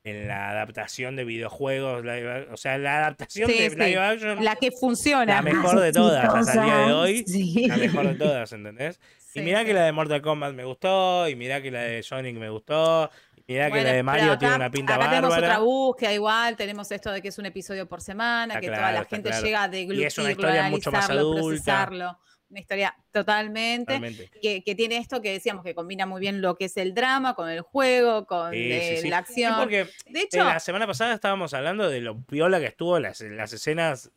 en 0.05 0.29
la 0.29 0.50
adaptación 0.50 1.16
de 1.16 1.24
videojuegos, 1.24 2.02
live 2.05 2.48
o 2.52 2.57
sea, 2.57 2.76
la 2.79 2.98
adaptación 2.98 3.50
Sí, 3.50 3.59
de 3.59 3.70
sí. 3.70 3.76
live 3.76 3.98
action, 3.98 4.44
La 4.44 4.55
que 4.57 4.70
funciona. 4.70 5.37
La 5.37 5.42
mejor 5.42 5.81
de 5.81 5.92
todas 5.92 6.24
hasta 6.33 6.61
el 6.61 6.64
día 6.66 6.79
de 6.87 6.92
hoy, 6.92 7.24
Sí. 7.26 7.66
la 7.66 7.76
mejor 7.76 8.07
de 8.09 8.14
todas, 8.14 8.52
¿entendés? 8.52 9.00
Sí, 9.37 9.42
y 9.42 9.44
mirá 9.44 9.61
sí. 9.61 9.66
que 9.66 9.75
la 9.75 9.85
de 9.85 9.92
Mortal 9.92 10.22
Kombat 10.22 10.55
me 10.55 10.64
gustó, 10.64 11.29
y 11.29 11.37
mirá 11.37 11.61
que 11.62 11.70
la 11.70 11.81
de 11.83 12.03
Sonic 12.03 12.37
me 12.37 12.49
gustó, 12.51 13.11
y 13.46 13.53
mirá 13.53 13.66
que 13.66 13.70
Bueno, 13.70 13.88
la 13.88 13.92
de 13.94 14.03
Mario 14.03 14.25
acá- 14.33 14.38
tiene 14.38 14.55
una 14.57 14.70
pinta 14.70 14.94
acá 14.96 15.09
tenemos 15.11 15.31
bárbara. 15.31 15.53
otra 15.55 15.59
búsqueda 15.64 16.12
igual, 16.12 16.57
tenemos 16.57 16.90
esto 16.90 17.11
de 17.12 17.22
que 17.22 17.29
es 17.29 17.38
un 17.38 17.46
episodio 17.46 17.87
por 17.88 18.01
semana, 18.01 18.55
Está 18.55 18.61
que 18.61 18.66
claro, 18.68 18.83
toda 18.83 18.92
la 18.92 19.05
gente 19.05 19.29
claro. 19.31 19.44
llega 19.44 19.62
a 19.62 19.66
Y 19.66 20.05
es 20.05 20.18
una 20.18 20.29
deglutirlo, 20.29 20.31
historia 20.31 20.68
mucho 20.70 20.90
más 20.92 21.11
adulta. 21.11 21.42
procesarlo. 21.42 22.18
Una 22.49 22.61
historia 22.61 22.96
totalmente, 23.11 23.94
Totalmente. 23.94 24.31
que, 24.40 24.62
que 24.62 24.75
tiene 24.77 24.99
esto 24.99 25.20
que 25.20 25.33
decíamos, 25.33 25.64
que 25.64 25.75
combina 25.75 26.07
muy 26.07 26.20
bien 26.20 26.40
lo 26.40 26.55
que 26.55 26.66
es 26.66 26.77
el 26.77 26.94
drama 26.94 27.35
con 27.35 27.49
el 27.51 27.61
juego, 27.61 28.25
con 28.25 28.53
Sí, 28.53 28.70
eh, 28.72 28.92
sí, 28.96 29.03
sí. 29.03 29.09
la 29.11 29.18
acción. 29.18 29.55
porque 29.59 29.88
de 30.09 30.20
eh, 30.20 30.22
hecho, 30.22 30.44
la 30.44 30.61
semana 30.61 30.87
pasada 30.87 31.12
estábamos 31.12 31.53
hablando 31.55 31.88
de 31.90 32.01
lo 32.01 32.20
piola 32.22 32.61
que 32.61 32.66
estuvo 32.66 33.01
las, 33.01 33.20
las 33.20 33.53
escenas 33.53 34.12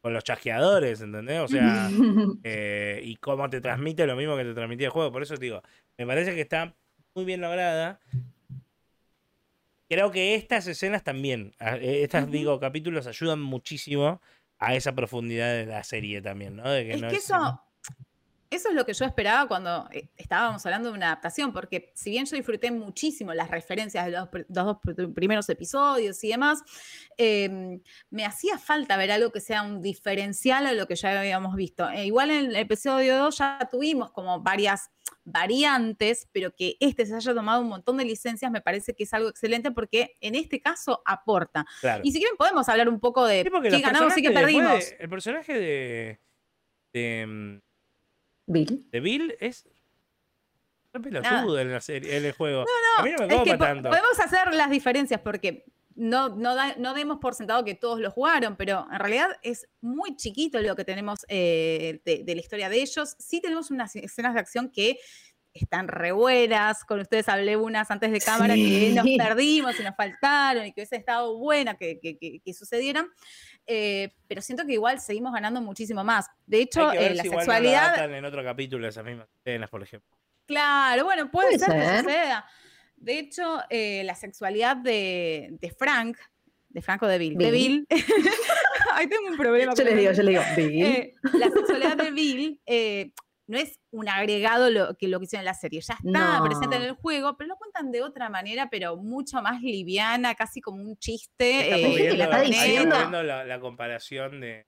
con 0.00 0.12
los 0.12 0.24
chasqueadores, 0.24 1.00
¿entendés? 1.00 1.40
O 1.40 1.48
sea, 1.48 1.90
eh, 2.44 3.00
y 3.04 3.16
cómo 3.16 3.48
te 3.50 3.60
transmite 3.60 4.06
lo 4.06 4.16
mismo 4.16 4.36
que 4.36 4.44
te 4.44 4.54
transmitía 4.54 4.86
el 4.86 4.92
juego. 4.92 5.12
Por 5.12 5.22
eso 5.22 5.34
te 5.34 5.44
digo, 5.44 5.62
me 5.98 6.06
parece 6.06 6.34
que 6.34 6.40
está 6.40 6.74
muy 7.14 7.24
bien 7.24 7.40
lograda. 7.40 8.00
Creo 9.88 10.10
que 10.10 10.36
estas 10.36 10.66
escenas 10.68 11.02
también, 11.02 11.52
eh, 11.60 12.02
estas, 12.02 12.30
digo, 12.30 12.60
capítulos 12.60 13.06
ayudan 13.06 13.40
muchísimo 13.40 14.22
a 14.58 14.74
esa 14.74 14.94
profundidad 14.94 15.52
de 15.52 15.66
la 15.66 15.82
serie 15.82 16.22
también, 16.22 16.56
¿no? 16.56 16.70
De 16.70 16.84
que 16.84 16.92
es 16.92 17.00
no 17.00 17.08
que 17.08 17.16
eso, 17.16 17.62
eso 18.50 18.68
es 18.68 18.74
lo 18.74 18.84
que 18.84 18.92
yo 18.92 19.04
esperaba 19.04 19.46
cuando 19.46 19.88
eh, 19.92 20.08
estábamos 20.16 20.64
hablando 20.66 20.90
de 20.90 20.96
una 20.96 21.06
adaptación, 21.06 21.52
porque 21.52 21.92
si 21.94 22.10
bien 22.10 22.26
yo 22.26 22.36
disfruté 22.36 22.70
muchísimo 22.72 23.32
las 23.32 23.48
referencias 23.50 24.04
de 24.06 24.10
los, 24.10 24.28
dos 24.48 24.76
pr- 24.78 25.14
primeros 25.14 25.48
episodios 25.48 26.22
y 26.24 26.28
demás, 26.30 26.62
eh, 27.16 27.78
me 28.10 28.24
hacía 28.26 28.58
falta 28.58 28.96
ver 28.96 29.12
algo 29.12 29.30
que 29.30 29.40
sea 29.40 29.62
un 29.62 29.80
diferencial 29.80 30.66
a 30.66 30.72
lo 30.72 30.86
que 30.88 30.96
ya 30.96 31.18
habíamos 31.18 31.54
visto. 31.54 31.88
Eh, 31.90 32.06
igual 32.06 32.30
en 32.30 32.46
el 32.46 32.56
episodio 32.56 33.16
2 33.18 33.38
ya 33.38 33.68
tuvimos 33.70 34.10
como 34.10 34.40
varias 34.40 34.90
variantes, 35.24 36.28
pero 36.32 36.54
que 36.54 36.76
este 36.80 37.06
se 37.06 37.14
haya 37.14 37.34
tomado 37.34 37.60
un 37.62 37.68
montón 37.68 37.96
de 37.98 38.04
licencias 38.04 38.50
me 38.50 38.60
parece 38.60 38.94
que 38.94 39.04
es 39.04 39.12
algo 39.14 39.28
excelente 39.28 39.70
porque 39.70 40.16
en 40.20 40.34
este 40.34 40.60
caso 40.60 41.02
aporta. 41.04 41.64
Claro. 41.80 42.02
Y 42.04 42.12
si 42.12 42.18
quieren 42.18 42.36
podemos 42.36 42.68
hablar 42.68 42.88
un 42.88 43.00
poco 43.00 43.24
de 43.26 43.42
Sí, 43.44 43.50
qué 43.70 43.80
ganamos 43.80 44.16
y 44.16 44.22
qué 44.22 44.30
perdimos. 44.32 44.90
de- 44.90 44.96
el 44.98 45.08
personaje 45.08 45.52
de, 45.58 46.20
de, 46.92 47.26
mm, 47.26 47.69
Bill. 48.52 48.86
de 48.90 49.00
Bill 49.00 49.36
es 49.40 49.66
re 50.92 51.00
pelotudo 51.00 51.58
en, 51.60 51.70
la 51.72 51.80
serie, 51.80 52.16
en 52.16 52.24
el 52.24 52.32
juego. 52.32 52.64
a 52.98 53.02
mí 53.02 53.10
no 53.18 53.26
me 53.26 53.34
Es 53.34 53.42
que 53.42 53.56
tanto. 53.56 53.88
podemos 53.88 54.18
hacer 54.18 54.52
las 54.54 54.70
diferencias 54.70 55.20
porque 55.20 55.64
no, 55.94 56.30
no, 56.30 56.54
da- 56.54 56.74
no 56.78 56.94
demos 56.94 57.18
por 57.18 57.34
sentado 57.34 57.64
que 57.64 57.74
todos 57.74 58.00
lo 58.00 58.10
jugaron, 58.10 58.56
pero 58.56 58.86
en 58.90 58.98
realidad 58.98 59.28
es 59.42 59.68
muy 59.80 60.16
chiquito 60.16 60.60
lo 60.60 60.74
que 60.74 60.84
tenemos 60.84 61.24
eh, 61.28 62.00
de, 62.04 62.24
de 62.24 62.34
la 62.34 62.40
historia 62.40 62.68
de 62.68 62.80
ellos. 62.80 63.14
Sí 63.18 63.40
tenemos 63.40 63.70
unas 63.70 63.94
escenas 63.96 64.34
de 64.34 64.40
acción 64.40 64.70
que 64.70 64.98
están 65.54 65.88
re 65.88 66.12
buenas. 66.12 66.84
Con 66.84 67.00
ustedes 67.00 67.28
hablé 67.28 67.56
unas 67.56 67.90
antes 67.90 68.10
de 68.12 68.20
cámara 68.20 68.54
que 68.54 68.92
nos 68.94 69.04
Sí. 69.04 69.16
perdimos 69.16 69.78
y 69.78 69.82
nos 69.82 69.96
faltaron 69.96 70.66
y 70.66 70.72
que 70.72 70.80
hubiese 70.80 70.96
estado 70.96 71.36
buena 71.38 71.74
que, 71.76 71.98
que- 72.00 72.18
que- 72.18 72.40
que 72.44 72.54
sucedieran. 72.54 73.06
Eh, 73.66 74.12
pero 74.26 74.42
siento 74.42 74.64
que 74.66 74.72
igual 74.74 75.00
seguimos 75.00 75.32
ganando 75.32 75.60
muchísimo 75.60 76.02
más. 76.04 76.26
De 76.46 76.60
hecho, 76.62 76.88
Hay 76.90 76.98
que 76.98 77.02
ver 77.04 77.12
eh, 77.12 77.14
la 77.16 77.22
si 77.22 77.28
igual 77.28 77.46
no 77.46 77.52
lo 77.52 77.52
sexualidad... 77.58 77.84
adaptan 77.84 78.14
en 78.14 78.24
otro 78.24 78.42
capítulo 78.44 78.88
esas 78.88 79.04
mismas 79.04 79.28
escenas, 79.44 79.70
por 79.70 79.82
ejemplo. 79.82 80.16
Claro, 80.46 81.04
bueno, 81.04 81.30
puede, 81.30 81.58
Puede 81.58 81.58
ser, 81.60 81.74
que 81.74 81.80
ser. 81.86 81.98
suceda. 82.04 82.46
De 82.96 83.18
hecho, 83.18 83.60
eh, 83.70 84.02
la 84.04 84.14
sexualidad 84.14 84.76
de, 84.76 85.48
de 85.52 85.70
Frank, 85.70 86.18
de 86.68 86.82
Franco 86.82 87.06
de 87.06 87.18
Bill, 87.18 87.36
de 87.38 87.50
Bill. 87.50 87.86
Bill. 87.88 88.00
Ahí 88.94 89.06
tengo 89.08 89.28
un 89.28 89.36
problema. 89.36 89.72
Yo 89.74 89.84
le 89.84 89.94
digo, 89.94 90.12
yo 90.12 90.22
le 90.22 90.30
digo, 90.32 90.42
Bill. 90.56 90.82
Eh, 90.84 91.14
la 91.34 91.50
sexualidad 91.50 91.96
de 91.96 92.10
Bill 92.10 92.60
eh, 92.66 93.12
no 93.50 93.58
es 93.58 93.78
un 93.90 94.08
agregado 94.08 94.70
lo 94.70 94.94
que 94.96 95.08
lo 95.08 95.18
que 95.18 95.24
hicieron 95.24 95.42
en 95.42 95.46
la 95.46 95.54
serie. 95.54 95.80
Ya 95.80 95.94
está 95.94 96.38
No. 96.38 96.44
presente 96.44 96.76
en 96.76 96.82
el 96.82 96.92
juego, 96.92 97.36
pero 97.36 97.48
lo 97.48 97.56
cuentan 97.56 97.90
de 97.90 98.02
otra 98.02 98.28
manera, 98.30 98.68
pero 98.70 98.96
mucho 98.96 99.42
más 99.42 99.60
liviana, 99.60 100.34
casi 100.34 100.60
como 100.60 100.82
un 100.82 100.96
chiste. 100.96 101.74
Estamos 101.74 101.98
eh, 101.98 102.16
la 102.16 102.24
está 102.24 102.40
diciendo- 102.42 103.22
la, 103.22 103.44
la 103.44 103.60
comparación 103.60 104.40
de 104.40 104.66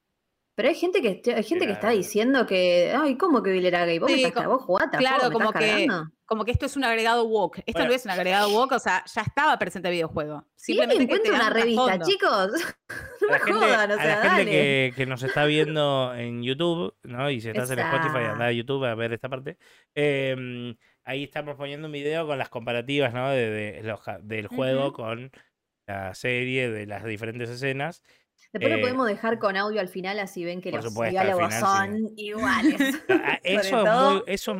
Pero 0.55 0.69
hay 0.69 0.75
gente 0.75 1.01
que 1.01 1.23
hay 1.35 1.43
gente 1.45 1.67
que 1.67 1.73
está 1.73 1.91
diciendo 1.91 2.47
que, 2.47 2.93
ay, 2.95 3.17
¿cómo 3.17 3.43
que 3.43 3.51
Bill 3.53 3.65
era 3.67 3.87
gay? 3.87 3.99
¿Vos, 3.99 4.11
me 4.11 4.17
Sí, 4.19 4.25
estás, 4.25 4.45
co- 4.45 4.51
vos 4.51 4.63
jugaste 4.65 4.97
al 4.99 5.03
claro, 5.03 5.25
me 5.29 5.33
como 5.33 5.47
estás 5.47 5.63
que- 5.63 5.69
cargando? 5.87 6.11
Como 6.33 6.45
que 6.47 6.51
esto 6.53 6.65
es 6.67 6.77
un 6.77 6.85
agregado 6.85 7.25
woke. 7.27 7.59
Esto 7.67 7.73
Bueno. 7.73 7.89
no 7.91 7.95
es 7.95 8.05
un 8.07 8.11
agregado 8.13 8.49
woke, 8.51 8.73
o 8.73 8.79
sea, 8.79 9.05
ya 9.13 9.21
estaba 9.21 9.59
presente 9.59 9.89
el 9.89 9.93
videojuego. 9.95 10.47
Si 10.57 10.73
Simplemente 10.73 11.07
que 11.07 11.21
te 11.21 11.31
una 11.31 11.51
revista, 11.51 11.99
chicos, 12.01 12.53
no 13.21 13.29
me 13.29 13.39
jodan, 13.39 13.91
o 13.91 13.95
a 13.95 13.97
la 13.97 14.03
sea, 14.03 14.17
gente 14.23 14.29
dale. 14.29 14.51
que, 14.51 14.93
que 14.97 15.07
nos 15.07 15.23
está 15.23 15.45
viendo 15.45 16.15
en 16.15 16.43
YouTube, 16.43 16.97
¿no? 17.03 17.31
Y 17.31 17.41
si 17.43 17.49
estás 17.51 17.71
en 17.71 17.81
Spotify, 17.81 18.25
anda 18.33 18.47
a 18.47 18.53
YouTube 18.53 18.85
a 18.85 18.95
ver 18.95 19.13
esta 19.13 19.29
parte. 19.29 19.59
em, 19.95 20.75
ahí 21.05 21.25
estamos 21.25 21.57
poniendo 21.57 21.87
un 21.87 21.93
video 21.93 22.27
con 22.27 22.39
las 22.39 22.49
comparativas, 22.49 23.13
¿no? 23.13 23.29
De, 23.31 23.51
de 23.51 23.83
los 23.83 24.01
del 24.23 24.47
juego 24.47 24.93
con 24.93 25.31
la 25.87 26.15
serie, 26.15 26.71
de 26.71 26.87
las 26.87 27.05
diferentes 27.05 27.51
escenas. 27.51 28.03
Después 28.53 28.71
Eh, 28.73 28.77
lo 28.77 28.81
podemos 28.83 29.07
dejar 29.07 29.39
con 29.39 29.57
audio 29.57 29.81
al 29.81 29.89
final, 29.89 30.19
así 30.19 30.45
ven 30.45 30.61
que 30.61 30.71
los 30.73 30.85
supuesto, 30.85 31.11
diálogos 31.11 31.55
final, 31.55 31.61
sí. 31.61 31.67
son 32.05 32.13
iguales. 32.19 33.03
Ah, 33.09 33.39
Eso 33.45 33.61
es 33.61 33.73
muy, 33.73 33.85
todo- 33.85 34.25
eso, 34.27 34.53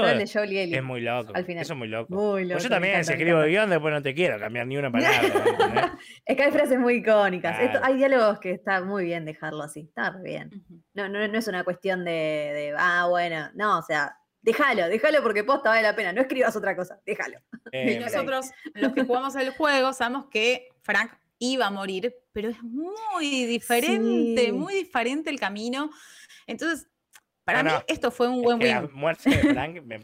de 0.00 0.22
es, 0.22 0.32
Joel 0.32 0.52
y 0.52 0.58
Ellie. 0.58 0.76
es 0.78 0.82
muy 0.82 1.00
loco. 1.02 1.32
al 1.34 1.44
final. 1.44 1.62
Eso 1.62 1.72
es 1.74 1.78
muy 1.78 1.88
loco. 1.88 2.14
Muy 2.14 2.42
Pues 2.42 2.48
loco, 2.48 2.62
yo 2.62 2.68
también, 2.70 2.94
encanta, 2.94 3.04
si 3.04 3.10
me 3.10 3.16
escribo 3.22 3.38
encanta. 3.40 3.50
guion, 3.50 3.70
después 3.70 3.92
no 3.94 4.02
te 4.02 4.14
quiero 4.14 4.38
cambiar 4.38 4.66
ni 4.66 4.76
una 4.78 4.90
palabra. 4.90 5.20
Es 6.26 6.36
que 6.36 6.42
hay 6.42 6.52
frases 6.52 6.78
muy 6.78 6.94
icónicas. 6.96 7.60
Esto- 7.60 7.80
hay 7.82 7.96
diálogos 7.96 8.38
que 8.40 8.52
está 8.52 8.82
muy 8.82 9.04
bien 9.04 9.24
dejarlo 9.26 9.62
así. 9.62 9.80
Está 9.80 10.10
bien. 10.10 10.50
No, 10.94 11.08
no, 11.08 11.26
no 11.28 11.38
es 11.38 11.46
una 11.48 11.64
cuestión 11.64 12.04
de, 12.04 12.10
de, 12.10 12.74
ah, 12.78 13.06
bueno, 13.10 13.50
no, 13.54 13.78
o 13.78 13.82
sea, 13.82 14.16
déjalo, 14.40 14.88
déjalo 14.88 15.22
porque 15.22 15.44
posta 15.44 15.68
vale 15.70 15.82
la 15.82 15.94
pena. 15.94 16.12
No 16.14 16.22
escribas 16.22 16.56
otra 16.56 16.74
cosa, 16.76 16.98
déjalo. 17.04 17.38
Eh, 17.72 17.92
Y 17.92 17.98
nosotros, 18.02 18.50
los 18.74 18.92
que 18.92 19.04
jugamos 19.04 19.34
el 19.36 19.50
juego, 19.50 19.92
sabemos 19.92 20.26
que 20.30 20.68
Frank 20.82 21.10
iba 21.38 21.66
a 21.66 21.70
morir, 21.70 22.14
pero 22.32 22.48
es 22.48 22.62
muy 22.62 23.44
diferente, 23.46 24.46
Sí. 24.46 24.52
muy 24.52 24.74
diferente 24.74 25.30
el 25.30 25.38
camino. 25.40 25.90
Entonces, 26.46 26.88
para 27.44 27.62
No, 27.62 27.70
mí 27.70 27.76
no, 27.76 27.84
esto 27.88 28.10
fue 28.10 28.28
un 28.28 28.36
es 28.38 28.42
buen 28.42 28.58
que 28.58 28.68
la 28.68 28.82
muerte 28.82 29.30
de 29.30 29.36
Frank. 29.58 29.82
me- 29.82 29.98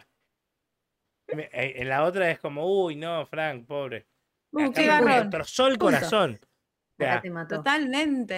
me- 1.35 1.49
eh, 1.53 1.75
en 1.77 1.89
la 1.89 2.05
otra 2.05 2.31
es 2.31 2.39
como, 2.41 2.67
uy, 2.85 2.97
no, 2.97 3.25
Frank, 3.27 3.67
pobre. 3.67 4.07
Uh, 4.53 4.63
me 4.63 5.17
destrozó 5.21 5.69
el 5.69 5.79
corazón. 5.79 6.41
O 6.43 7.03
sea, 7.03 7.13
Acá 7.15 7.23
te 7.23 7.31
mató. 7.31 7.57
Totalmente. 7.57 8.37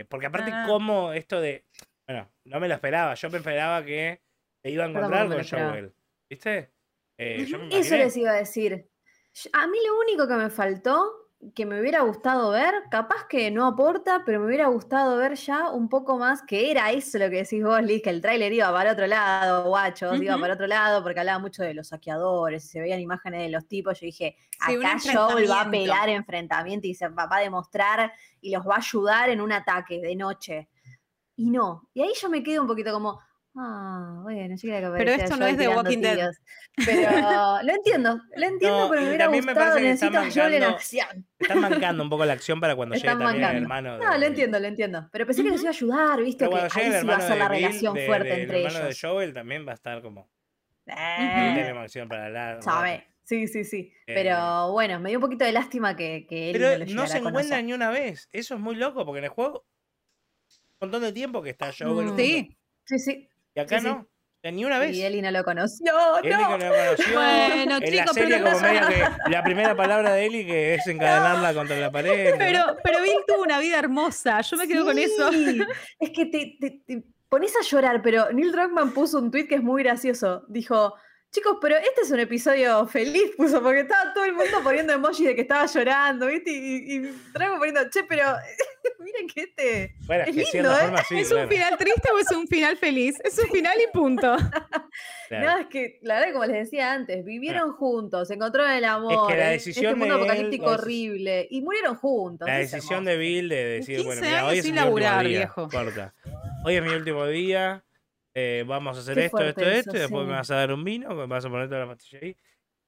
eh, 0.00 0.04
porque 0.04 0.26
aparte, 0.26 0.50
no. 0.50 0.66
como 0.66 1.12
esto 1.12 1.40
de. 1.40 1.66
Bueno, 2.06 2.30
no 2.44 2.60
me 2.60 2.68
lo 2.68 2.74
esperaba. 2.74 3.14
Yo 3.14 3.30
me 3.30 3.38
esperaba 3.38 3.82
que 3.84 4.22
se 4.62 4.70
iba 4.70 4.84
a 4.84 4.88
encontrar 4.88 5.26
con. 5.28 5.42
Joel. 5.42 5.94
¿Viste? 6.30 6.70
Eh, 7.18 7.46
yo 7.46 7.58
me 7.58 7.76
Eso 7.78 7.96
les 7.96 8.16
iba 8.16 8.30
a 8.30 8.34
decir. 8.34 8.90
A 9.52 9.66
mí 9.66 9.78
lo 9.86 9.98
único 10.00 10.28
que 10.28 10.34
me 10.34 10.50
faltó, 10.50 11.23
que 11.52 11.66
me 11.66 11.80
hubiera 11.80 12.00
gustado 12.02 12.50
ver, 12.50 12.74
capaz 12.90 13.26
que 13.28 13.50
no 13.50 13.66
aporta, 13.66 14.22
pero 14.24 14.40
me 14.40 14.46
hubiera 14.46 14.68
gustado 14.68 15.16
ver 15.16 15.34
ya 15.34 15.70
un 15.70 15.88
poco 15.88 16.16
más, 16.18 16.42
que 16.42 16.70
era 16.70 16.90
eso 16.92 17.18
lo 17.18 17.28
que 17.30 17.36
decís 17.42 17.62
vos, 17.62 17.82
Liz, 17.82 18.02
que 18.02 18.10
el 18.10 18.20
tráiler 18.20 18.52
iba 18.52 18.72
para 18.72 18.92
otro 18.92 19.06
lado, 19.06 19.68
guachos, 19.68 20.20
iba 20.20 20.34
Ujú. 20.34 20.40
para 20.40 20.54
otro 20.54 20.66
lado, 20.66 21.02
porque 21.02 21.20
hablaba 21.20 21.38
mucho 21.40 21.62
de 21.62 21.74
los 21.74 21.88
saqueadores, 21.88 22.68
se 22.68 22.80
veían 22.80 23.00
imágenes 23.00 23.40
de 23.42 23.48
los 23.50 23.66
tipos, 23.66 24.00
yo 24.00 24.06
dije, 24.06 24.36
Sí, 24.66 24.74
acá 24.76 24.96
Joel 24.98 25.50
va 25.50 25.62
a 25.62 25.70
pelar 25.70 26.08
enfrentamiento 26.08 26.86
y 26.86 26.94
se 26.94 27.08
va, 27.08 27.26
va 27.26 27.36
a 27.38 27.40
demostrar 27.40 28.12
y 28.40 28.52
los 28.52 28.66
va 28.66 28.76
a 28.76 28.78
ayudar 28.78 29.28
en 29.30 29.40
un 29.40 29.52
ataque 29.52 30.00
de 30.00 30.16
noche. 30.16 30.68
Y 31.36 31.50
no, 31.50 31.88
y 31.94 32.02
ahí 32.02 32.12
yo 32.20 32.30
me 32.30 32.42
quedé 32.42 32.60
un 32.60 32.66
poquito 32.66 32.92
como, 32.92 33.20
ah, 33.56 34.20
bueno, 34.22 34.54
yo 34.56 34.60
quería 34.60 34.80
que 34.80 34.96
Pero 34.96 35.10
esto 35.12 35.36
no 35.36 35.46
es 35.46 35.56
de 35.56 35.68
Walking 35.68 35.98
Dead. 36.00 36.30
Pero 36.84 37.62
lo 37.62 37.72
entiendo, 37.72 38.20
lo 38.36 38.46
entiendo, 38.46 38.78
No, 38.80 38.88
pero 38.90 39.00
me 39.02 39.08
hubiera 39.08 39.24
también 39.26 39.44
me 39.44 39.52
gustado, 39.52 39.70
parece 39.74 39.86
que 39.86 39.92
están 39.92 40.12
necesito 40.12 40.40
Joel 40.42 40.54
en 40.54 40.60
mancando- 40.62 40.76
acción. 40.76 41.26
Están 41.38 41.60
mancando 41.60 42.02
un 42.02 42.10
poco 42.10 42.24
la 42.24 42.32
acción 42.32 42.60
para 42.60 42.74
cuando 42.74 42.94
llegue 42.96 43.06
también 43.06 43.30
el 43.30 43.40
mancando. 43.40 43.62
hermano. 43.62 43.98
No, 43.98 44.12
lo 44.14 44.18
de- 44.20 44.26
entiendo, 44.26 44.58
lo 44.60 44.66
entiendo. 44.66 45.08
Pero 45.12 45.26
pensé 45.26 45.42
que 45.44 45.50
nos 45.50 45.60
iba 45.60 45.70
a 45.70 45.72
ayudar, 45.72 46.22
viste, 46.22 46.48
Pero 46.48 46.50
que 46.50 46.56
ahí 46.56 46.64
el 46.64 46.70
sí 46.72 46.80
iba 46.80 46.94
a 46.96 46.98
hermano 46.98 47.20
ser 47.28 47.38
la 47.38 47.48
de 47.48 47.54
Bill, 47.56 47.66
relación 47.66 47.94
de- 47.94 48.06
fuerte 48.06 48.42
entre 48.42 48.56
hermano 48.64 48.78
ellos. 48.86 49.00
de 49.02 49.08
Joel 49.08 49.34
también 49.34 49.66
va 49.66 49.70
a 49.70 49.74
estar 49.74 50.02
como. 50.02 50.28
Eh, 50.86 51.52
tenemos 51.54 51.82
acción 51.84 52.08
para 52.08 52.26
hablar. 52.26 52.62
sabe. 52.62 53.06
Sí, 53.22 53.46
sí, 53.48 53.64
sí. 53.64 53.90
Eh. 54.06 54.12
Pero 54.14 54.72
bueno, 54.72 55.00
me 55.00 55.08
dio 55.08 55.18
un 55.18 55.22
poquito 55.22 55.46
de 55.46 55.52
lástima 55.52 55.96
que, 55.96 56.26
que 56.28 56.50
él 56.50 56.52
Pero 56.52 56.66
no 56.66 56.72
lo 56.72 56.78
no 56.80 56.84
llegara 56.86 57.06
se 57.06 57.18
encuentran 57.18 57.64
ni 57.66 57.72
una 57.72 57.88
vez. 57.88 58.28
Eso 58.32 58.54
es 58.54 58.60
muy 58.60 58.74
loco 58.74 59.06
porque 59.06 59.20
en 59.20 59.24
el 59.24 59.30
juego. 59.30 59.64
Un 60.80 60.90
montón 60.90 61.00
de 61.02 61.12
tiempo 61.12 61.40
que 61.42 61.48
está 61.50 61.70
Joel. 61.72 62.08
Mm. 62.12 62.16
Sí. 62.16 62.58
Sí, 62.84 62.98
sí. 62.98 63.28
Y 63.54 63.60
acá 63.60 63.78
sí, 63.80 63.86
no. 63.86 64.08
Ni 64.42 64.62
una 64.64 64.78
vez. 64.78 64.94
Y 64.94 65.02
Eli 65.02 65.22
no 65.22 65.30
lo 65.30 65.42
conoció. 65.42 65.94
Eli 66.22 66.30
no. 66.34 66.58
que 66.58 66.64
no 66.64 66.70
lo 66.70 66.74
conoció. 66.74 67.14
Bueno, 67.14 67.54
en 67.64 67.68
la 67.70 67.80
chicos, 67.80 68.14
serie 68.14 68.36
pero 68.38 68.44
como 68.44 68.60
no- 68.60 68.62
medio 68.68 68.88
que 68.88 69.30
la 69.30 69.42
primera 69.42 69.74
palabra 69.74 70.12
de 70.12 70.26
Eli 70.26 70.44
que 70.46 70.74
es 70.74 70.86
encadenarla 70.86 71.54
contra 71.54 71.76
la 71.78 71.90
pared. 71.90 72.32
¿no? 72.32 72.38
Pero, 72.38 72.76
pero 72.84 73.00
Bill 73.02 73.24
tuvo 73.26 73.42
una 73.42 73.58
vida 73.58 73.78
hermosa. 73.78 74.42
Yo 74.42 74.56
me 74.58 74.68
quedo 74.68 74.84
con 74.84 74.98
eso. 74.98 75.32
Sí, 75.32 75.62
Es 75.98 76.10
que 76.10 76.26
te, 76.26 76.56
te- 76.60 76.80
te 76.86 77.04
pones 77.30 77.54
a 77.56 77.62
llorar, 77.62 78.02
pero 78.02 78.30
Neil 78.32 78.52
Druckmann 78.52 78.92
puso 78.92 79.18
un 79.18 79.30
tweet 79.30 79.48
que 79.48 79.54
es 79.54 79.62
muy 79.62 79.82
gracioso. 79.82 80.44
Dijo, 80.48 80.94
chicos, 81.32 81.56
pero 81.62 81.76
este 81.78 82.02
es 82.02 82.10
un 82.10 82.20
episodio 82.20 82.86
feliz, 82.86 83.30
puso, 83.38 83.62
porque 83.62 83.80
estaba 83.80 84.12
todo 84.12 84.24
el 84.26 84.34
mundo 84.34 84.60
poniendo 84.62 84.92
emojis 84.92 85.26
de 85.26 85.34
que 85.34 85.40
estaba 85.40 85.64
llorando, 85.64 86.26
¿viste? 86.26 86.50
Y, 86.52 86.94
y 86.96 86.98
Druckmann 86.98 87.58
poniendo, 87.58 87.80
che, 87.90 88.04
pero 88.04 88.24
miren 89.14 89.28
que 89.28 89.40
este... 89.42 89.94
Bueno, 90.06 90.24
es 90.24 90.36
es 90.36 90.50
que 90.50 90.58
lindo, 90.58 90.72
¿eh? 90.76 90.80
forma 90.80 91.04
sí. 91.04 91.18
¿Es 91.20 91.28
claro, 91.28 91.42
un 91.44 91.48
final 91.48 91.76
triste 91.78 92.08
o 92.12 92.18
es 92.18 92.30
un 92.32 92.46
final 92.48 92.76
feliz? 92.76 93.14
Es 93.24 93.38
un 93.38 93.48
final 93.50 93.76
y 93.80 93.92
punto. 93.92 94.36
claro. 95.28 95.46
No, 95.46 95.58
es 95.58 95.66
que, 95.68 95.98
la 96.02 96.14
verdad, 96.16 96.32
como 96.32 96.44
les 96.46 96.56
decía 96.64 96.92
antes, 96.92 97.24
vivieron 97.24 97.72
juntos, 97.72 98.30
encontraron 98.30 98.72
el 98.72 98.84
amor, 98.84 99.30
la 99.30 99.46
en 99.46 99.52
decisión 99.52 99.86
este 99.86 99.98
mundo 99.98 100.14
de 100.18 100.20
apocalíptico 100.24 100.66
la 100.66 100.72
horrible, 100.72 101.46
y 101.50 101.60
murieron 101.62 101.96
juntos. 101.96 102.46
La 102.48 102.60
es 102.60 102.70
decisión 102.70 103.04
de 103.04 103.16
Bill 103.16 103.48
de 103.48 103.64
decir, 103.64 103.96
15 103.96 104.06
bueno, 104.06 104.22
mira, 104.22 104.38
años 104.38 104.50
hoy 104.50 104.58
es 104.58 104.64
sin 104.64 104.74
mi 104.74 104.80
último 104.80 104.98
laburar, 104.98 105.26
día. 105.26 105.38
viejo. 105.38 105.68
Corta. 105.68 106.14
Hoy 106.64 106.74
es 106.76 106.82
mi 106.82 106.90
último 106.90 107.26
día. 107.26 107.84
eh, 108.34 108.64
vamos 108.66 108.96
a 108.96 109.00
hacer 109.00 109.14
Qué 109.14 109.24
esto, 109.26 109.38
esto, 109.42 109.62
esto. 109.62 109.96
y 109.96 110.00
después 110.00 110.26
me 110.26 110.32
vas 110.32 110.50
a 110.50 110.56
dar 110.56 110.72
un 110.72 110.82
vino, 110.84 111.14
me 111.14 111.26
vas 111.26 111.44
a 111.44 111.48
poner 111.50 111.68
toda 111.68 111.80
la 111.82 111.86
pastilla 111.88 112.18
ahí. 112.22 112.36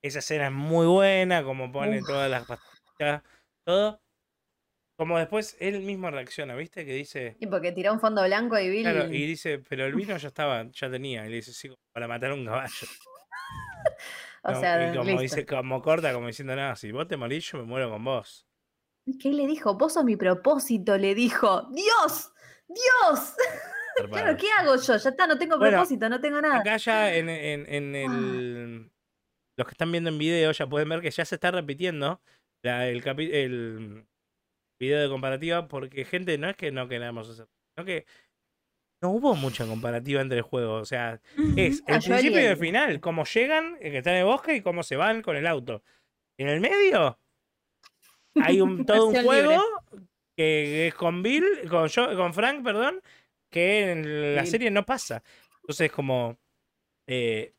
Esa 0.03 0.19
escena 0.19 0.47
es 0.47 0.53
muy 0.53 0.87
buena, 0.87 1.43
como 1.43 1.71
pone 1.73 2.01
Uf. 2.01 2.07
todas 2.07 2.31
las 2.31 2.45
pastillas, 2.47 3.23
todo. 3.65 4.01
Como 4.97 5.19
después 5.19 5.57
él 5.61 5.81
mismo 5.81 6.11
reacciona, 6.11 6.55
¿viste? 6.55 6.87
Que 6.87 6.95
dice, 6.95 7.37
Y 7.39 7.47
porque 7.47 7.73
tiró 7.73 7.93
un 7.93 8.01
fondo 8.01 8.25
blanco 8.25 8.59
y 8.59 8.71
Bill... 8.71 8.83
claro, 8.83 9.07
y 9.13 9.27
dice, 9.27 9.59
pero 9.69 9.85
el 9.85 9.95
vino 9.95 10.17
ya 10.17 10.29
estaba, 10.29 10.65
ya 10.73 10.91
tenía. 10.91 11.27
Y 11.27 11.31
le 11.31 11.37
dice, 11.37 11.53
sí, 11.53 11.71
para 11.93 12.09
matar 12.09 12.33
un 12.33 12.47
caballo. 12.47 12.73
o 14.43 14.53
No, 14.53 14.61
sea, 14.61 14.91
y 14.93 14.97
como 14.97 15.05
listo. 15.05 15.23
dice, 15.23 15.47
como 15.47 15.83
corta, 15.83 16.13
como 16.15 16.29
diciendo, 16.29 16.57
no, 16.57 16.75
si 16.77 16.93
vos 16.93 17.07
te 17.07 17.17
morís, 17.17 17.51
yo 17.51 17.59
me 17.59 17.65
muero 17.65 17.91
con 17.91 18.05
vos. 18.05 18.47
¿Qué 19.21 19.29
le 19.31 19.47
dijo? 19.47 19.77
Vos 19.77 19.93
sos 19.95 20.05
mi 20.05 20.17
propósito, 20.17 20.97
le 20.99 21.15
dijo. 21.15 21.69
¡Dios! 21.73 22.33
¡Dios! 22.69 23.35
Claro. 24.11 24.37
¿qué 24.37 24.47
hago 24.61 24.77
yo? 24.77 24.95
Ya 24.99 25.09
está, 25.09 25.27
no 25.27 25.39
tengo 25.39 25.57
Bueno, 25.57 25.79
propósito, 25.79 26.07
no 26.11 26.21
tengo 26.21 26.39
nada. 26.39 26.59
Acá 26.59 26.77
ya 26.77 27.15
en, 27.17 27.31
en- 27.31 27.65
en 27.67 27.95
Ah. 27.95 27.99
el. 28.05 28.91
Los 29.57 29.67
que 29.67 29.73
están 29.73 29.91
viendo 29.91 30.11
en 30.11 30.19
video 30.19 30.53
ya 30.53 30.67
pueden 30.67 30.91
ver 30.91 31.01
que 31.01 31.11
ya 31.11 31.25
se 31.25 31.37
está 31.37 31.51
repitiendo 31.51 32.21
la- 32.63 32.87
el, 32.89 33.03
capi- 33.03 33.31
el 33.33 34.07
video 34.79 35.01
de 35.01 35.09
comparativa 35.09 35.69
porque, 35.69 36.05
gente, 36.05 36.37
no 36.39 36.49
es 36.51 36.57
que 36.57 36.71
no 36.73 36.89
queramos 36.89 37.29
hacer, 37.29 37.47
sino 37.75 37.85
que 37.87 38.07
no 39.03 39.11
hubo 39.11 39.35
mucha 39.35 39.67
comparativa 39.67 40.21
entre 40.23 40.41
juegos. 40.43 40.83
O 40.83 40.85
sea, 40.87 41.21
es 41.57 41.83
Ah, 41.87 41.95
el 41.97 42.01
yo 42.01 42.09
principio 42.11 42.41
y 42.41 42.45
el- 42.45 42.57
final, 42.57 43.01
cómo 43.01 43.25
llegan, 43.25 43.77
el 43.81 43.93
que 43.93 43.99
está 43.99 44.11
en 44.13 44.19
el 44.19 44.25
bosque 44.25 44.57
y 44.57 44.63
cómo 44.63 44.83
se 44.83 44.97
van 44.97 45.23
con 45.23 45.37
el 45.37 45.47
auto. 45.47 45.83
En 46.39 46.49
el 46.49 46.61
medio 46.61 47.19
hay 48.37 48.61
un, 48.61 48.85
todo 48.87 49.07
un 49.09 49.15
juego 49.25 49.63
que 50.37 50.89
es 50.89 50.95
con 50.95 51.23
Bill, 51.23 51.45
con, 51.71 51.89
Jo- 51.89 52.15
con 52.17 52.35
Frank, 52.35 52.63
perdón, 52.63 53.01
que 53.51 53.91
en 53.93 54.35
la 54.35 54.43
Bill. 54.43 54.51
serie 54.51 54.71
no 54.71 54.85
pasa. 54.85 55.23
Entonces, 55.63 55.91
como. 55.93 56.39
eh, 57.09 57.55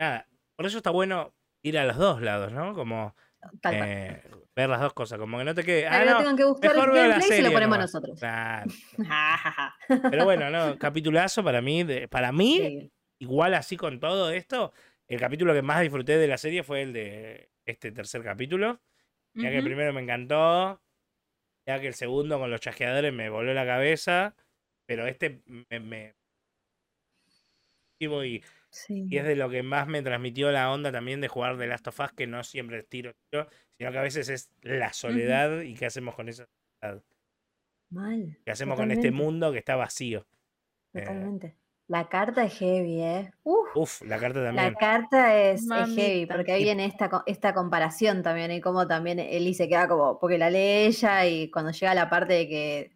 nada, 0.00 0.28
por 0.56 0.66
eso 0.66 0.78
está 0.78 0.90
bueno 0.90 1.34
ir 1.62 1.78
a 1.78 1.84
los 1.84 1.96
dos 1.96 2.20
lados, 2.22 2.52
¿no? 2.52 2.74
Como 2.74 3.14
eh, 3.72 4.22
ver 4.56 4.68
las 4.68 4.80
dos 4.80 4.92
cosas. 4.92 5.18
Como 5.18 5.38
que 5.38 5.44
no 5.44 5.54
te 5.54 5.64
quede. 5.64 5.86
Ah, 5.86 6.04
no 6.04 6.18
tengan 6.18 6.36
que 6.36 6.44
buscar 6.44 6.70
el 6.70 6.76
veo 6.76 6.86
la 6.86 6.94
gameplay, 7.08 7.20
se 7.22 7.28
lo 7.42 7.48
serie 7.48 7.50
ponemos 7.52 7.78
nomás". 7.78 7.94
nosotros. 7.94 8.20
Ja. 8.20 8.64
Pero 10.10 10.24
bueno, 10.24 10.50
no, 10.50 10.78
capitulazo 10.78 11.42
para 11.44 11.60
mí. 11.60 11.82
de- 11.84 12.08
para 12.08 12.32
mí, 12.32 12.90
igual 13.18 13.54
así 13.54 13.76
con 13.76 13.98
todo 14.00 14.30
esto, 14.30 14.72
el 15.08 15.18
capítulo 15.20 15.52
que 15.54 15.62
más 15.62 15.80
disfruté 15.80 16.16
de 16.18 16.28
la 16.28 16.38
serie 16.38 16.62
fue 16.62 16.82
el 16.82 16.92
de 16.92 17.50
este 17.66 17.92
tercer 17.92 18.22
capítulo. 18.22 18.80
Ya 19.34 19.50
que 19.50 19.58
el 19.58 19.64
primero 19.64 19.92
me 19.92 20.00
encantó. 20.00 20.80
Ya 21.66 21.80
que 21.80 21.88
el 21.88 21.94
segundo 21.94 22.38
con 22.38 22.50
los 22.50 22.60
chasqueadores 22.60 23.12
me 23.12 23.30
voló 23.30 23.52
la 23.54 23.66
cabeza. 23.66 24.36
Pero 24.86 25.06
este 25.06 25.42
me. 25.46 25.80
me- 25.80 26.14
y, 27.98 28.42
Sí. 28.74 29.06
y 29.08 29.18
es 29.18 29.24
de 29.24 29.36
lo 29.36 29.48
que 29.48 29.62
más 29.62 29.86
me 29.86 30.02
transmitió 30.02 30.50
la 30.50 30.72
onda 30.72 30.90
también 30.90 31.20
de 31.20 31.28
jugar 31.28 31.56
de 31.56 31.68
Last 31.68 31.86
of 31.86 32.00
Us, 32.00 32.12
que 32.12 32.26
no 32.26 32.42
siempre 32.42 32.78
es 32.80 32.88
tiro, 32.88 33.12
tiro, 33.30 33.46
sino 33.78 33.92
que 33.92 33.98
a 33.98 34.02
veces 34.02 34.28
es 34.28 34.50
la 34.62 34.92
soledad 34.92 35.60
y 35.60 35.74
qué 35.74 35.86
hacemos 35.86 36.14
con 36.16 36.28
esa 36.28 36.46
soledad. 36.80 37.02
Mal. 37.90 38.36
¿Qué 38.44 38.50
hacemos 38.50 38.76
con 38.76 38.90
este 38.90 39.12
mundo 39.12 39.52
que 39.52 39.58
está 39.58 39.76
vacío? 39.76 40.26
Eh, 40.92 41.00
Totalmente. 41.00 41.56
La 41.86 42.08
carta 42.08 42.44
es 42.44 42.54
heavy, 42.58 43.02
¿eh? 43.02 43.30
Uf. 43.42 43.68
Uf, 43.76 44.02
la 44.02 44.18
carta 44.18 44.40
La 44.40 44.46
también. 44.46 44.74
carta 44.74 45.38
es, 45.38 45.62
es 45.70 45.94
heavy, 45.94 46.26
porque 46.26 46.52
ahí 46.52 46.62
viene 46.64 46.86
esta, 46.86 47.22
esta 47.26 47.52
comparación 47.54 48.22
también, 48.22 48.50
y 48.52 48.60
como 48.60 48.86
también 48.88 49.18
Eli 49.18 49.52
se 49.54 49.68
queda 49.68 49.86
como, 49.86 50.18
porque 50.18 50.38
la 50.38 50.48
lee 50.50 50.86
ella 50.86 51.26
y 51.26 51.50
cuando 51.50 51.72
llega 51.72 51.94
la 51.94 52.08
parte 52.08 52.32
de 52.32 52.48
que, 52.48 52.93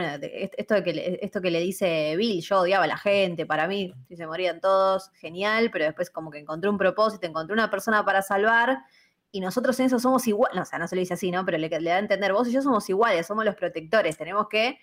bueno, 0.00 0.08
esto, 0.56 0.74
de 0.74 0.82
que 0.82 0.92
le, 0.94 1.18
esto 1.24 1.40
que 1.40 1.50
le 1.50 1.60
dice 1.60 2.14
Bill, 2.16 2.42
yo 2.42 2.60
odiaba 2.60 2.84
a 2.84 2.88
la 2.88 2.98
gente, 2.98 3.46
para 3.46 3.66
mí, 3.66 3.92
si 4.08 4.16
se 4.16 4.26
morían 4.26 4.60
todos, 4.60 5.10
genial, 5.14 5.70
pero 5.72 5.84
después 5.86 6.10
como 6.10 6.30
que 6.30 6.38
encontré 6.38 6.68
un 6.70 6.78
propósito, 6.78 7.26
encontré 7.26 7.52
una 7.54 7.70
persona 7.70 8.04
para 8.04 8.22
salvar, 8.22 8.78
y 9.32 9.40
nosotros 9.40 9.78
en 9.80 9.86
eso 9.86 9.98
somos 9.98 10.26
iguales, 10.26 10.54
no, 10.56 10.62
o 10.62 10.64
sea, 10.64 10.78
no 10.78 10.86
se 10.88 10.96
lo 10.96 11.00
dice 11.00 11.14
así, 11.14 11.30
¿no? 11.30 11.44
Pero 11.44 11.58
le, 11.58 11.68
le 11.68 11.90
da 11.90 11.96
a 11.96 11.98
entender, 11.98 12.32
vos 12.32 12.48
y 12.48 12.52
yo 12.52 12.62
somos 12.62 12.88
iguales, 12.88 13.26
somos 13.26 13.44
los 13.44 13.54
protectores, 13.56 14.16
tenemos 14.16 14.48
que 14.48 14.78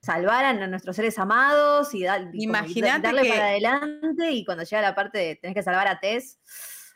salvar 0.00 0.44
a 0.44 0.52
nuestros 0.66 0.96
seres 0.96 1.18
amados 1.18 1.94
y, 1.94 2.02
dar- 2.02 2.30
y 2.32 2.46
darle 2.82 3.22
que- 3.22 3.28
para 3.28 3.46
adelante, 3.46 4.30
y 4.32 4.44
cuando 4.44 4.64
llega 4.64 4.82
la 4.82 4.94
parte 4.94 5.18
de 5.18 5.36
tenés 5.36 5.54
que 5.54 5.62
salvar 5.62 5.88
a 5.88 6.00
Tess, 6.00 6.38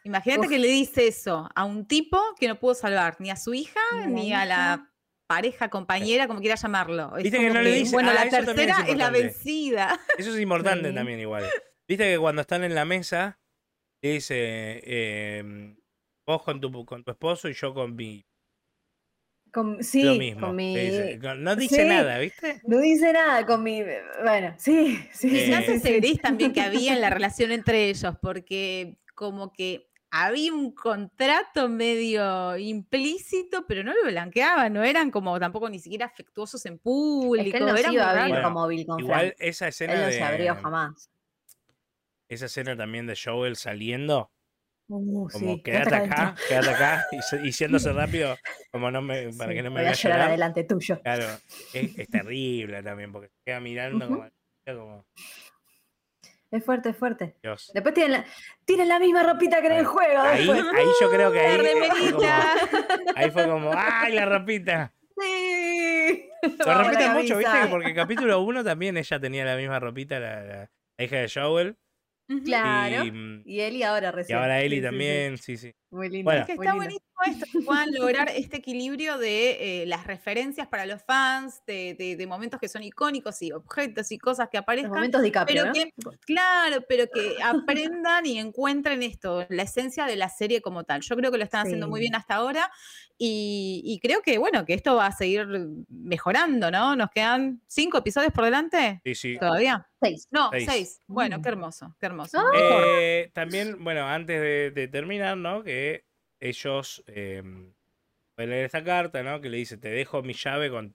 Imagínate 0.05 0.43
Uf. 0.43 0.49
que 0.49 0.59
le 0.61 0.69
dice 0.69 1.09
eso 1.09 1.49
a 1.53 1.65
un 1.65 1.85
tipo 1.85 2.21
que 2.39 2.47
no 2.47 2.55
pudo 2.61 2.75
salvar 2.75 3.17
ni 3.19 3.29
a 3.31 3.35
su 3.35 3.53
hija 3.55 3.81
Ni 3.93 4.03
a 4.03 4.07
la 4.07 4.09
ni 4.09 4.33
a 4.33 4.45
la. 4.45 4.91
Pareja, 5.27 5.68
compañera, 5.68 6.27
como 6.29 6.41
quiera 6.41 6.55
llamarlo. 6.57 7.16
Es 7.16 7.24
Viste 7.24 7.39
que 7.39 7.45
como 7.49 7.55
no 7.59 7.62
le 7.62 7.72
dice- 7.72 7.93
Bueno, 7.93 8.11
ah, 8.11 8.14
la 8.14 8.24
es 8.24 8.31
tercera 8.31 8.85
es, 8.89 8.97
la 8.97 9.11
vencida. 9.11 10.01
Eso 10.18 10.35
es 10.35 10.41
importante 10.41 10.89
Sí. 10.91 10.95
también 10.95 11.20
igual. 11.20 11.45
Viste 11.89 12.05
que 12.12 12.18
cuando 12.18 12.43
están 12.43 12.64
en 12.64 12.74
la 12.74 12.85
mesa, 12.85 13.39
dice, 14.03 14.35
eh, 14.85 15.74
vos 16.27 16.43
con 16.43 16.61
tu, 16.61 16.85
con 16.85 17.03
tu 17.05 17.11
esposo 17.11 17.49
y 17.49 17.55
yo 17.55 17.72
con 17.74 17.95
mi... 17.97 18.24
con, 19.53 19.83
sí, 19.83 20.03
lo 20.03 20.14
mismo. 20.16 20.47
con 20.49 20.57
mi... 20.57 20.77
dice. 20.77 21.18
No 21.39 21.57
dice 21.57 21.83
Sí. 21.83 21.89
nada, 21.89 22.18
¿viste? 22.18 22.61
No 22.64 22.79
dice 22.79 23.12
nada 23.12 23.47
con 23.47 23.62
mi... 23.62 23.83
Bueno, 24.22 24.55
sí, 24.59 24.99
sí, 25.12 25.39
Eh, 25.39 25.55
hace 25.55 25.66
sí, 25.66 25.72
ese 25.74 25.89
sí. 25.89 25.95
gris 25.97 26.20
también 26.20 26.53
que 26.53 26.61
había 26.61 26.93
en 26.93 27.01
la 27.01 27.11
relación 27.11 27.53
entre 27.53 27.89
ellos, 27.89 28.14
porque 28.20 28.97
como 29.14 29.53
que 29.53 29.86
había 30.25 30.53
un 30.53 30.73
contrato 30.73 31.69
medio 31.69 32.57
implícito, 32.57 33.67
pero 33.67 33.83
no 33.85 33.93
lo 33.95 34.05
blanqueaban, 34.11 34.73
no 34.73 34.83
eran 34.83 35.11
como 35.11 35.39
tampoco 35.39 35.69
ni 35.69 35.79
siquiera 35.79 36.07
afectuosos 36.07 36.64
en 36.67 36.79
público. 36.79 37.47
Es 37.47 37.53
que 37.53 37.59
él 37.59 37.67
no 37.67 37.93
iba 37.93 38.11
a 38.11 38.12
raro. 38.14 38.29
Bueno, 38.29 38.49
como 38.49 38.67
Bill 38.69 38.87
con 38.87 39.01
Igual 39.01 39.21
Frank. 39.29 39.35
esa 39.41 39.69
escena 39.69 39.95
Él 39.95 40.01
no 40.01 40.07
de... 40.07 40.12
se 40.12 40.23
abrió 40.23 40.55
jamás. 40.57 41.11
Esa 42.29 42.47
escena 42.47 42.77
también 42.77 43.07
de 43.07 43.17
Joel 43.23 43.57
saliendo, 43.57 44.31
Uh, 44.89 45.29
como 45.29 45.57
sí, 45.57 45.62
quédate 45.64 45.95
acá, 45.97 46.37
quédate 46.49 46.71
acá, 46.71 47.07
y, 47.11 47.21
se- 47.23 47.41
y 47.45 47.51
yéndose 47.51 47.93
rápido, 47.93 48.37
como 48.71 48.91
no 48.93 49.03
me, 49.03 49.33
para 49.33 49.51
Sí, 49.51 49.57
que 49.57 49.62
no 49.64 49.71
me 49.73 49.81
voy 49.81 49.91
a 49.91 49.93
llorar 49.95 50.17
llorar. 50.19 50.29
adelante 50.29 50.64
tuyo. 50.64 51.01
Claro, 51.03 51.41
es, 51.73 51.99
es 51.99 52.09
terrible 52.11 52.83
también, 52.85 53.11
porque 53.12 53.29
se 53.29 53.35
queda 53.45 53.59
mirando 53.61 54.05
Ujú. 54.07 54.14
como, 54.14 54.29
como, 54.64 55.05
Es 56.51 56.65
fuerte, 56.65 56.91
es 56.91 56.97
fuerte. 56.97 57.37
Dios. 57.43 57.71
Después 57.75 57.93
tienen 57.95 58.13
la, 58.13 58.25
tienen 58.65 58.89
la 58.89 58.99
misma 58.99 59.23
ropita 59.23 59.61
que 59.61 59.67
en 59.67 59.73
el 59.75 59.85
juego. 59.85 60.21
Ahí, 60.21 60.49
ahí 60.49 60.87
yo 61.01 61.11
creo 61.11 61.33
que 61.33 61.39
La 61.43 61.51
ahí, 61.51 61.59
fue 61.59 61.73
como, 61.73 62.21
remerita. 62.23 62.53
ahí 63.17 63.31
fue 63.31 63.49
como, 63.49 63.71
¡ay, 63.75 64.13
la 64.15 64.27
ropita! 64.27 64.93
Sí. 65.21 66.29
Lo 66.65 66.75
repiten 66.83 67.13
mucho, 67.15 67.39
¿viste? 67.39 67.67
Porque 67.71 67.89
en 67.89 67.95
capítulo 67.97 68.41
1 68.43 68.63
también 68.65 68.97
ella 68.97 69.19
tenía 69.19 69.45
la 69.45 69.57
misma 69.57 69.81
ropita, 69.81 70.21
la, 70.21 70.43
la- 70.45 70.71
la 70.99 71.05
hija 71.05 71.17
de 71.17 71.29
Joel. 71.29 71.77
Claro. 72.45 73.05
Y, 73.05 73.11
mm, 73.13 73.43
Y 73.45 73.61
Eli 73.61 73.83
ahora 73.83 74.09
y 74.09 74.13
recién. 74.13 74.39
ahora 74.39 74.61
Eli 74.61 74.69
Sí, 74.69 74.75
sí, 74.77 74.81
sí. 74.81 74.83
también, 74.83 75.39
sí, 75.39 75.57
sí. 75.57 75.75
Muy 75.97 76.09
lindo. 76.11 76.25
Bueno. 76.25 76.41
Es 76.43 76.47
que 76.47 76.55
muy 76.57 76.67
está 76.67 76.73
lindo. 76.79 76.85
buenísimo 76.85 77.43
esto, 77.43 77.47
que 77.59 77.65
puedan 77.65 77.93
lograr 77.95 78.29
este 78.35 78.59
equilibrio 78.59 79.19
de 79.19 79.83
eh, 79.83 79.87
las 79.87 80.07
referencias 80.07 80.69
para 80.69 80.87
los 80.87 81.03
fans, 81.03 81.63
de, 81.67 81.95
de- 81.99 82.17
de 82.17 82.27
momentos 82.27 82.61
que 82.61 82.69
son 82.69 82.83
icónicos 82.83 83.41
y 83.43 83.53
objetos 83.53 84.13
y 84.13 84.19
cosas 84.19 84.49
que 84.51 84.59
Los 84.59 84.63
aparezcan. 84.65 84.93
momentos 84.93 85.23
DiCaprio, 85.23 85.63
Pero 85.63 85.67
¿no? 85.67 85.73
que, 85.73 85.93
claro, 86.27 86.85
pero 86.89 87.07
que 87.13 87.37
aprendan 87.43 88.27
y 88.27 88.39
encuentren 88.39 89.03
esto, 89.03 89.47
la 89.49 89.63
esencia 89.63 90.05
de 90.07 90.17
la 90.17 90.29
serie 90.29 90.61
como 90.61 90.85
tal. 90.85 91.01
Yo 91.01 91.17
creo 91.17 91.33
que 91.33 91.39
lo 91.39 91.45
están 91.45 91.63
haciendo 91.67 91.89
muy 91.89 92.01
bien 92.01 92.15
hasta 92.15 92.35
ahora 92.37 92.71
y, 93.19 93.81
y 93.85 93.99
creo 94.01 94.21
que, 94.21 94.37
bueno, 94.39 94.65
que 94.67 94.75
esto 94.75 94.95
va 94.97 95.07
a 95.07 95.13
seguir 95.13 95.47
mejorando, 95.89 96.71
¿no? 96.71 96.95
Nos 96.97 97.11
quedan 97.11 97.63
cinco 97.67 97.99
episodios 97.99 98.33
por 98.33 98.45
delante 98.45 99.01
Sí, 99.05 99.15
sí. 99.15 99.39
todavía. 99.39 99.87
Seis. 100.01 100.29
No, 100.31 100.51
Seis. 100.53 100.67
seis. 100.71 101.03
Bueno, 101.07 101.39
Mm. 101.39 101.43
qué 101.43 101.49
hermoso, 101.49 101.97
qué 101.99 102.07
hermoso. 102.07 102.39
Eh, 102.55 103.31
también, 103.33 103.83
bueno, 103.83 104.07
antes 104.07 104.39
de, 104.41 104.71
de 104.71 104.89
terminar, 104.89 105.37
¿no? 105.39 105.65
Que 105.65 105.86
ellos 106.49 107.03
eh, 107.07 107.43
pueden 108.35 108.51
leer 108.51 108.65
esta 108.67 108.85
carta, 108.85 109.23
¿no? 109.23 109.41
Que 109.41 109.49
le 109.49 109.59
dice, 109.59 109.77
te 109.77 109.89
dejo 109.91 110.23
mi 110.23 110.33
llave 110.35 110.71
con 110.71 110.95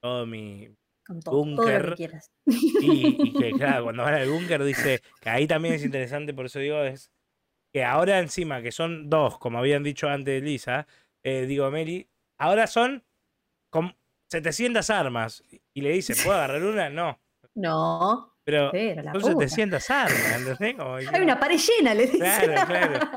todo 0.00 0.26
mi... 0.26 0.68
Con 1.06 1.20
todo, 1.20 1.42
todo 1.42 1.46
lo 1.46 1.56
Búnker. 1.56 1.88
que 1.90 1.94
quieras. 1.94 2.30
Y, 2.46 3.28
y 3.28 3.32
que, 3.32 3.52
claro, 3.58 3.84
cuando 3.84 4.02
van 4.02 4.14
al 4.14 4.28
búnker 4.28 4.62
dice, 4.62 5.00
que 5.20 5.30
ahí 5.30 5.46
también 5.46 5.74
es 5.74 5.84
interesante, 5.84 6.34
por 6.34 6.46
eso 6.46 6.58
digo, 6.58 6.82
es 6.82 7.10
que 7.72 7.82
ahora 7.84 8.18
encima, 8.18 8.60
que 8.60 8.72
son 8.72 9.08
dos, 9.08 9.38
como 9.38 9.58
habían 9.58 9.82
dicho 9.82 10.08
antes 10.08 10.42
Lisa, 10.42 10.86
eh, 11.22 11.46
digo, 11.46 11.70
Mary, 11.70 12.08
ahora 12.38 12.66
son 12.66 13.04
con 13.70 13.96
700 14.30 14.90
armas. 14.90 15.42
Y 15.74 15.80
le 15.80 15.92
dice, 15.92 16.14
¿puedo 16.22 16.36
agarrar 16.36 16.62
una? 16.62 16.90
No. 16.90 17.18
No, 17.54 18.36
Pero 18.44 18.70
pero 18.70 19.20
son 19.20 19.32
puta. 19.32 19.48
700 19.48 19.90
armas, 19.90 20.32
¿entendés? 20.36 20.76
Como 20.76 20.94
Hay 20.96 21.20
una 21.22 21.40
pared 21.40 21.58
llena, 21.58 21.94
le 21.94 22.06
dice. 22.06 22.18
Claro, 22.18 22.66
claro. 22.66 23.08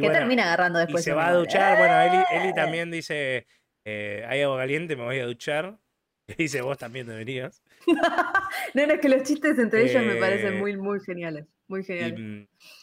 Y 0.00 0.02
que 0.02 0.08
bueno, 0.08 0.18
termina 0.20 0.42
agarrando 0.44 0.78
y 0.80 0.82
después. 0.82 1.04
se 1.04 1.10
uno, 1.12 1.18
va 1.20 1.28
a 1.28 1.34
duchar. 1.34 1.78
Bueno, 1.78 2.00
Eli, 2.00 2.24
Eli 2.32 2.48
Eh. 2.50 2.52
también 2.54 2.90
dice, 2.90 3.46
eh, 3.84 4.24
hay 4.28 4.42
agua 4.42 4.58
caliente, 4.58 4.96
me 4.96 5.04
voy 5.04 5.18
a 5.20 5.26
duchar. 5.26 5.78
Y 6.28 6.34
dice, 6.44 6.62
vos 6.62 6.78
también 6.78 7.06
deberías. 7.06 7.62
No, 8.74 8.86
no, 8.86 8.92
es 8.94 9.00
que 9.00 9.08
los 9.08 9.22
chistes 9.24 9.58
entre 9.58 9.82
ellos 9.82 10.04
me 10.04 10.12
Eh, 10.14 10.20
parecen 10.20 10.58
muy, 10.58 10.76
muy 10.76 11.00
geniales. 11.00 11.46
Muy 11.66 11.80
Y, 11.80 11.84
geniales. 11.84 12.18
mm, 12.20 12.42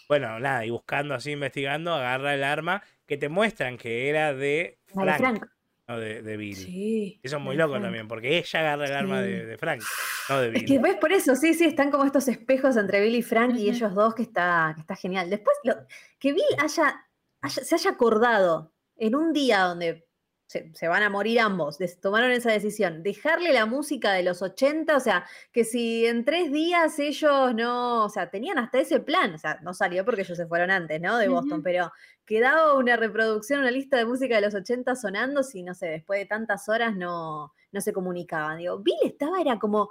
bueno, 0.09 0.39
nada, 0.39 0.65
y 0.65 0.70
buscando 0.70 1.13
así, 1.13 1.32
investigando, 1.32 1.93
agarra 1.93 2.34
el 2.34 2.43
arma 2.43 2.82
que 3.05 3.18
te 3.18 3.30
muestran 3.30 3.78
que 3.78 4.09
era 4.09 4.34
de 4.34 4.80
Frank, 4.93 5.18
Frank. 5.18 5.45
no 5.88 5.99
de, 5.99 6.22
de 6.22 6.38
Bill. 6.38 6.55
Sí. 6.55 7.20
Eso 7.24 7.38
es 7.38 7.41
muy 7.43 7.55
loco 7.55 7.72
Frank. 7.72 7.84
también, 7.84 8.07
porque 8.07 8.38
ella 8.38 8.59
agarra 8.59 8.86
el 8.86 8.93
arma 8.95 9.22
de, 9.22 9.39
Sí. 9.41 9.45
de 9.45 9.57
Frank, 9.57 9.82
no 10.30 10.39
de 10.41 10.47
Es 10.47 10.53
Bill. 10.53 10.65
que 10.65 10.80
ves 10.80 10.95
por 10.95 11.11
eso, 11.13 11.36
sí, 11.36 11.53
sí, 11.53 11.65
están 11.65 11.89
como 11.91 12.03
estos 12.05 12.28
espejos 12.28 12.76
entre 12.78 12.99
Bill 13.01 13.15
y 13.15 13.22
Frank 13.24 13.55
y 13.55 13.70
ellos 13.70 13.93
dos 13.93 14.13
que 14.15 14.24
está, 14.24 14.72
que 14.76 14.82
está 14.82 14.95
genial. 14.95 15.30
Después, 15.30 15.55
lo- 15.63 15.76
que 16.20 16.34
Bill 16.34 16.43
haya, 16.59 17.05
haya- 17.42 17.64
se 17.64 17.76
haya 17.76 17.92
acordado 17.92 18.74
en 18.96 19.16
un 19.16 19.34
día 19.34 19.62
donde 19.64 20.06
se, 20.50 20.72
se 20.76 20.88
van 20.88 21.04
a 21.04 21.10
morir 21.10 21.42
ambos, 21.42 21.78
des- 21.78 22.00
tomaron 22.00 22.32
esa 22.32 22.52
decisión, 22.52 23.04
dejarle 23.04 23.52
la 23.52 23.66
música 23.66 24.14
de 24.14 24.24
los 24.24 24.42
80, 24.42 24.96
o 24.96 25.00
sea, 25.02 25.26
que 25.52 25.66
si 25.66 26.06
en 26.06 26.24
tres 26.24 26.54
días 26.54 26.98
ellos 27.00 27.54
no, 27.54 28.06
o 28.06 28.10
sea, 28.10 28.30
tenían 28.30 28.58
hasta 28.58 28.80
ese 28.80 29.02
plan, 29.02 29.34
o 29.34 29.38
sea, 29.38 29.60
no 29.62 29.74
salió 29.74 30.06
porque 30.06 30.22
ellos 30.22 30.38
se 30.38 30.48
fueron 30.48 30.72
antes, 30.72 31.02
¿no? 31.02 31.18
De 31.18 31.28
Boston, 31.28 31.62
pero 31.64 31.92
quedaba 32.26 32.76
una 32.76 32.96
reproducción, 32.96 33.60
una 33.60 33.72
lista 33.72 33.98
de 33.98 34.06
música 34.06 34.36
de 34.36 34.42
los 34.42 34.56
80 34.56 34.96
sonando 34.96 35.44
si, 35.44 35.64
no 35.64 35.74
sé, 35.74 35.88
después 35.88 36.18
de 36.20 36.26
tantas 36.28 36.70
horas 36.70 36.96
no, 36.96 37.54
no 37.74 37.82
se 37.82 37.92
comunicaban. 37.92 38.58
Digo, 38.58 38.80
Bill 38.80 38.96
estaba, 39.04 39.42
era 39.42 39.60
como 39.60 39.90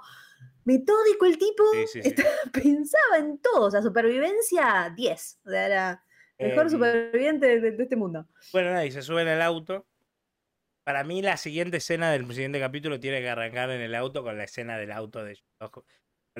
metódico 0.65 1.25
el 1.25 1.37
tipo, 1.37 1.63
Sí, 1.73 1.85
sí, 1.87 2.01
sí. 2.01 2.09
estaba- 2.09 2.29
pensaba 2.51 3.17
en 3.19 3.37
todo, 3.39 3.67
o 3.67 3.71
sea, 3.71 3.81
supervivencia 3.83 4.91
10, 4.95 5.39
o 5.45 5.49
sea, 5.51 5.65
era 5.67 6.03
mejor 6.39 6.63
Em, 6.63 6.69
superviviente 6.69 7.59
de, 7.59 7.71
de 7.71 7.83
este 7.83 7.95
mundo. 7.95 8.25
Bueno, 8.53 8.69
nada, 8.71 8.85
y 8.85 8.91
se 8.91 9.01
suben 9.01 9.27
al 9.27 9.41
auto. 9.41 9.85
Para 10.85 11.03
mí, 11.03 11.21
la 11.21 11.35
siguiente 11.37 11.77
escena 11.77 12.11
del 12.11 12.25
siguiente 12.33 12.59
capítulo 12.59 12.99
tiene 12.99 13.19
que 13.21 13.29
arrancar 13.29 13.69
en 13.71 13.81
el 13.81 13.93
auto 13.95 14.23
con 14.23 14.37
la 14.37 14.45
escena 14.45 14.77
del 14.77 14.91
auto 14.91 15.23
de 15.23 15.31
ellos 15.31 15.43
Con 15.71 15.83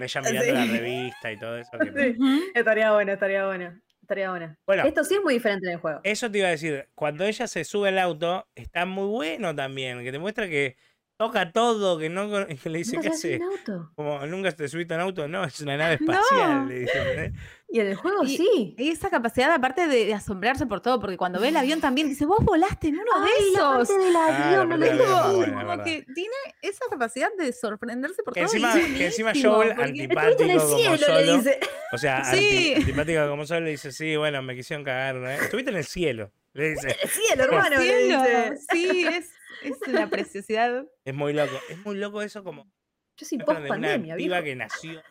ella 0.04 0.22
mirando 0.22 0.54
la 0.54 0.66
revista 0.66 1.32
y 1.32 1.38
todo 1.40 1.58
eso. 1.58 1.72
que- 1.80 2.14
Sí. 2.14 2.20
Estaría 2.54 2.94
bueno, 2.94 3.12
estaría 3.12 3.46
bueno, 3.46 3.82
estaría 4.02 4.30
bueno. 4.30 4.56
Bueno, 4.66 4.84
Esto 4.86 5.04
sí 5.04 5.16
es 5.16 5.22
muy 5.22 5.34
diferente 5.34 5.68
en 5.68 5.74
el 5.74 5.80
juego. 5.80 6.00
Eso 6.04 6.32
te 6.32 6.38
iba 6.38 6.48
a 6.48 6.52
decir, 6.52 6.88
cuando 6.96 7.26
ella 7.26 7.48
se 7.48 7.64
sube 7.66 7.90
al 7.90 8.00
auto, 8.00 8.48
está 8.56 8.86
muy 8.86 9.08
bueno 9.08 9.54
también, 9.54 10.02
que 10.04 10.12
te 10.14 10.20
muestra 10.20 10.48
que 10.48 10.78
toca 11.20 11.52
todo, 11.52 11.98
que 12.00 12.10
no 12.10 12.30
que 12.64 12.70
le 12.70 12.78
dice, 12.78 12.96
Nunca 12.96 13.10
¿qué 13.10 13.16
se 13.18 13.36
hace 13.36 13.44
auto. 13.44 13.92
Como 13.96 14.26
nunca 14.28 14.52
te 14.54 14.70
subiste 14.70 14.94
a 14.94 14.98
un 14.98 15.04
auto, 15.04 15.28
no, 15.28 15.44
es 15.44 15.60
una 15.60 15.76
nave 15.76 15.98
No. 16.00 16.14
espacial. 16.14 16.68
le 16.70 16.80
dice, 16.80 17.00
¿entendés? 17.02 17.42
Y 17.70 17.82
en 17.82 17.88
el 17.88 17.96
juego 17.96 18.24
Y- 18.24 18.38
sí. 18.38 18.76
Y 18.78 18.90
esa 18.92 19.10
capacidad, 19.10 19.52
aparte 19.52 19.88
de, 19.88 20.06
de 20.06 20.14
asombrarse 20.14 20.66
por 20.66 20.80
todo, 20.80 21.02
porque 21.02 21.18
cuando 21.18 21.40
ve 21.42 21.50
el 21.50 21.58
avión 21.58 21.82
también 21.82 22.08
dice, 22.08 22.26
vos 22.26 22.40
volaste 22.46 22.88
en 22.88 22.96
uno 22.96 23.12
Ay, 23.14 23.30
de 23.46 23.52
la 23.52 23.60
esos. 23.60 23.88
parte 23.90 24.04
del 24.06 24.16
Ah, 24.16 24.30
la 24.52 24.66
no 24.66 24.78
lo 24.78 24.86
del 24.86 24.92
avión 25.02 25.08
muy 25.08 25.16
como, 25.16 25.38
buena, 25.38 25.64
como 25.76 25.84
que 25.84 26.06
tiene 26.16 26.36
esa 26.62 26.86
capacidad 26.90 27.30
de 27.38 27.52
sorprenderse 27.52 28.24
por 28.24 28.34
Que 28.34 28.46
todo. 28.46 28.54
encima, 28.54 28.74
que 28.74 29.06
encima 29.08 29.34
Joel, 29.36 29.72
antipático 29.74 30.44
Estuviste 30.44 30.44
en 30.46 30.50
el 30.52 30.58
como 30.60 30.78
cielo, 30.78 30.98
solo, 30.98 31.20
le 31.22 31.34
dice. 31.38 31.60
o 31.92 31.98
sea, 31.98 32.24
Sí. 32.34 32.38
anti- 32.38 32.74
antipático 32.82 33.28
como 33.30 33.46
solo, 33.46 33.60
le 33.62 33.72
dice, 33.72 33.92
sí, 33.92 34.16
bueno, 34.16 34.42
me 34.42 34.56
quisieron 34.56 34.86
cagar, 34.86 35.16
¿no? 35.16 35.30
Estuviste 35.30 35.72
en 35.72 35.78
el 35.78 35.86
cielo, 35.86 36.32
le 36.54 36.70
dice. 36.70 36.96
El 37.04 37.10
cielo, 37.10 37.44
hermano, 37.44 37.70
le 37.70 37.82
Cielo, 37.82 38.22
dice. 38.22 38.58
Sí, 38.72 39.06
es, 39.08 39.30
es 39.64 39.78
una 39.90 40.10
preciosidad. 40.10 40.86
Es 41.04 41.14
muy 41.14 41.34
loco, 41.34 41.60
es 41.70 41.78
muy 41.86 41.98
loco 41.98 42.22
eso 42.22 42.46
como 42.46 42.72
Yo 43.18 43.26
soy 43.26 43.40
post 43.40 43.50
de 43.58 43.60
una 43.60 43.68
pandemia, 43.68 44.16
piba 44.16 44.40
viejo. 44.40 44.46
que 44.46 44.56
nació 44.56 45.02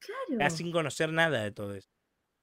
Claro. 0.00 0.40
ya 0.40 0.50
sin 0.50 0.70
conocer 0.72 1.12
nada 1.12 1.42
de 1.42 1.50
todo 1.52 1.74
eso. 1.74 1.88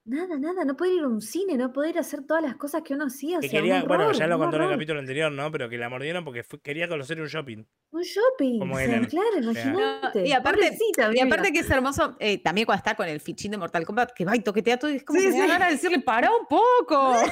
Nada, 0.08 0.38
nada, 0.38 0.64
no 0.66 0.76
poder 0.78 0.94
ir 0.94 1.02
a 1.02 1.08
un 1.08 1.20
cine, 1.20 1.58
no 1.58 1.74
poder 1.74 1.98
hacer 1.98 2.22
todas 2.28 2.44
las 2.44 2.56
cosas 2.58 2.84
que 2.84 2.94
uno 2.94 3.06
hacía. 3.06 3.40
O 3.40 3.42
Que 3.42 3.50
sea, 3.50 3.60
quería, 3.60 3.82
un 3.82 3.88
bueno, 3.88 4.12
ya 4.12 4.28
lo 4.28 4.38
contó 4.38 4.58
en 4.58 4.64
el 4.64 4.70
capítulo 4.70 5.00
anterior, 5.00 5.32
¿no? 5.32 5.52
Pero 5.52 5.68
que 5.68 5.80
la 5.80 5.90
mordieron 5.90 6.24
porque 6.24 6.44
fue- 6.44 6.62
quería 6.62 6.88
conocer 6.88 7.20
un 7.20 7.26
shopping. 7.26 7.66
Un 7.90 8.02
shopping. 8.04 8.60
Como 8.60 8.76
o 8.76 8.78
sea, 8.78 8.86
eran. 8.86 9.06
claro, 9.06 9.38
imagínate. 9.42 10.28
y 10.28 10.32
aparte- 10.32 10.78
Y 11.12 11.20
aparte 11.22 11.52
que 11.52 11.60
es 11.60 11.70
hermoso, 11.72 12.16
eh, 12.20 12.38
también 12.38 12.66
cuando 12.68 12.78
está 12.82 12.94
con 12.96 13.08
el 13.08 13.20
fichín 13.20 13.50
de 13.50 13.58
Mortal 13.58 13.84
Kombat, 13.84 14.12
que 14.12 14.26
va 14.26 14.36
y 14.36 14.42
toquetea 14.42 14.78
todo 14.78 14.92
y 14.92 14.98
es 14.98 15.04
como 15.04 15.18
Sí, 15.20 15.26
que 15.26 15.32
me 15.32 15.42
sí. 15.42 15.48
ganas 15.48 15.70
de 15.70 15.74
decirle, 15.74 16.00
para 16.02 16.30
un 16.32 16.46
poco. 16.46 17.14